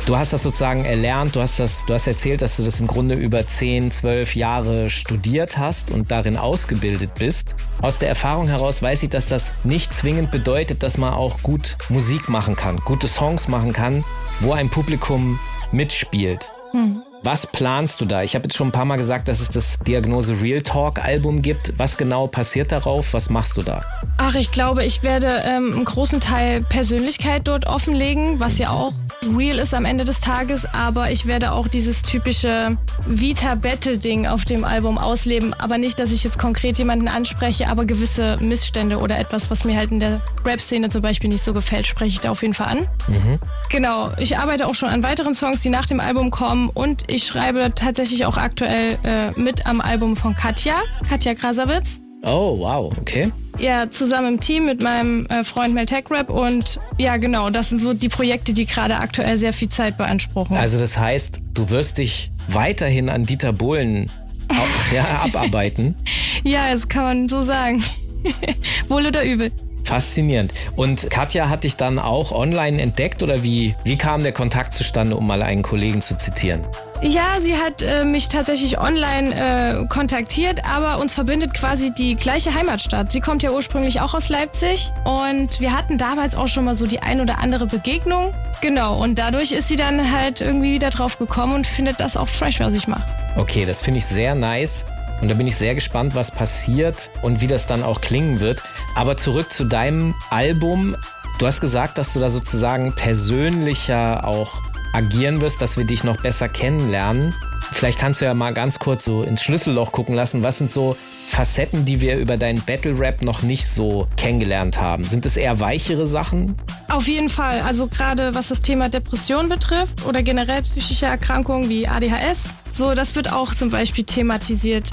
Du 0.08 0.16
hast 0.16 0.32
das 0.32 0.42
sozusagen 0.42 0.86
erlernt, 0.86 1.36
du 1.36 1.42
hast, 1.42 1.60
das, 1.60 1.84
du 1.84 1.92
hast 1.92 2.06
erzählt, 2.06 2.40
dass 2.40 2.56
du 2.56 2.62
das 2.62 2.80
im 2.80 2.86
Grunde 2.86 3.14
über 3.14 3.46
10, 3.46 3.90
12 3.90 4.36
Jahre 4.36 4.88
studiert 4.88 5.58
hast 5.58 5.90
und 5.90 6.10
darin 6.10 6.38
ausgebildet 6.38 7.10
bist. 7.16 7.54
Aus 7.82 7.98
der 7.98 8.08
Erfahrung 8.08 8.48
heraus 8.48 8.80
weiß 8.80 9.02
ich, 9.02 9.10
dass 9.10 9.26
das 9.26 9.52
nicht 9.64 9.92
zwingend 9.92 10.30
bedeutet, 10.30 10.82
dass 10.82 10.96
man 10.96 11.12
auch 11.12 11.42
gut 11.42 11.76
Musik 11.90 12.30
machen 12.30 12.56
kann, 12.56 12.78
gute 12.78 13.06
Songs 13.06 13.48
machen 13.48 13.74
kann, 13.74 14.02
wo 14.40 14.52
ein 14.52 14.70
Publikum 14.70 15.38
mitspielt. 15.72 16.52
Hm. 16.70 17.02
Was 17.22 17.46
planst 17.46 18.00
du 18.00 18.04
da? 18.04 18.22
Ich 18.22 18.34
habe 18.34 18.44
jetzt 18.44 18.56
schon 18.56 18.68
ein 18.68 18.72
paar 18.72 18.84
Mal 18.84 18.96
gesagt, 18.96 19.28
dass 19.28 19.40
es 19.40 19.50
das 19.50 19.78
Diagnose 19.80 20.40
Real 20.40 20.62
Talk 20.62 21.04
Album 21.04 21.42
gibt. 21.42 21.72
Was 21.78 21.96
genau 21.96 22.26
passiert 22.26 22.72
darauf? 22.72 23.12
Was 23.12 23.28
machst 23.28 23.56
du 23.56 23.62
da? 23.62 23.82
Ach, 24.18 24.34
ich 24.34 24.52
glaube, 24.52 24.84
ich 24.84 25.02
werde 25.02 25.42
ähm, 25.44 25.72
einen 25.74 25.84
großen 25.84 26.20
Teil 26.20 26.62
Persönlichkeit 26.62 27.46
dort 27.48 27.66
offenlegen, 27.66 28.40
was 28.40 28.58
ja 28.58 28.70
auch 28.70 28.92
real 29.36 29.58
ist 29.58 29.74
am 29.74 29.84
Ende 29.84 30.04
des 30.04 30.20
Tages, 30.20 30.64
aber 30.72 31.10
ich 31.10 31.26
werde 31.26 31.52
auch 31.52 31.66
dieses 31.66 32.02
typische 32.02 32.76
Vita-Battle-Ding 33.06 34.26
auf 34.26 34.44
dem 34.44 34.64
Album 34.64 34.96
ausleben. 34.96 35.54
Aber 35.54 35.78
nicht, 35.78 35.98
dass 35.98 36.12
ich 36.12 36.24
jetzt 36.24 36.38
konkret 36.38 36.78
jemanden 36.78 37.08
anspreche, 37.08 37.68
aber 37.68 37.84
gewisse 37.84 38.36
Missstände 38.40 38.98
oder 38.98 39.18
etwas, 39.18 39.50
was 39.50 39.64
mir 39.64 39.76
halt 39.76 39.90
in 39.90 40.00
der 40.00 40.20
Rap-Szene 40.44 40.88
zum 40.88 41.02
Beispiel 41.02 41.28
nicht 41.28 41.42
so 41.42 41.52
gefällt, 41.52 41.86
spreche 41.86 42.14
ich 42.14 42.20
da 42.20 42.30
auf 42.30 42.42
jeden 42.42 42.54
Fall 42.54 42.68
an. 42.68 42.78
Mhm. 43.08 43.38
Genau, 43.70 44.12
ich 44.18 44.38
arbeite 44.38 44.66
auch 44.66 44.74
schon 44.74 44.88
an 44.88 45.02
weiteren 45.02 45.34
Songs, 45.34 45.60
die 45.62 45.68
nach 45.68 45.86
dem 45.86 46.00
Album 46.00 46.30
kommen 46.30 46.70
und 46.72 47.04
ich 47.10 47.17
schreibe 47.24 47.72
tatsächlich 47.74 48.24
auch 48.26 48.36
aktuell 48.36 48.96
äh, 49.04 49.30
mit 49.40 49.66
am 49.66 49.80
Album 49.80 50.16
von 50.16 50.34
Katja, 50.34 50.76
Katja 51.08 51.34
Krasavitz. 51.34 52.00
Oh, 52.24 52.58
wow, 52.58 52.92
okay. 53.00 53.30
Ja, 53.58 53.90
zusammen 53.90 54.34
im 54.34 54.40
Team 54.40 54.66
mit 54.66 54.82
meinem 54.82 55.26
äh, 55.26 55.42
Freund 55.44 55.74
Mel 55.74 55.86
Tech 55.86 56.04
Rap 56.10 56.30
und 56.30 56.78
ja, 56.96 57.16
genau, 57.16 57.50
das 57.50 57.68
sind 57.70 57.78
so 57.80 57.92
die 57.94 58.08
Projekte, 58.08 58.52
die 58.52 58.66
gerade 58.66 58.96
aktuell 58.96 59.38
sehr 59.38 59.52
viel 59.52 59.68
Zeit 59.68 59.96
beanspruchen. 59.96 60.56
Also 60.56 60.78
das 60.78 60.98
heißt, 60.98 61.40
du 61.54 61.70
wirst 61.70 61.98
dich 61.98 62.30
weiterhin 62.48 63.08
an 63.08 63.24
Dieter 63.26 63.52
Bohlen 63.52 64.10
au- 64.48 64.54
ja, 64.94 65.22
abarbeiten. 65.24 65.96
Ja, 66.44 66.72
das 66.72 66.88
kann 66.88 67.02
man 67.02 67.28
so 67.28 67.42
sagen. 67.42 67.82
Wohl 68.88 69.06
oder 69.06 69.24
übel. 69.24 69.50
Faszinierend. 69.84 70.52
Und 70.76 71.10
Katja 71.10 71.48
hat 71.48 71.64
dich 71.64 71.76
dann 71.76 71.98
auch 71.98 72.30
online 72.30 72.80
entdeckt 72.80 73.22
oder 73.24 73.42
wie, 73.42 73.74
wie 73.84 73.96
kam 73.96 74.22
der 74.22 74.32
Kontakt 74.32 74.72
zustande, 74.74 75.16
um 75.16 75.26
mal 75.26 75.42
einen 75.42 75.62
Kollegen 75.62 76.00
zu 76.00 76.16
zitieren? 76.16 76.60
Ja, 77.00 77.40
sie 77.40 77.56
hat 77.56 77.80
äh, 77.82 78.04
mich 78.04 78.28
tatsächlich 78.28 78.78
online 78.78 79.34
äh, 79.82 79.86
kontaktiert, 79.86 80.64
aber 80.64 80.98
uns 80.98 81.14
verbindet 81.14 81.54
quasi 81.54 81.92
die 81.92 82.16
gleiche 82.16 82.52
Heimatstadt. 82.52 83.12
Sie 83.12 83.20
kommt 83.20 83.42
ja 83.44 83.52
ursprünglich 83.52 84.00
auch 84.00 84.14
aus 84.14 84.28
Leipzig 84.28 84.90
und 85.04 85.60
wir 85.60 85.72
hatten 85.72 85.96
damals 85.96 86.34
auch 86.34 86.48
schon 86.48 86.64
mal 86.64 86.74
so 86.74 86.88
die 86.88 87.00
ein 87.00 87.20
oder 87.20 87.38
andere 87.38 87.66
Begegnung. 87.66 88.34
Genau, 88.60 89.00
und 89.00 89.16
dadurch 89.16 89.52
ist 89.52 89.68
sie 89.68 89.76
dann 89.76 90.10
halt 90.12 90.40
irgendwie 90.40 90.72
wieder 90.72 90.90
drauf 90.90 91.18
gekommen 91.18 91.54
und 91.54 91.66
findet 91.68 92.00
das 92.00 92.16
auch 92.16 92.28
fresh, 92.28 92.58
was 92.58 92.74
ich 92.74 92.88
mache. 92.88 93.04
Okay, 93.36 93.64
das 93.64 93.80
finde 93.80 93.98
ich 93.98 94.06
sehr 94.06 94.34
nice. 94.34 94.84
Und 95.20 95.28
da 95.28 95.34
bin 95.34 95.46
ich 95.46 95.56
sehr 95.56 95.74
gespannt, 95.74 96.16
was 96.16 96.30
passiert 96.32 97.10
und 97.22 97.40
wie 97.40 97.46
das 97.46 97.66
dann 97.66 97.84
auch 97.84 98.00
klingen 98.00 98.40
wird. 98.40 98.62
Aber 98.96 99.16
zurück 99.16 99.52
zu 99.52 99.64
deinem 99.64 100.14
Album. 100.30 100.96
Du 101.38 101.46
hast 101.46 101.60
gesagt, 101.60 101.98
dass 101.98 102.12
du 102.12 102.20
da 102.20 102.30
sozusagen 102.30 102.92
persönlicher 102.92 104.26
auch 104.26 104.60
agieren 104.92 105.40
wirst, 105.40 105.60
dass 105.62 105.76
wir 105.76 105.84
dich 105.84 106.04
noch 106.04 106.16
besser 106.18 106.48
kennenlernen. 106.48 107.34
Vielleicht 107.72 107.98
kannst 107.98 108.20
du 108.20 108.24
ja 108.24 108.34
mal 108.34 108.54
ganz 108.54 108.78
kurz 108.78 109.04
so 109.04 109.22
ins 109.22 109.42
Schlüsselloch 109.42 109.92
gucken 109.92 110.14
lassen. 110.14 110.42
Was 110.42 110.58
sind 110.58 110.70
so 110.70 110.96
Facetten, 111.26 111.84
die 111.84 112.00
wir 112.00 112.16
über 112.16 112.36
deinen 112.36 112.62
Battle 112.62 112.98
Rap 112.98 113.22
noch 113.22 113.42
nicht 113.42 113.66
so 113.66 114.08
kennengelernt 114.16 114.80
haben? 114.80 115.04
Sind 115.04 115.26
es 115.26 115.36
eher 115.36 115.60
weichere 115.60 116.06
Sachen? 116.06 116.54
Auf 116.88 117.06
jeden 117.06 117.28
Fall, 117.28 117.60
also 117.60 117.86
gerade 117.86 118.34
was 118.34 118.48
das 118.48 118.60
Thema 118.60 118.88
Depression 118.88 119.48
betrifft 119.48 120.06
oder 120.06 120.22
generell 120.22 120.62
psychische 120.62 121.06
Erkrankungen 121.06 121.68
wie 121.68 121.86
ADHS, 121.86 122.38
so 122.72 122.94
das 122.94 123.14
wird 123.14 123.32
auch 123.32 123.54
zum 123.54 123.70
Beispiel 123.70 124.04
thematisiert. 124.04 124.90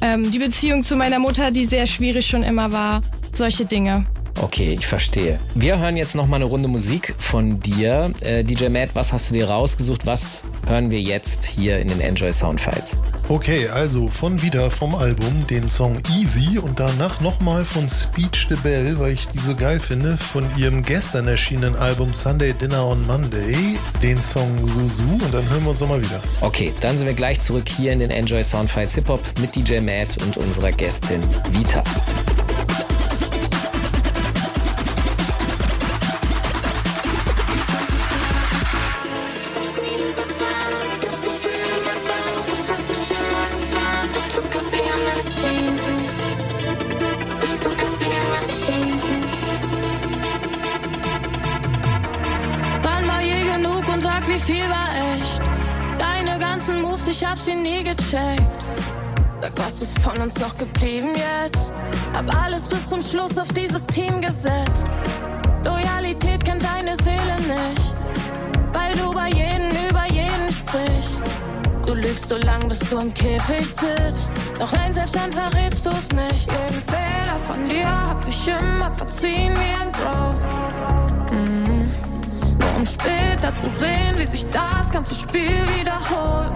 Ähm, 0.00 0.30
die 0.30 0.38
Beziehung 0.38 0.82
zu 0.82 0.96
meiner 0.96 1.18
Mutter, 1.18 1.50
die 1.50 1.64
sehr 1.64 1.86
schwierig 1.86 2.26
schon 2.26 2.42
immer 2.42 2.72
war, 2.72 3.00
solche 3.32 3.64
Dinge. 3.64 4.06
Okay, 4.40 4.76
ich 4.78 4.86
verstehe. 4.86 5.38
Wir 5.54 5.78
hören 5.78 5.96
jetzt 5.96 6.14
noch 6.14 6.26
mal 6.26 6.36
eine 6.36 6.44
Runde 6.44 6.68
Musik 6.68 7.14
von 7.18 7.58
dir. 7.58 8.12
Äh, 8.20 8.44
DJ 8.44 8.68
Matt, 8.68 8.90
was 8.94 9.12
hast 9.12 9.30
du 9.30 9.34
dir 9.34 9.48
rausgesucht? 9.48 10.06
Was 10.06 10.44
hören 10.66 10.90
wir 10.92 11.00
jetzt 11.00 11.44
hier 11.44 11.78
in 11.78 11.88
den 11.88 12.00
Enjoy 12.00 12.32
Soundfiles? 12.32 12.96
Okay, 13.28 13.68
also 13.68 14.06
von 14.08 14.40
wieder 14.40 14.70
vom 14.70 14.94
Album 14.94 15.46
den 15.48 15.68
Song 15.68 16.00
Easy 16.16 16.58
und 16.58 16.78
danach 16.78 17.20
nochmal 17.20 17.64
von 17.64 17.88
Speech 17.88 18.46
the 18.48 18.54
Bell, 18.56 18.98
weil 18.98 19.14
ich 19.14 19.26
die 19.26 19.38
so 19.38 19.56
geil 19.56 19.80
finde, 19.80 20.16
von 20.16 20.44
ihrem 20.56 20.82
gestern 20.82 21.26
erschienenen 21.26 21.74
Album 21.76 22.14
Sunday 22.14 22.52
Dinner 22.52 22.86
on 22.86 23.04
Monday, 23.06 23.76
den 24.02 24.22
Song 24.22 24.56
Suzu 24.64 25.02
und 25.02 25.34
dann 25.34 25.48
hören 25.50 25.64
wir 25.64 25.70
uns 25.70 25.80
nochmal 25.80 26.00
wieder. 26.00 26.20
Okay, 26.42 26.72
dann 26.80 26.96
sind 26.96 27.06
wir 27.06 27.14
gleich 27.14 27.40
zurück 27.40 27.68
hier 27.68 27.92
in 27.92 27.98
den 27.98 28.10
Enjoy 28.10 28.42
Soundfiles 28.42 28.94
Hip 28.94 29.08
Hop 29.08 29.20
mit 29.40 29.54
DJ 29.56 29.80
Matt 29.80 30.16
und 30.22 30.36
unserer 30.36 30.70
Gästin 30.70 31.22
Vita. 31.50 31.82
Uns 60.28 60.40
noch 60.40 60.58
geblieben 60.58 61.08
jetzt? 61.14 61.72
Hab 62.14 62.44
alles 62.44 62.68
bis 62.68 62.86
zum 62.88 63.00
Schluss 63.00 63.38
auf 63.38 63.48
dieses 63.52 63.86
Team 63.86 64.20
gesetzt. 64.20 64.88
Loyalität 65.64 66.44
kennt 66.44 66.62
deine 66.62 66.94
Seele 67.02 67.36
nicht, 67.38 67.94
weil 68.74 68.94
du 68.96 69.10
bei 69.12 69.28
jedem 69.28 69.70
über 69.88 70.04
jeden 70.12 70.50
sprichst. 70.50 71.22
Du 71.86 71.94
lügst 71.94 72.28
so 72.28 72.36
lang, 72.36 72.68
bis 72.68 72.78
du 72.80 72.98
im 72.98 73.14
Käfig 73.14 73.66
sitzt. 73.66 74.32
Doch 74.58 74.70
nein, 74.72 74.92
selbst 74.92 75.16
dann 75.16 75.32
verrätst 75.32 75.86
du's 75.86 76.12
nicht. 76.12 76.46
Jeden 76.50 76.82
Fehler 76.82 77.38
von 77.38 77.66
dir 77.66 77.88
hab 77.88 78.28
ich 78.28 78.48
immer 78.48 78.94
verziehen 78.94 79.54
wie 79.54 79.82
ein 79.82 79.92
Bro. 79.92 80.34
Mhm. 81.34 81.88
Nur 82.58 82.76
um 82.76 82.84
später 82.84 83.54
zu 83.54 83.68
sehen, 83.68 84.18
wie 84.18 84.26
sich 84.26 84.44
das 84.50 84.90
ganze 84.90 85.14
Spiel 85.14 85.64
wiederholt. 85.78 86.52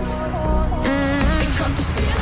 Mhm. 0.83 1.41
Wie 1.41 1.63
konnte 1.63 1.81
ich 1.81 2.03
dir 2.03 2.22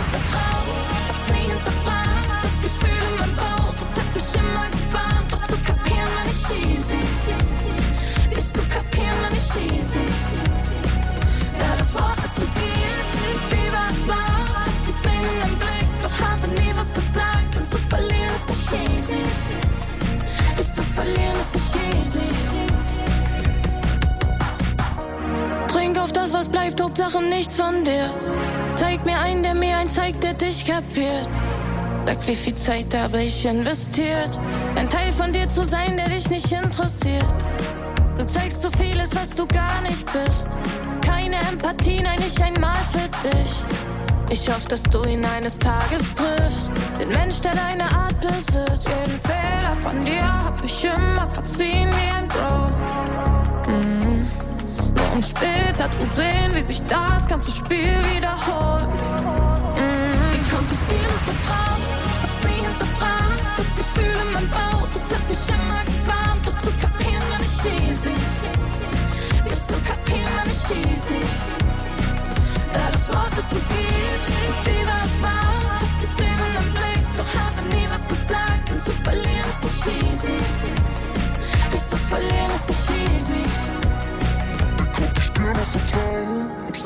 Doch 5.30 5.44
zu 5.46 5.56
kapieren 5.62 6.08
war 6.16 6.24
nicht 6.26 6.50
easy. 6.50 7.00
Dich 8.30 8.52
zu 8.52 8.62
kapieren 8.68 9.18
war 9.22 9.30
nicht 9.30 9.56
easy. 9.56 10.06
Ja, 11.58 11.76
das 11.78 11.94
Wort, 11.94 12.20
gibst, 13.30 13.50
wie 13.50 13.68
was 13.72 14.08
war. 14.08 14.40
Hab's 14.56 14.82
gesehen 14.86 15.24
in 15.32 15.40
deinem 15.40 15.58
Blick, 15.58 15.88
doch 16.02 16.16
habe 16.26 16.48
nie 16.48 16.72
was 16.76 16.94
gesagt. 16.94 17.54
Denn 17.54 17.66
zu 17.70 17.78
verlieren 17.88 18.34
ist 18.36 18.48
nicht 18.48 18.72
easy. 18.94 19.22
Dich 20.58 20.74
zu 20.74 20.82
verlieren 20.82 21.36
ist 21.40 21.54
nicht 21.54 21.74
easy. 22.00 22.28
Trink 25.68 25.98
auf 25.98 26.12
das, 26.12 26.32
was 26.32 26.48
bleibt, 26.48 26.80
Hauptsache 26.80 27.22
nichts 27.22 27.56
von 27.56 27.84
dir. 27.84 28.12
Zeig 28.76 29.04
mir 29.04 29.18
einen, 29.18 29.42
der 29.42 29.54
mir 29.54 29.76
einen 29.76 29.90
zeigt, 29.90 30.22
der 30.22 30.34
dich 30.34 30.64
kapiert. 30.64 31.28
Sag, 32.10 32.26
wie 32.26 32.34
viel 32.34 32.54
Zeit 32.54 32.92
habe 32.92 33.22
ich 33.22 33.46
investiert? 33.46 34.36
Ein 34.74 34.90
Teil 34.90 35.12
von 35.12 35.32
dir 35.32 35.46
zu 35.46 35.62
sein, 35.62 35.96
der 35.96 36.08
dich 36.08 36.28
nicht 36.28 36.50
interessiert. 36.50 37.32
Du 38.18 38.26
zeigst 38.26 38.62
so 38.62 38.68
vieles, 38.70 39.14
was 39.14 39.30
du 39.30 39.46
gar 39.46 39.80
nicht 39.82 40.04
bist. 40.12 40.48
Keine 41.02 41.36
Empathie, 41.36 42.02
nein, 42.02 42.18
nicht 42.18 42.42
einmal 42.42 42.80
für 42.90 43.28
dich. 43.28 43.64
Ich 44.28 44.48
hoffe, 44.48 44.70
dass 44.70 44.82
du 44.82 45.04
ihn 45.04 45.24
eines 45.24 45.56
Tages 45.60 46.02
triffst. 46.16 46.72
Den 47.00 47.10
Mensch, 47.10 47.42
der 47.42 47.54
deine 47.54 47.84
Art 47.84 48.20
besitzt. 48.20 48.88
Jeden 48.88 49.20
Fehler 49.20 49.74
von 49.76 50.04
dir 50.04 50.44
hab 50.46 50.64
ich 50.64 50.84
immer 50.84 51.28
verziehen 51.32 51.90
wie 51.90 52.18
ein 52.18 52.26
Bro. 52.26 53.70
Mhm. 53.70 54.26
Nur 54.96 55.12
um 55.14 55.22
später 55.22 55.88
zu 55.92 56.04
sehen, 56.04 56.50
wie 56.54 56.62
sich 56.62 56.82
das 56.88 57.28
ganze 57.28 57.52
Spiel 57.52 57.94
wiederholt. 58.12 59.49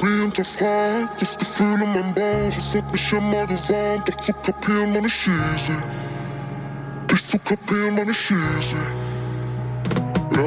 Nie 0.05 0.23
hinterfragt. 0.23 1.21
Das 1.21 1.39
Gefühl 1.39 1.83
in 1.83 1.93
meinem 1.93 2.15
Bauch, 2.15 2.57
es 2.57 2.75
hat 2.75 2.91
mich 2.93 3.13
immer 3.13 3.47
gewarnt. 3.47 4.09
Doch 4.09 4.17
zu 4.17 4.33
kapieren 4.33 4.95
war 4.95 5.03
nicht. 5.03 5.29
Dich 7.11 7.27
zu 7.27 7.39
kapieren 7.39 7.97
war 7.97 8.05
nicht. 8.05 8.31
Ja, 8.31 8.37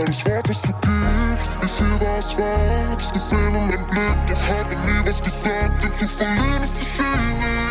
das 0.06 0.26
Wort, 0.26 0.50
das 0.50 0.62
du 0.62 0.74
gibst, 0.74 1.56
wie 1.62 1.68
viel 1.68 2.00
was 2.02 2.38
war. 2.38 2.92
Hab's 2.92 3.12
gesehen 3.12 3.56
in 3.56 3.68
meinem 3.68 3.90
Blick, 3.90 4.18
doch 4.28 4.48
habe 4.50 4.76
nie 4.76 5.06
was 5.06 5.22
gesagt. 5.22 5.84
Denn 5.84 5.94
zu 5.94 6.08
verlieren 6.08 6.64
ist 6.64 6.80
nicht 6.80 7.00
easy. 7.00 7.67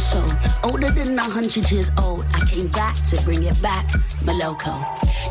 Soul, 0.00 0.28
older 0.64 0.90
than 0.90 1.18
a 1.18 1.22
hundred 1.22 1.70
years 1.70 1.90
old. 1.98 2.24
I 2.34 2.43
came 2.54 2.68
back 2.68 2.96
to 2.96 3.20
bring 3.22 3.42
it 3.42 3.60
back, 3.60 3.88
Maloko. 4.22 4.74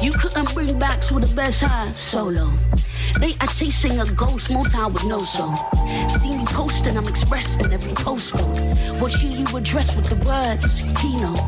You 0.02 0.12
couldn't 0.12 0.54
bring 0.54 0.78
back 0.78 1.00
to 1.02 1.20
the 1.20 1.34
best 1.36 1.62
high 1.62 1.92
solo. 1.94 2.52
They 3.20 3.34
are 3.40 3.48
chasing 3.48 4.00
a 4.00 4.06
ghost, 4.06 4.50
more 4.50 4.66
time 4.66 4.94
with 4.94 5.06
no 5.06 5.20
soul. 5.20 5.56
See 6.20 6.36
me 6.36 6.44
posting, 6.46 6.98
I'm 6.98 7.08
expressing 7.08 7.72
every 7.72 7.94
postcode. 7.94 9.00
What 9.00 9.22
you 9.22 9.30
you 9.30 9.46
address 9.56 9.96
with 9.96 10.08
the 10.08 10.16
words, 10.28 10.84
keynote. 11.00 11.40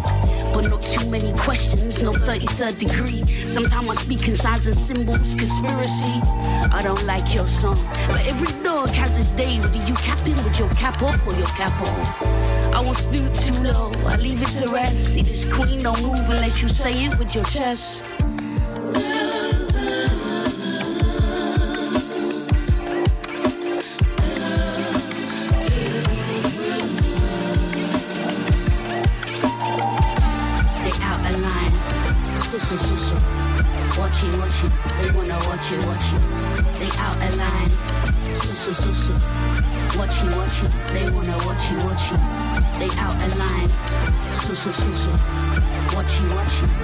But 0.54 0.70
not 0.70 0.82
too 0.84 1.10
many 1.10 1.34
questions, 1.34 2.02
no 2.02 2.12
33rd 2.12 2.78
degree. 2.78 3.26
Sometimes 3.48 3.88
I 3.90 3.94
speak 3.96 4.28
in 4.28 4.36
signs 4.36 4.68
and 4.68 4.78
symbols, 4.78 5.36
conspiracy. 5.36 6.22
I 6.72 6.80
don't 6.82 7.04
like 7.06 7.36
your 7.36 7.48
song, 7.48 7.80
but 8.08 8.26
every 8.26 8.52
dog 8.64 8.90
has 8.90 9.18
its 9.18 9.32
day. 9.32 9.60
Whether 9.60 9.86
you 9.86 9.96
cap 9.96 10.26
in 10.26 10.36
with 10.46 10.58
your 10.58 10.70
cap 10.70 11.02
off 11.02 11.28
or 11.28 11.36
your 11.36 11.48
cap 11.48 11.76
on. 11.82 12.46
I 12.76 12.82
won't 12.82 12.98
stoop 12.98 13.34
too 13.34 13.64
low, 13.64 13.92
I 14.06 14.18
leave 14.18 14.42
it 14.42 14.50
to 14.60 14.72
rest. 14.74 15.14
See 15.14 15.22
this 15.22 15.46
queen 15.46 15.65
don't 15.86 16.02
move 16.02 16.30
unless 16.30 16.62
you 16.62 16.68
say 16.68 17.06
it 17.06 17.18
with 17.18 17.34
your 17.36 17.44
chest. 17.46 18.16
So, 32.66 32.78
so, 32.78 32.96
so. 32.96 33.16
Watch 34.00 34.24
it, 34.24 34.36
watch 34.40 34.64
it. 34.64 34.72
They 34.98 35.12
wanna 35.16 35.38
watch 35.48 35.72
it, 35.72 35.86
watch 35.86 36.14
it. 36.14 36.22
They 36.80 36.90
out 36.98 37.16
of 37.16 37.38
line. 37.38 37.70
So, 38.34 38.54
so, 38.54 38.74
so, 38.74 38.94
so. 38.94 39.55
Watch 39.98 40.24
it. 40.24 40.72
They 40.92 41.10
wanna 41.10 41.38
watch 41.46 41.72
it, 41.72 41.84
watch 41.86 42.12
it. 42.12 42.20
They 42.80 42.90
out 43.00 43.16
of 43.16 43.38
line. 43.38 43.70
So, 44.34 44.54
so, 44.54 44.72
so, 44.72 44.94
so. 44.94 45.12
Watch 45.96 46.20
it. 46.20 46.30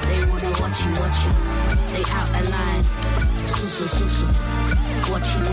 They 0.07 0.25
wanna 0.29 0.51
watch 0.61 0.85
it, 0.85 0.99
watch 0.99 1.25
it. 1.27 1.35
They 1.91 2.03
out 2.11 2.29
of 2.29 2.49
line. 2.49 2.83
So, 3.47 3.67
so, 3.67 3.87
so, 3.87 4.07
so. 4.07 4.25
Watch 5.11 5.35
it. 5.35 5.49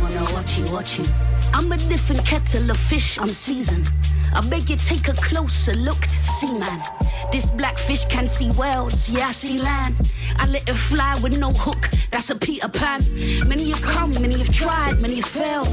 Wanna 0.00 0.24
watch 0.34 0.58
it, 0.58 0.70
watch 0.70 0.98
it. 1.00 1.12
I'm 1.54 1.72
a 1.72 1.76
different 1.76 2.24
kettle 2.26 2.70
of 2.70 2.76
fish, 2.76 3.18
I'm 3.18 3.28
seasoned. 3.28 3.90
I 4.34 4.40
beg 4.48 4.68
you 4.68 4.76
take 4.76 5.08
a 5.08 5.12
closer 5.12 5.74
look, 5.74 6.04
see 6.18 6.52
man. 6.58 6.82
This 7.30 7.46
blackfish 7.50 8.04
can 8.06 8.28
see 8.28 8.50
wells, 8.52 9.08
yeah 9.08 9.28
I 9.28 9.32
see 9.32 9.58
land. 9.58 9.94
I 10.36 10.46
let 10.46 10.68
it 10.68 10.74
fly 10.74 11.16
with 11.22 11.38
no 11.38 11.52
hook, 11.52 11.88
that's 12.10 12.30
a 12.30 12.34
Peter 12.34 12.68
Pan. 12.68 13.02
Many 13.46 13.70
have 13.70 13.82
come, 13.82 14.12
many 14.20 14.38
have 14.38 14.50
tried, 14.50 15.00
many 15.00 15.16
have 15.16 15.28
failed. 15.28 15.68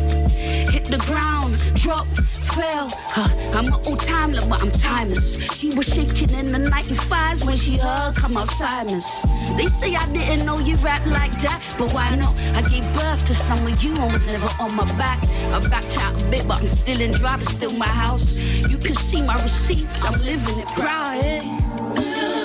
Hit 0.70 0.86
the 0.86 0.97
ground, 1.07 1.57
drop, 1.76 2.07
fell. 2.53 2.89
Huh, 3.09 3.30
I'm 3.53 3.66
an 3.66 3.80
old 3.88 3.99
timer, 3.99 4.39
but 4.47 4.62
I'm 4.62 4.72
timeless. 4.72 5.38
She 5.55 5.70
was 5.76 5.88
shaking 5.88 6.32
in 6.32 6.51
the 6.51 6.59
95s 6.59 7.45
when 7.45 7.55
she 7.55 7.78
heard 7.78 8.16
come 8.16 8.34
Alzheimer's. 8.34 9.09
They 9.57 9.66
say 9.66 9.95
I 9.95 10.05
didn't 10.12 10.45
know 10.45 10.59
you 10.59 10.76
rap 10.78 11.05
like 11.07 11.39
that, 11.41 11.76
but 11.78 11.91
why 11.93 12.16
not? 12.16 12.36
I 12.55 12.62
gave 12.62 12.84
birth 12.93 13.26
to 13.26 13.34
some 13.34 13.66
of 13.66 13.84
you 13.84 13.95
and 13.95 14.14
was 14.14 14.28
never 14.28 14.49
on 14.59 14.76
my 14.76 14.86
back. 14.97 15.24
I 15.51 15.59
backed 15.68 15.97
out 15.97 16.22
a 16.22 16.28
bit, 16.28 16.47
but 16.47 16.59
I'm 16.59 16.68
still 16.68 17.01
in 17.01 17.12
drive, 17.12 17.41
it's 17.41 17.51
still 17.51 17.74
my 17.76 17.88
house. 17.88 18.34
You 18.70 18.78
can 18.78 18.95
see 18.95 19.24
my 19.24 19.36
receipts, 19.41 20.04
I'm 20.04 20.20
living 20.22 20.60
it 20.60 20.68
proud. 20.70 21.24
eh? 21.24 22.41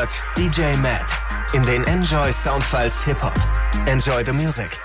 Hört 0.00 0.24
DJ 0.34 0.62
Matt 0.80 1.14
in 1.52 1.62
den 1.66 1.84
Enjoy 1.84 2.32
Soundfiles 2.32 3.04
Hip 3.04 3.22
Hop. 3.22 3.34
Enjoy 3.84 4.24
the 4.24 4.32
music. 4.32 4.80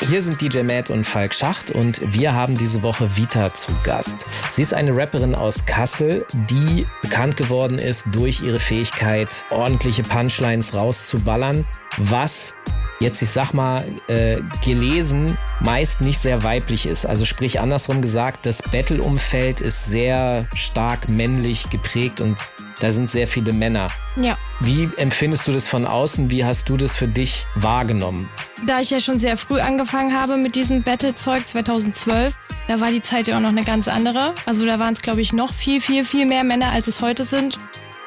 Hier 0.00 0.20
sind 0.20 0.40
DJ 0.40 0.62
Matt 0.62 0.90
und 0.90 1.04
Falk 1.04 1.32
Schacht 1.32 1.70
und 1.70 2.00
wir 2.12 2.34
haben 2.34 2.56
diese 2.56 2.82
Woche 2.82 3.16
Vita 3.16 3.54
zu 3.54 3.70
Gast. 3.84 4.26
Sie 4.50 4.62
ist 4.62 4.74
eine 4.74 4.96
Rapperin 4.96 5.36
aus 5.36 5.64
Kassel, 5.66 6.26
die 6.50 6.84
bekannt 7.00 7.36
geworden 7.36 7.78
ist 7.78 8.06
durch 8.10 8.40
ihre 8.40 8.58
Fähigkeit, 8.58 9.44
ordentliche 9.50 10.02
Punchlines 10.02 10.74
rauszuballern, 10.74 11.64
was 11.98 12.56
jetzt, 12.98 13.22
ich 13.22 13.30
sag 13.30 13.52
mal, 13.52 13.84
äh, 14.08 14.38
gelesen 14.64 15.38
meist 15.60 16.00
nicht 16.00 16.18
sehr 16.18 16.42
weiblich 16.42 16.86
ist. 16.86 17.06
Also 17.06 17.24
sprich 17.24 17.60
andersrum 17.60 18.02
gesagt, 18.02 18.46
das 18.46 18.62
Battle-Umfeld 18.62 19.60
ist 19.60 19.86
sehr 19.86 20.48
stark 20.54 21.08
männlich 21.08 21.70
geprägt 21.70 22.20
und 22.20 22.36
da 22.80 22.90
sind 22.90 23.10
sehr 23.10 23.26
viele 23.26 23.52
Männer. 23.52 23.88
Ja. 24.16 24.36
Wie 24.60 24.88
empfindest 24.96 25.46
du 25.46 25.52
das 25.52 25.68
von 25.68 25.86
außen? 25.86 26.30
Wie 26.30 26.44
hast 26.44 26.68
du 26.68 26.76
das 26.76 26.94
für 26.96 27.08
dich 27.08 27.46
wahrgenommen? 27.54 28.28
Da 28.66 28.80
ich 28.80 28.90
ja 28.90 29.00
schon 29.00 29.18
sehr 29.18 29.36
früh 29.36 29.60
angefangen 29.60 30.18
habe 30.18 30.36
mit 30.36 30.54
diesem 30.54 30.82
Battle-Zeug 30.82 31.46
2012, 31.46 32.34
da 32.66 32.80
war 32.80 32.90
die 32.90 33.02
Zeit 33.02 33.26
ja 33.28 33.36
auch 33.36 33.40
noch 33.40 33.50
eine 33.50 33.64
ganz 33.64 33.88
andere. 33.88 34.34
Also 34.46 34.64
da 34.66 34.78
waren 34.78 34.94
es, 34.94 35.02
glaube 35.02 35.20
ich, 35.20 35.32
noch 35.32 35.52
viel, 35.52 35.80
viel, 35.80 36.04
viel 36.04 36.26
mehr 36.26 36.44
Männer, 36.44 36.70
als 36.70 36.88
es 36.88 37.00
heute 37.00 37.24
sind. 37.24 37.58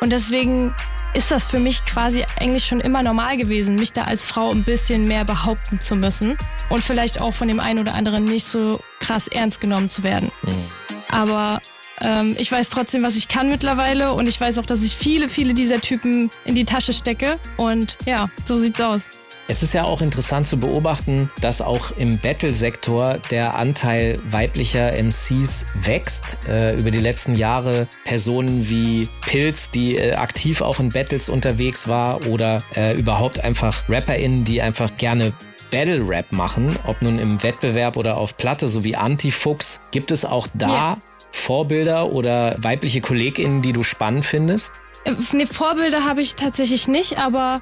Und 0.01 0.11
deswegen 0.11 0.73
ist 1.13 1.31
das 1.31 1.47
für 1.47 1.59
mich 1.59 1.83
quasi 1.85 2.25
eigentlich 2.39 2.65
schon 2.65 2.79
immer 2.79 3.01
normal 3.01 3.37
gewesen, 3.37 3.75
mich 3.75 3.91
da 3.91 4.03
als 4.03 4.25
Frau 4.25 4.51
ein 4.51 4.63
bisschen 4.63 5.07
mehr 5.07 5.25
behaupten 5.25 5.79
zu 5.79 5.95
müssen 5.95 6.37
und 6.69 6.83
vielleicht 6.83 7.19
auch 7.19 7.33
von 7.33 7.47
dem 7.47 7.59
einen 7.59 7.79
oder 7.79 7.93
anderen 7.93 8.25
nicht 8.25 8.45
so 8.45 8.79
krass 8.99 9.27
ernst 9.27 9.61
genommen 9.61 9.89
zu 9.89 10.03
werden. 10.03 10.31
Aber 11.09 11.61
ähm, 12.01 12.35
ich 12.37 12.51
weiß 12.51 12.69
trotzdem, 12.69 13.03
was 13.03 13.15
ich 13.15 13.27
kann 13.27 13.49
mittlerweile 13.49 14.13
und 14.13 14.27
ich 14.27 14.39
weiß 14.39 14.57
auch, 14.57 14.65
dass 14.65 14.83
ich 14.83 14.95
viele, 14.95 15.29
viele 15.29 15.53
dieser 15.53 15.81
Typen 15.81 16.29
in 16.45 16.55
die 16.55 16.65
Tasche 16.65 16.93
stecke. 16.93 17.37
Und 17.57 17.97
ja, 18.05 18.29
so 18.45 18.55
sieht's 18.55 18.79
aus. 18.81 19.01
Es 19.49 19.63
ist 19.63 19.73
ja 19.73 19.85
auch 19.85 20.01
interessant 20.01 20.45
zu 20.45 20.59
beobachten, 20.59 21.31
dass 21.39 21.61
auch 21.61 21.91
im 21.97 22.17
Battle-Sektor 22.17 23.17
der 23.31 23.55
Anteil 23.55 24.19
weiblicher 24.29 24.91
MCs 25.01 25.65
wächst. 25.73 26.37
Äh, 26.49 26.77
über 26.77 26.91
die 26.91 26.99
letzten 26.99 27.33
Jahre 27.33 27.87
Personen 28.03 28.69
wie 28.69 29.07
Pilz, 29.21 29.69
die 29.69 29.95
äh, 29.95 30.15
aktiv 30.15 30.61
auch 30.61 30.81
in 30.81 30.89
Battles 30.89 31.29
unterwegs 31.29 31.87
war 31.87 32.27
oder 32.27 32.61
äh, 32.75 32.99
überhaupt 32.99 33.39
einfach 33.39 33.87
RapperInnen, 33.87 34.43
die 34.43 34.61
einfach 34.61 34.97
gerne 34.97 35.31
Battle-Rap 35.71 36.33
machen, 36.33 36.75
ob 36.85 37.01
nun 37.01 37.17
im 37.17 37.41
Wettbewerb 37.41 37.95
oder 37.95 38.17
auf 38.17 38.35
Platte, 38.35 38.67
sowie 38.67 38.95
Antifuchs. 38.95 39.79
Gibt 39.91 40.11
es 40.11 40.25
auch 40.25 40.47
da 40.53 40.67
Ja. 40.67 40.97
Vorbilder 41.37 42.11
oder 42.11 42.55
weibliche 42.59 43.01
KollegInnen, 43.01 43.61
die 43.61 43.73
du 43.73 43.83
spannend 43.83 44.25
findest? 44.25 44.81
Äh, 45.05 45.13
Ne, 45.31 45.45
Vorbilder 45.45 46.03
habe 46.05 46.21
ich 46.21 46.35
tatsächlich 46.35 46.87
nicht, 46.87 47.17
aber 47.17 47.61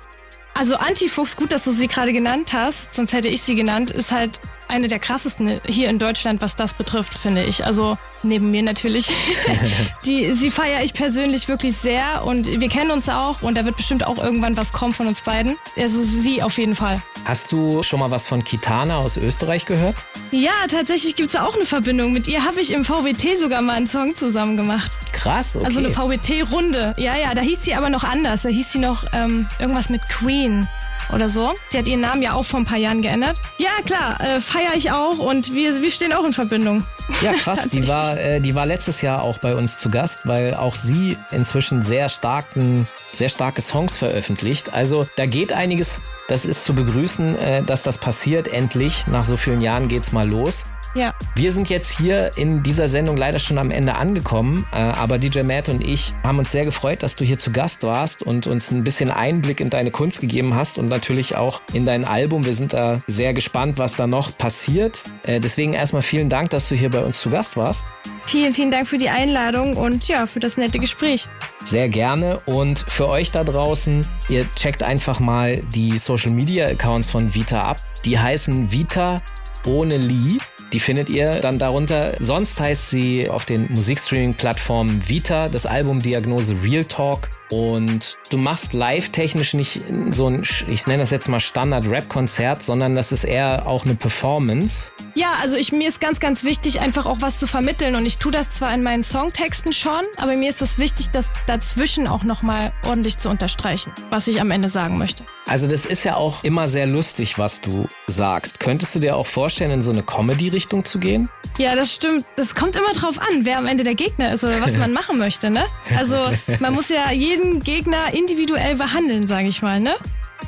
also 0.54 0.76
Antifuchs, 0.76 1.36
gut, 1.36 1.52
dass 1.52 1.66
du 1.66 1.72
sie 1.72 1.88
gerade 1.88 2.14
genannt 2.14 2.54
hast, 2.54 2.94
sonst 2.94 3.14
hätte 3.14 3.28
ich 3.28 3.42
sie 3.42 3.56
genannt, 3.56 3.92
ist 3.92 4.12
halt 4.12 4.40
eine 4.68 4.88
der 4.88 5.00
krassesten 5.00 5.60
hier 5.66 5.90
in 5.90 6.00
Deutschland, 6.00 6.42
was 6.42 6.56
das 6.56 6.74
betrifft, 6.74 7.18
finde 7.18 7.44
ich. 7.44 7.66
Also 7.66 7.98
neben 8.24 8.52
mir 8.52 8.64
natürlich. 8.64 9.12
Die, 10.06 10.34
sie 10.34 10.50
feiere 10.50 10.84
ich 10.84 10.94
persönlich 10.94 11.48
wirklich 11.48 11.76
sehr 11.76 12.26
und 12.26 12.46
wir 12.48 12.70
kennen 12.70 12.92
uns 12.92 13.10
auch 13.10 13.42
und 13.42 13.56
da 13.56 13.66
wird 13.66 13.78
bestimmt 13.78 14.06
auch 14.06 14.18
irgendwann 14.18 14.58
was 14.58 14.74
kommen 14.74 14.94
von 14.94 15.08
uns 15.08 15.22
beiden. 15.22 15.58
Also 15.78 16.02
sie 16.02 16.42
auf 16.42 16.58
jeden 16.58 16.76
Fall. 16.76 17.02
Hast 17.26 17.52
du 17.52 17.84
schon 17.84 18.00
mal 18.00 18.12
was 18.12 18.28
von 18.28 18.44
Kitana 18.44 18.98
aus 18.98 19.18
Österreich 19.18 19.66
gehört? 19.66 19.96
Ja, 20.32 20.68
tatsächlich 20.70 21.16
gibt 21.16 21.30
es 21.30 21.36
auch 21.36 21.56
eine 21.56 21.66
Verbindung. 21.66 22.14
Mit 22.14 22.28
ihr 22.28 22.44
habe 22.44 22.62
ich 22.62 22.72
im 22.72 22.86
VWT 22.86 23.38
sogar 23.40 23.62
mal 23.62 23.74
einen 23.74 23.88
Song 23.88 24.16
zusammen 24.16 24.58
gemacht. 24.58 24.92
Krass, 25.12 25.56
okay. 25.56 25.66
Also 25.66 25.80
eine 25.80 25.90
VWT-Runde. 25.92 26.96
Ja, 26.98 27.16
ja, 27.16 27.34
da 27.34 27.42
hieß 27.42 27.64
sie 27.64 27.74
aber 27.74 27.90
noch 27.90 28.04
anders. 28.04 28.44
Da 28.44 28.50
hieß 28.50 28.74
sie 28.74 28.80
noch 28.80 29.06
ähm, 29.14 29.48
irgendwas 29.60 29.90
mit 29.90 30.08
Queen 30.10 30.68
oder 31.14 31.30
so. 31.30 31.54
Die 31.72 31.78
hat 31.78 31.88
ihren 31.88 32.02
Namen 32.02 32.22
ja 32.22 32.34
auch 32.34 32.46
vor 32.46 32.60
ein 32.60 32.66
paar 32.66 32.78
Jahren 32.78 33.02
geändert. 33.02 33.38
Ja, 33.58 33.72
klar, 33.86 34.20
äh, 34.22 34.40
feiere 34.40 34.76
ich 34.76 34.92
auch 34.92 35.18
und 35.18 35.54
wir, 35.54 35.82
wir 35.82 35.92
stehen 35.92 36.14
auch 36.14 36.26
in 36.26 36.34
Verbindung. 36.34 36.84
Ja, 37.22 37.34
krass. 37.44 37.68
Die 37.68 37.88
war, 37.88 38.18
äh, 38.18 38.40
die 38.42 38.56
war 38.56 38.66
letztes 38.66 39.02
Jahr 39.02 39.24
auch 39.24 39.38
bei 39.38 39.56
uns 39.56 39.78
zu 39.78 39.90
Gast, 39.90 40.22
weil 40.24 40.54
auch 40.54 40.76
sie 40.76 41.18
inzwischen 41.32 41.84
sehr 41.84 42.10
starken, 42.10 42.88
sehr 43.12 43.30
starke 43.30 43.62
Songs 43.62 43.98
veröffentlicht. 43.98 44.74
Also 44.74 45.08
da 45.16 45.26
geht 45.26 45.54
einiges. 45.54 46.02
Das 46.28 46.46
ist 46.46 46.64
zu 46.64 46.74
begrüßen, 46.74 47.38
äh, 47.38 47.64
dass 47.64 47.84
das 47.84 47.98
passiert. 47.98 48.48
Endlich. 48.48 49.08
Nach 49.08 49.24
so 49.24 49.38
vielen 49.38 49.62
Jahren 49.62 49.88
geht's 49.88 50.12
mal 50.12 50.28
los. 50.28 50.66
Ja. 50.96 51.14
Wir 51.36 51.52
sind 51.52 51.70
jetzt 51.70 51.98
hier 51.98 52.32
in 52.38 52.64
dieser 52.64 52.88
Sendung 52.88 53.18
leider 53.18 53.38
schon 53.38 53.58
am 53.58 53.70
Ende 53.70 53.96
angekommen, 53.96 54.66
äh, 54.72 54.78
aber 54.78 55.18
DJ 55.18 55.42
Matt 55.42 55.68
und 55.68 55.86
ich 55.86 56.14
haben 56.24 56.40
uns 56.40 56.52
sehr 56.52 56.64
gefreut, 56.64 57.04
dass 57.04 57.18
du 57.18 57.26
hier 57.26 57.38
zu 57.38 57.52
Gast 57.52 57.84
warst 57.84 58.24
und 58.24 58.48
uns 58.48 58.72
ein 58.72 58.86
bisschen 58.86 59.12
Einblick 59.12 59.60
in 59.60 59.70
deine 59.70 59.92
Kunst 59.92 60.22
gegeben 60.22 60.56
hast 60.56 60.78
und 60.78 60.88
natürlich 60.88 61.36
auch 61.36 61.62
in 61.74 61.86
dein 61.86 62.06
Album. 62.06 62.46
Wir 62.46 62.54
sind 62.54 62.72
da 62.72 63.02
sehr 63.08 63.34
gespannt, 63.34 63.78
was 63.78 63.98
da 63.98 64.08
noch 64.08 64.38
passiert. 64.38 65.04
Äh, 65.24 65.42
deswegen 65.42 65.74
erstmal 65.74 66.02
vielen 66.02 66.30
Dank, 66.30 66.50
dass 66.52 66.70
du 66.70 66.76
hier 66.76 66.90
bei 66.90 67.04
uns 67.04 67.20
zu 67.20 67.30
Gast 67.30 67.58
warst. 67.58 67.84
Vielen, 68.26 68.54
vielen 68.54 68.72
Dank 68.72 68.88
für 68.88 68.98
die 68.98 69.10
Einladung 69.10 69.76
und 69.76 70.08
ja, 70.08 70.26
für 70.26 70.40
das 70.40 70.56
nette 70.56 70.80
Gespräch. 70.80 71.28
Sehr 71.66 71.90
gerne. 71.90 72.40
Und 72.46 72.80
für 72.88 73.10
euch 73.10 73.32
da 73.32 73.44
draußen, 73.44 74.08
ihr 74.30 74.46
checkt 74.56 74.82
einfach 74.82 75.20
mal 75.20 75.58
die 75.76 75.98
Social 75.98 76.32
Media 76.32 76.68
Accounts 76.68 77.12
von 77.12 77.36
Vita 77.36 77.62
ab. 77.62 77.82
Die 78.06 78.18
heißen 78.18 78.72
Vita 78.72 79.22
ohne 79.66 79.98
Lee. 79.98 80.40
Die 80.76 80.82
findet 80.82 81.10
ihr 81.10 81.40
dann 81.40 81.58
darunter. 81.58 82.16
Sonst 82.20 82.60
heißt 82.60 82.90
sie 82.90 83.30
auf 83.30 83.46
den 83.46 83.72
Musikstreaming-Plattformen 83.74 85.08
Vita, 85.08 85.48
das 85.48 85.66
Album 85.66 86.02
Diagnose 86.02 86.54
Real 86.62 86.84
Talk. 86.84 87.30
Und 87.52 88.18
du 88.30 88.38
machst 88.38 88.74
live-technisch 88.74 89.54
nicht 89.54 89.82
so 90.12 90.28
ein, 90.28 90.44
ich 90.68 90.88
nenne 90.88 91.04
das 91.04 91.12
jetzt 91.12 91.28
mal 91.28 91.40
Standard-Rap-Konzert, 91.40 92.64
sondern 92.64 92.96
das 92.96 93.12
ist 93.12 93.24
eher 93.24 93.68
auch 93.68 93.86
eine 93.86 93.96
Performance. 93.96 94.92
Ja, 95.14 95.34
also 95.42 95.56
ich, 95.56 95.72
mir 95.72 95.88
ist 95.88 96.02
ganz, 96.02 96.20
ganz 96.20 96.44
wichtig, 96.44 96.82
einfach 96.82 97.06
auch 97.06 97.18
was 97.22 97.40
zu 97.40 97.48
vermitteln. 97.48 97.96
Und 97.96 98.06
ich 98.06 98.18
tue 98.18 98.32
das 98.32 98.50
zwar 98.50 98.74
in 98.74 98.84
meinen 98.84 99.04
Songtexten 99.04 99.74
schon, 99.74 100.02
aber 100.18 100.36
mir 100.36 100.50
ist 100.50 100.62
es 100.62 100.78
wichtig, 100.78 101.12
das 101.12 101.30
dazwischen 101.48 102.08
auch 102.08 102.24
nochmal 102.24 102.74
ordentlich 102.86 103.18
zu 103.18 103.30
unterstreichen, 103.30 103.92
was 104.10 104.28
ich 104.28 104.42
am 104.42 104.52
Ende 104.52 104.70
sagen 104.70 104.98
möchte. 104.98 105.24
Also 105.48 105.68
das 105.68 105.86
ist 105.86 106.04
ja 106.04 106.16
auch 106.16 106.44
immer 106.44 106.68
sehr 106.68 106.88
lustig, 106.88 107.38
was 107.38 107.62
du 107.62 107.88
sagst. 108.08 108.60
Könntest 108.60 108.96
du 108.96 109.00
dir 109.00 109.16
auch 109.16 109.28
vorstellen, 109.28 109.72
in 109.72 109.82
so 109.82 109.92
eine 109.92 110.02
Comedy-Richtung 110.02 110.84
zu 110.84 111.00
gehen? 111.00 111.30
Ja, 111.58 111.76
das 111.76 111.94
stimmt. 111.94 112.26
Das 112.36 112.56
kommt 112.56 112.76
immer 112.76 112.92
drauf 112.92 113.20
an, 113.20 113.46
wer 113.46 113.58
am 113.58 113.68
Ende 113.68 113.84
der 113.84 113.96
Gegner 113.96 114.34
ist 114.34 114.44
oder 114.44 114.60
was 114.62 114.78
man 114.78 114.92
machen 114.92 115.18
möchte, 115.18 115.50
ne? 115.50 115.66
Also 115.98 116.30
man 116.60 116.74
muss 116.74 116.90
ja 116.90 117.12
jeden 117.12 117.35
Gegner 117.64 118.14
individuell 118.14 118.76
behandeln, 118.76 119.28
sage 119.28 119.48
ich 119.48 119.62
mal, 119.62 119.80
ne? 119.80 119.96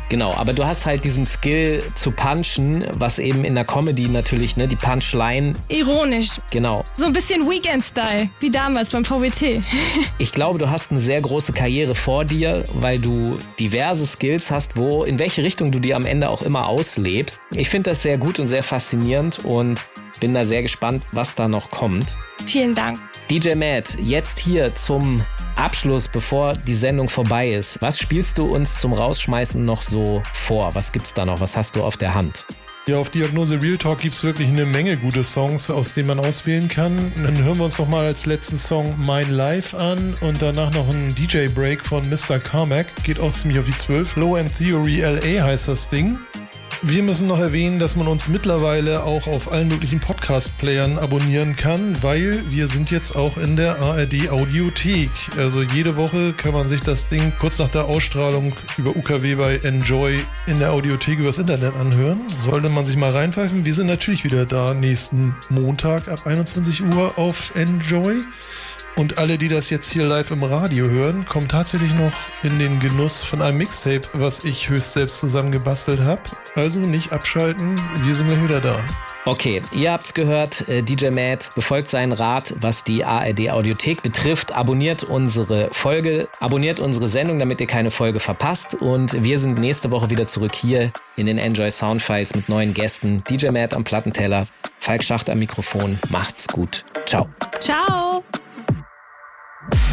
Genau, 0.09 0.33
aber 0.33 0.53
du 0.53 0.65
hast 0.65 0.85
halt 0.85 1.03
diesen 1.03 1.25
Skill 1.25 1.83
zu 1.93 2.11
punchen, 2.11 2.85
was 2.93 3.19
eben 3.19 3.43
in 3.43 3.55
der 3.55 3.65
Comedy 3.65 4.07
natürlich, 4.07 4.55
ne, 4.55 4.67
die 4.67 4.77
Punchline. 4.77 5.53
Ironisch. 5.67 6.37
Genau. 6.49 6.85
So 6.95 7.05
ein 7.05 7.13
bisschen 7.13 7.47
Weekend-Style, 7.49 8.29
wie 8.39 8.49
damals 8.49 8.89
beim 8.89 9.03
VWT. 9.03 9.63
Ich 10.19 10.31
glaube, 10.31 10.57
du 10.57 10.69
hast 10.69 10.91
eine 10.91 10.99
sehr 10.99 11.21
große 11.21 11.53
Karriere 11.53 11.93
vor 11.93 12.25
dir, 12.25 12.63
weil 12.73 12.99
du 12.99 13.37
diverse 13.59 14.05
Skills 14.07 14.49
hast, 14.49 14.77
wo, 14.77 15.03
in 15.03 15.19
welche 15.19 15.43
Richtung 15.43 15.71
du 15.71 15.79
die 15.79 15.93
am 15.93 16.05
Ende 16.05 16.29
auch 16.29 16.41
immer 16.41 16.67
auslebst. 16.67 17.41
Ich 17.55 17.69
finde 17.69 17.91
das 17.91 18.01
sehr 18.01 18.17
gut 18.17 18.39
und 18.39 18.47
sehr 18.47 18.63
faszinierend 18.63 19.45
und 19.45 19.85
bin 20.19 20.33
da 20.33 20.43
sehr 20.43 20.61
gespannt, 20.61 21.03
was 21.11 21.35
da 21.35 21.47
noch 21.47 21.69
kommt. 21.69 22.17
Vielen 22.45 22.73
Dank. 22.73 22.99
DJ 23.29 23.55
Matt, 23.55 23.97
jetzt 24.01 24.39
hier 24.39 24.73
zum 24.73 25.21
Abschluss, 25.57 26.07
bevor 26.07 26.53
die 26.53 26.73
Sendung 26.73 27.09
vorbei 27.09 27.49
ist. 27.51 27.81
Was 27.81 27.99
spielst 27.99 28.37
du 28.37 28.45
uns 28.45 28.77
zum 28.77 28.93
Rausschmeißen 28.93 29.63
noch 29.63 29.81
so 29.81 30.23
vor? 30.33 30.75
Was 30.75 30.91
gibt's 30.91 31.13
da 31.13 31.25
noch? 31.25 31.39
Was 31.39 31.57
hast 31.57 31.75
du 31.75 31.83
auf 31.83 31.97
der 31.97 32.13
Hand? 32.13 32.45
Ja, 32.87 32.99
auf 32.99 33.09
Diagnose 33.09 33.61
Real 33.61 33.77
Talk 33.77 33.99
gibt 33.99 34.15
es 34.15 34.23
wirklich 34.23 34.47
eine 34.47 34.65
Menge 34.65 34.95
gute 34.95 35.25
Songs, 35.25 35.69
aus 35.69 35.93
denen 35.93 36.07
man 36.07 36.19
auswählen 36.19 36.69
kann. 36.69 37.11
Dann 37.21 37.37
hören 37.43 37.57
wir 37.57 37.65
uns 37.65 37.77
noch 37.79 37.89
mal 37.89 38.05
als 38.05 38.25
letzten 38.25 38.57
Song 38.57 38.95
Mein 39.05 39.29
Life 39.29 39.77
an 39.77 40.15
und 40.21 40.41
danach 40.41 40.71
noch 40.71 40.87
ein 40.87 41.13
DJ-Break 41.13 41.85
von 41.85 42.09
Mr. 42.09 42.39
Carmack. 42.39 42.85
Geht 43.03 43.19
auch 43.19 43.33
ziemlich 43.33 43.59
auf 43.59 43.65
die 43.65 43.77
12. 43.77 44.15
Low 44.15 44.37
End 44.37 44.57
Theory 44.57 45.01
LA 45.01 45.43
heißt 45.43 45.67
das 45.67 45.89
Ding. 45.89 46.17
Wir 46.83 47.01
müssen 47.01 47.27
noch 47.27 47.39
erwähnen, 47.39 47.79
dass 47.79 47.95
man 47.95 48.07
uns 48.07 48.29
mittlerweile 48.29 49.01
auch 49.03 49.25
auf 49.25 49.51
allen 49.51 49.67
möglichen 49.67 49.99
Podcast-Playern 49.99 50.99
abonnieren 50.99 51.55
kann, 51.55 51.97
weil 52.03 52.43
wir 52.51 52.67
sind 52.67 52.91
jetzt 52.91 53.15
auch 53.15 53.37
in 53.37 53.55
der 53.55 53.81
ARD 53.81 54.29
Audiothek. 54.29 55.09
Also 55.37 55.63
jede 55.63 55.95
Woche 55.95 56.33
kann 56.33 56.53
man 56.53 56.69
sich 56.69 56.81
das 56.81 57.07
Ding 57.07 57.33
kurz 57.39 57.57
nach 57.57 57.69
der 57.69 57.85
Ausstrahlung 57.85 58.53
über 58.77 58.95
UKW 58.95 59.35
bei 59.35 59.55
Enjoy 59.63 60.19
in 60.45 60.59
der 60.59 60.71
Audiothek 60.71 61.17
übers 61.17 61.39
Internet 61.39 61.75
anhören. 61.75 62.21
Sollte 62.43 62.69
man 62.69 62.85
sich 62.85 62.95
mal 62.95 63.11
reinpfeifen. 63.11 63.65
Wir 63.65 63.73
sind 63.73 63.87
natürlich 63.87 64.23
wieder 64.23 64.45
da 64.45 64.75
nächsten 64.75 65.35
Montag 65.49 66.07
ab 66.09 66.27
21 66.27 66.83
Uhr 66.83 67.17
auf 67.17 67.55
Enjoy. 67.55 68.17
Und 68.97 69.19
alle, 69.19 69.37
die 69.37 69.47
das 69.47 69.69
jetzt 69.69 69.91
hier 69.91 70.05
live 70.05 70.31
im 70.31 70.43
Radio 70.43 70.87
hören, 70.87 71.23
kommen 71.25 71.47
tatsächlich 71.47 71.93
noch 71.93 72.13
in 72.41 72.57
den 72.57 72.79
Genuss 72.79 73.23
von 73.23 73.43
einem 73.43 73.59
Mixtape, 73.59 74.01
was 74.13 74.43
ich 74.43 74.69
höchst 74.69 74.93
selbst 74.93 75.19
zusammengebastelt 75.19 75.99
habe. 75.99 76.21
Also 76.55 76.79
nicht 76.79 77.11
abschalten, 77.11 77.79
wir 78.01 78.15
sind 78.15 78.27
gleich 78.27 78.43
wieder 78.43 78.59
da. 78.59 78.83
Okay, 79.27 79.61
ihr 79.71 79.91
habt's 79.91 80.13
gehört, 80.13 80.67
äh, 80.67 80.81
DJ 80.81 81.09
Matt 81.09 81.51
befolgt 81.53 81.89
seinen 81.89 82.13
Rat, 82.13 82.55
was 82.61 82.85
die 82.85 83.03
ARD 83.03 83.51
Audiothek 83.51 84.01
betrifft. 84.01 84.55
Abonniert 84.55 85.03
unsere 85.03 85.67
Folge, 85.73 86.27
abonniert 86.39 86.79
unsere 86.79 87.07
Sendung, 87.07 87.37
damit 87.37 87.61
ihr 87.61 87.67
keine 87.67 87.91
Folge 87.91 88.19
verpasst. 88.19 88.73
Und 88.73 89.21
wir 89.23 89.37
sind 89.37 89.59
nächste 89.59 89.91
Woche 89.91 90.09
wieder 90.09 90.25
zurück 90.25 90.55
hier 90.55 90.91
in 91.17 91.27
den 91.27 91.37
Enjoy 91.37 91.69
Soundfiles 91.69 92.33
mit 92.35 92.49
neuen 92.49 92.73
Gästen. 92.73 93.23
DJ 93.29 93.49
Matt 93.49 93.75
am 93.75 93.83
Plattenteller, 93.83 94.47
Falk 94.79 95.03
Schacht 95.03 95.29
am 95.29 95.37
Mikrofon. 95.37 95.99
Macht's 96.09 96.47
gut. 96.47 96.83
Ciao. 97.05 97.27
Ciao. 97.59 98.23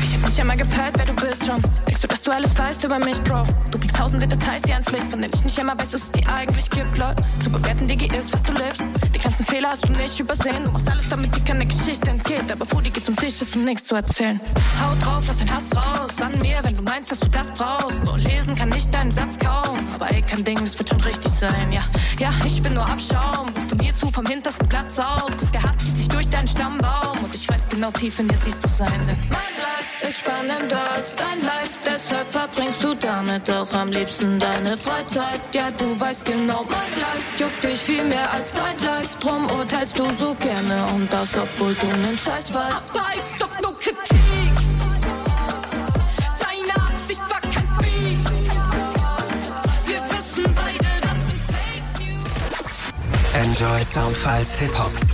Ich 0.02 0.14
hab 0.14 0.24
nicht 0.24 0.40
einmal 0.40 0.56
gepeilt, 0.56 0.94
wer 0.96 1.06
du 1.06 1.14
bist 1.14 1.46
schon. 1.46 1.60
Denkst 1.86 2.00
du, 2.02 2.08
dass 2.08 2.22
du 2.22 2.30
alles 2.30 2.58
weißt 2.58 2.84
über 2.84 2.98
mich, 2.98 3.20
Bro? 3.22 3.44
Du 3.70 3.78
bringst 3.78 3.96
tausende 3.96 4.26
Details 4.26 4.62
hier 4.64 4.74
ans 4.74 4.90
Licht, 4.92 5.10
von 5.10 5.20
denen 5.20 5.32
ich 5.34 5.44
nicht 5.44 5.58
einmal 5.58 5.78
weiß, 5.78 5.90
dass 5.90 6.02
es 6.02 6.10
die 6.10 6.26
eigentlich 6.26 6.70
gibt, 6.70 6.96
Leute. 6.98 7.16
Zu 7.42 7.50
bewerten, 7.50 7.88
Digi, 7.88 8.06
ist, 8.16 8.32
was 8.32 8.42
du 8.42 8.52
lebst. 8.52 8.82
Die 9.14 9.18
ganzen 9.18 9.44
Fehler 9.44 9.70
hast 9.70 9.88
du 9.88 9.92
nicht 9.92 10.18
übersehen. 10.20 10.64
Du 10.64 10.70
machst 10.70 10.90
alles, 10.90 11.08
damit 11.08 11.34
dir 11.34 11.42
keine 11.44 11.66
Geschichte 11.66 12.10
entgeht. 12.10 12.50
Aber 12.52 12.64
Brudi 12.64 12.90
geht's 12.90 13.08
um 13.08 13.16
dich, 13.16 13.40
hast 13.40 13.54
du 13.54 13.58
nichts 13.60 13.88
zu 13.88 13.94
erzählen. 13.94 14.40
Hau 14.80 14.94
drauf, 15.04 15.24
lass 15.26 15.38
den 15.38 15.52
Hass 15.52 15.64
raus 15.74 16.20
an 16.20 16.38
mir, 16.40 16.58
wenn 16.62 16.76
du 16.76 16.82
meinst, 16.82 17.10
dass 17.10 17.20
du 17.20 17.28
das 17.28 17.50
brauchst. 17.50 18.04
Nur 18.04 18.18
lesen 18.18 18.54
kann 18.54 18.70
ich 18.74 18.88
deinen 18.90 19.10
Satz 19.10 19.38
kaum. 19.38 19.78
Aber 19.94 20.10
ey, 20.10 20.22
kein 20.22 20.44
Ding, 20.44 20.58
es 20.62 20.78
wird 20.78 20.90
schon 20.90 21.00
richtig 21.00 21.32
sein, 21.32 21.72
ja. 21.72 21.82
Ja, 22.18 22.30
ich 22.44 22.62
bin 22.62 22.74
nur 22.74 22.86
Abschaum. 22.86 23.48
Rufst 23.54 23.72
du 23.72 23.76
mir 23.76 23.94
zu 23.94 24.10
vom 24.10 24.26
hintersten 24.26 24.68
Platz 24.68 24.98
aus. 24.98 25.32
Guck, 25.38 25.52
der 25.52 25.62
Hass 25.62 25.78
zieht 25.78 25.96
sich 25.96 26.08
durch 26.08 26.28
deinen 26.28 26.46
Stammbaum. 26.46 27.18
Und 27.24 27.34
ich 27.34 27.48
weiß 27.48 27.68
genau, 27.68 27.90
tief 27.90 28.18
in 28.20 28.28
dir 28.28 28.36
siehst 28.36 28.62
du 28.62 28.68
sein. 28.68 28.92
Denn 29.06 29.16
mein 29.30 29.63
Life 29.64 30.06
ist 30.06 30.18
spannender 30.18 30.90
als 30.94 31.14
dein 31.16 31.40
Life. 31.40 31.78
Deshalb 31.86 32.28
verbringst 32.30 32.82
du 32.84 32.94
damit 32.94 33.48
auch 33.50 33.72
am 33.72 33.88
liebsten 33.88 34.38
deine 34.38 34.76
Freizeit. 34.76 35.40
Ja, 35.54 35.70
du 35.70 35.98
weißt 35.98 36.24
genau, 36.26 36.64
mein 36.64 36.92
Life 37.04 37.26
juckt 37.38 37.64
dich 37.64 37.78
viel 37.78 38.04
mehr 38.04 38.30
als 38.32 38.48
dein 38.52 38.78
Life. 38.80 39.16
Drum 39.20 39.42
urteilst 39.58 39.98
du 39.98 40.04
so 40.16 40.34
gerne 40.34 40.76
und 40.94 41.10
das, 41.12 41.30
obwohl 41.36 41.74
du 41.74 41.86
nen 41.86 42.18
Scheiß 42.18 42.52
weißt. 42.52 42.84
Aber 42.90 43.06
ist 43.20 43.40
doch 43.40 43.54
nur 43.62 43.78
Kritik. 43.78 44.54
Deine 46.44 46.74
Absicht 46.88 47.22
war 47.32 47.40
kein 47.40 47.68
Beef. 47.78 48.22
Wir 49.86 50.00
wissen 50.12 50.54
beide, 50.54 50.90
das 51.06 51.18
sind 51.26 51.40
Fake 51.52 51.88
News. 52.00 53.44
Enjoy 53.44 53.84
Soundfiles 53.84 54.58
Hip 54.58 54.78
Hop. 54.78 55.13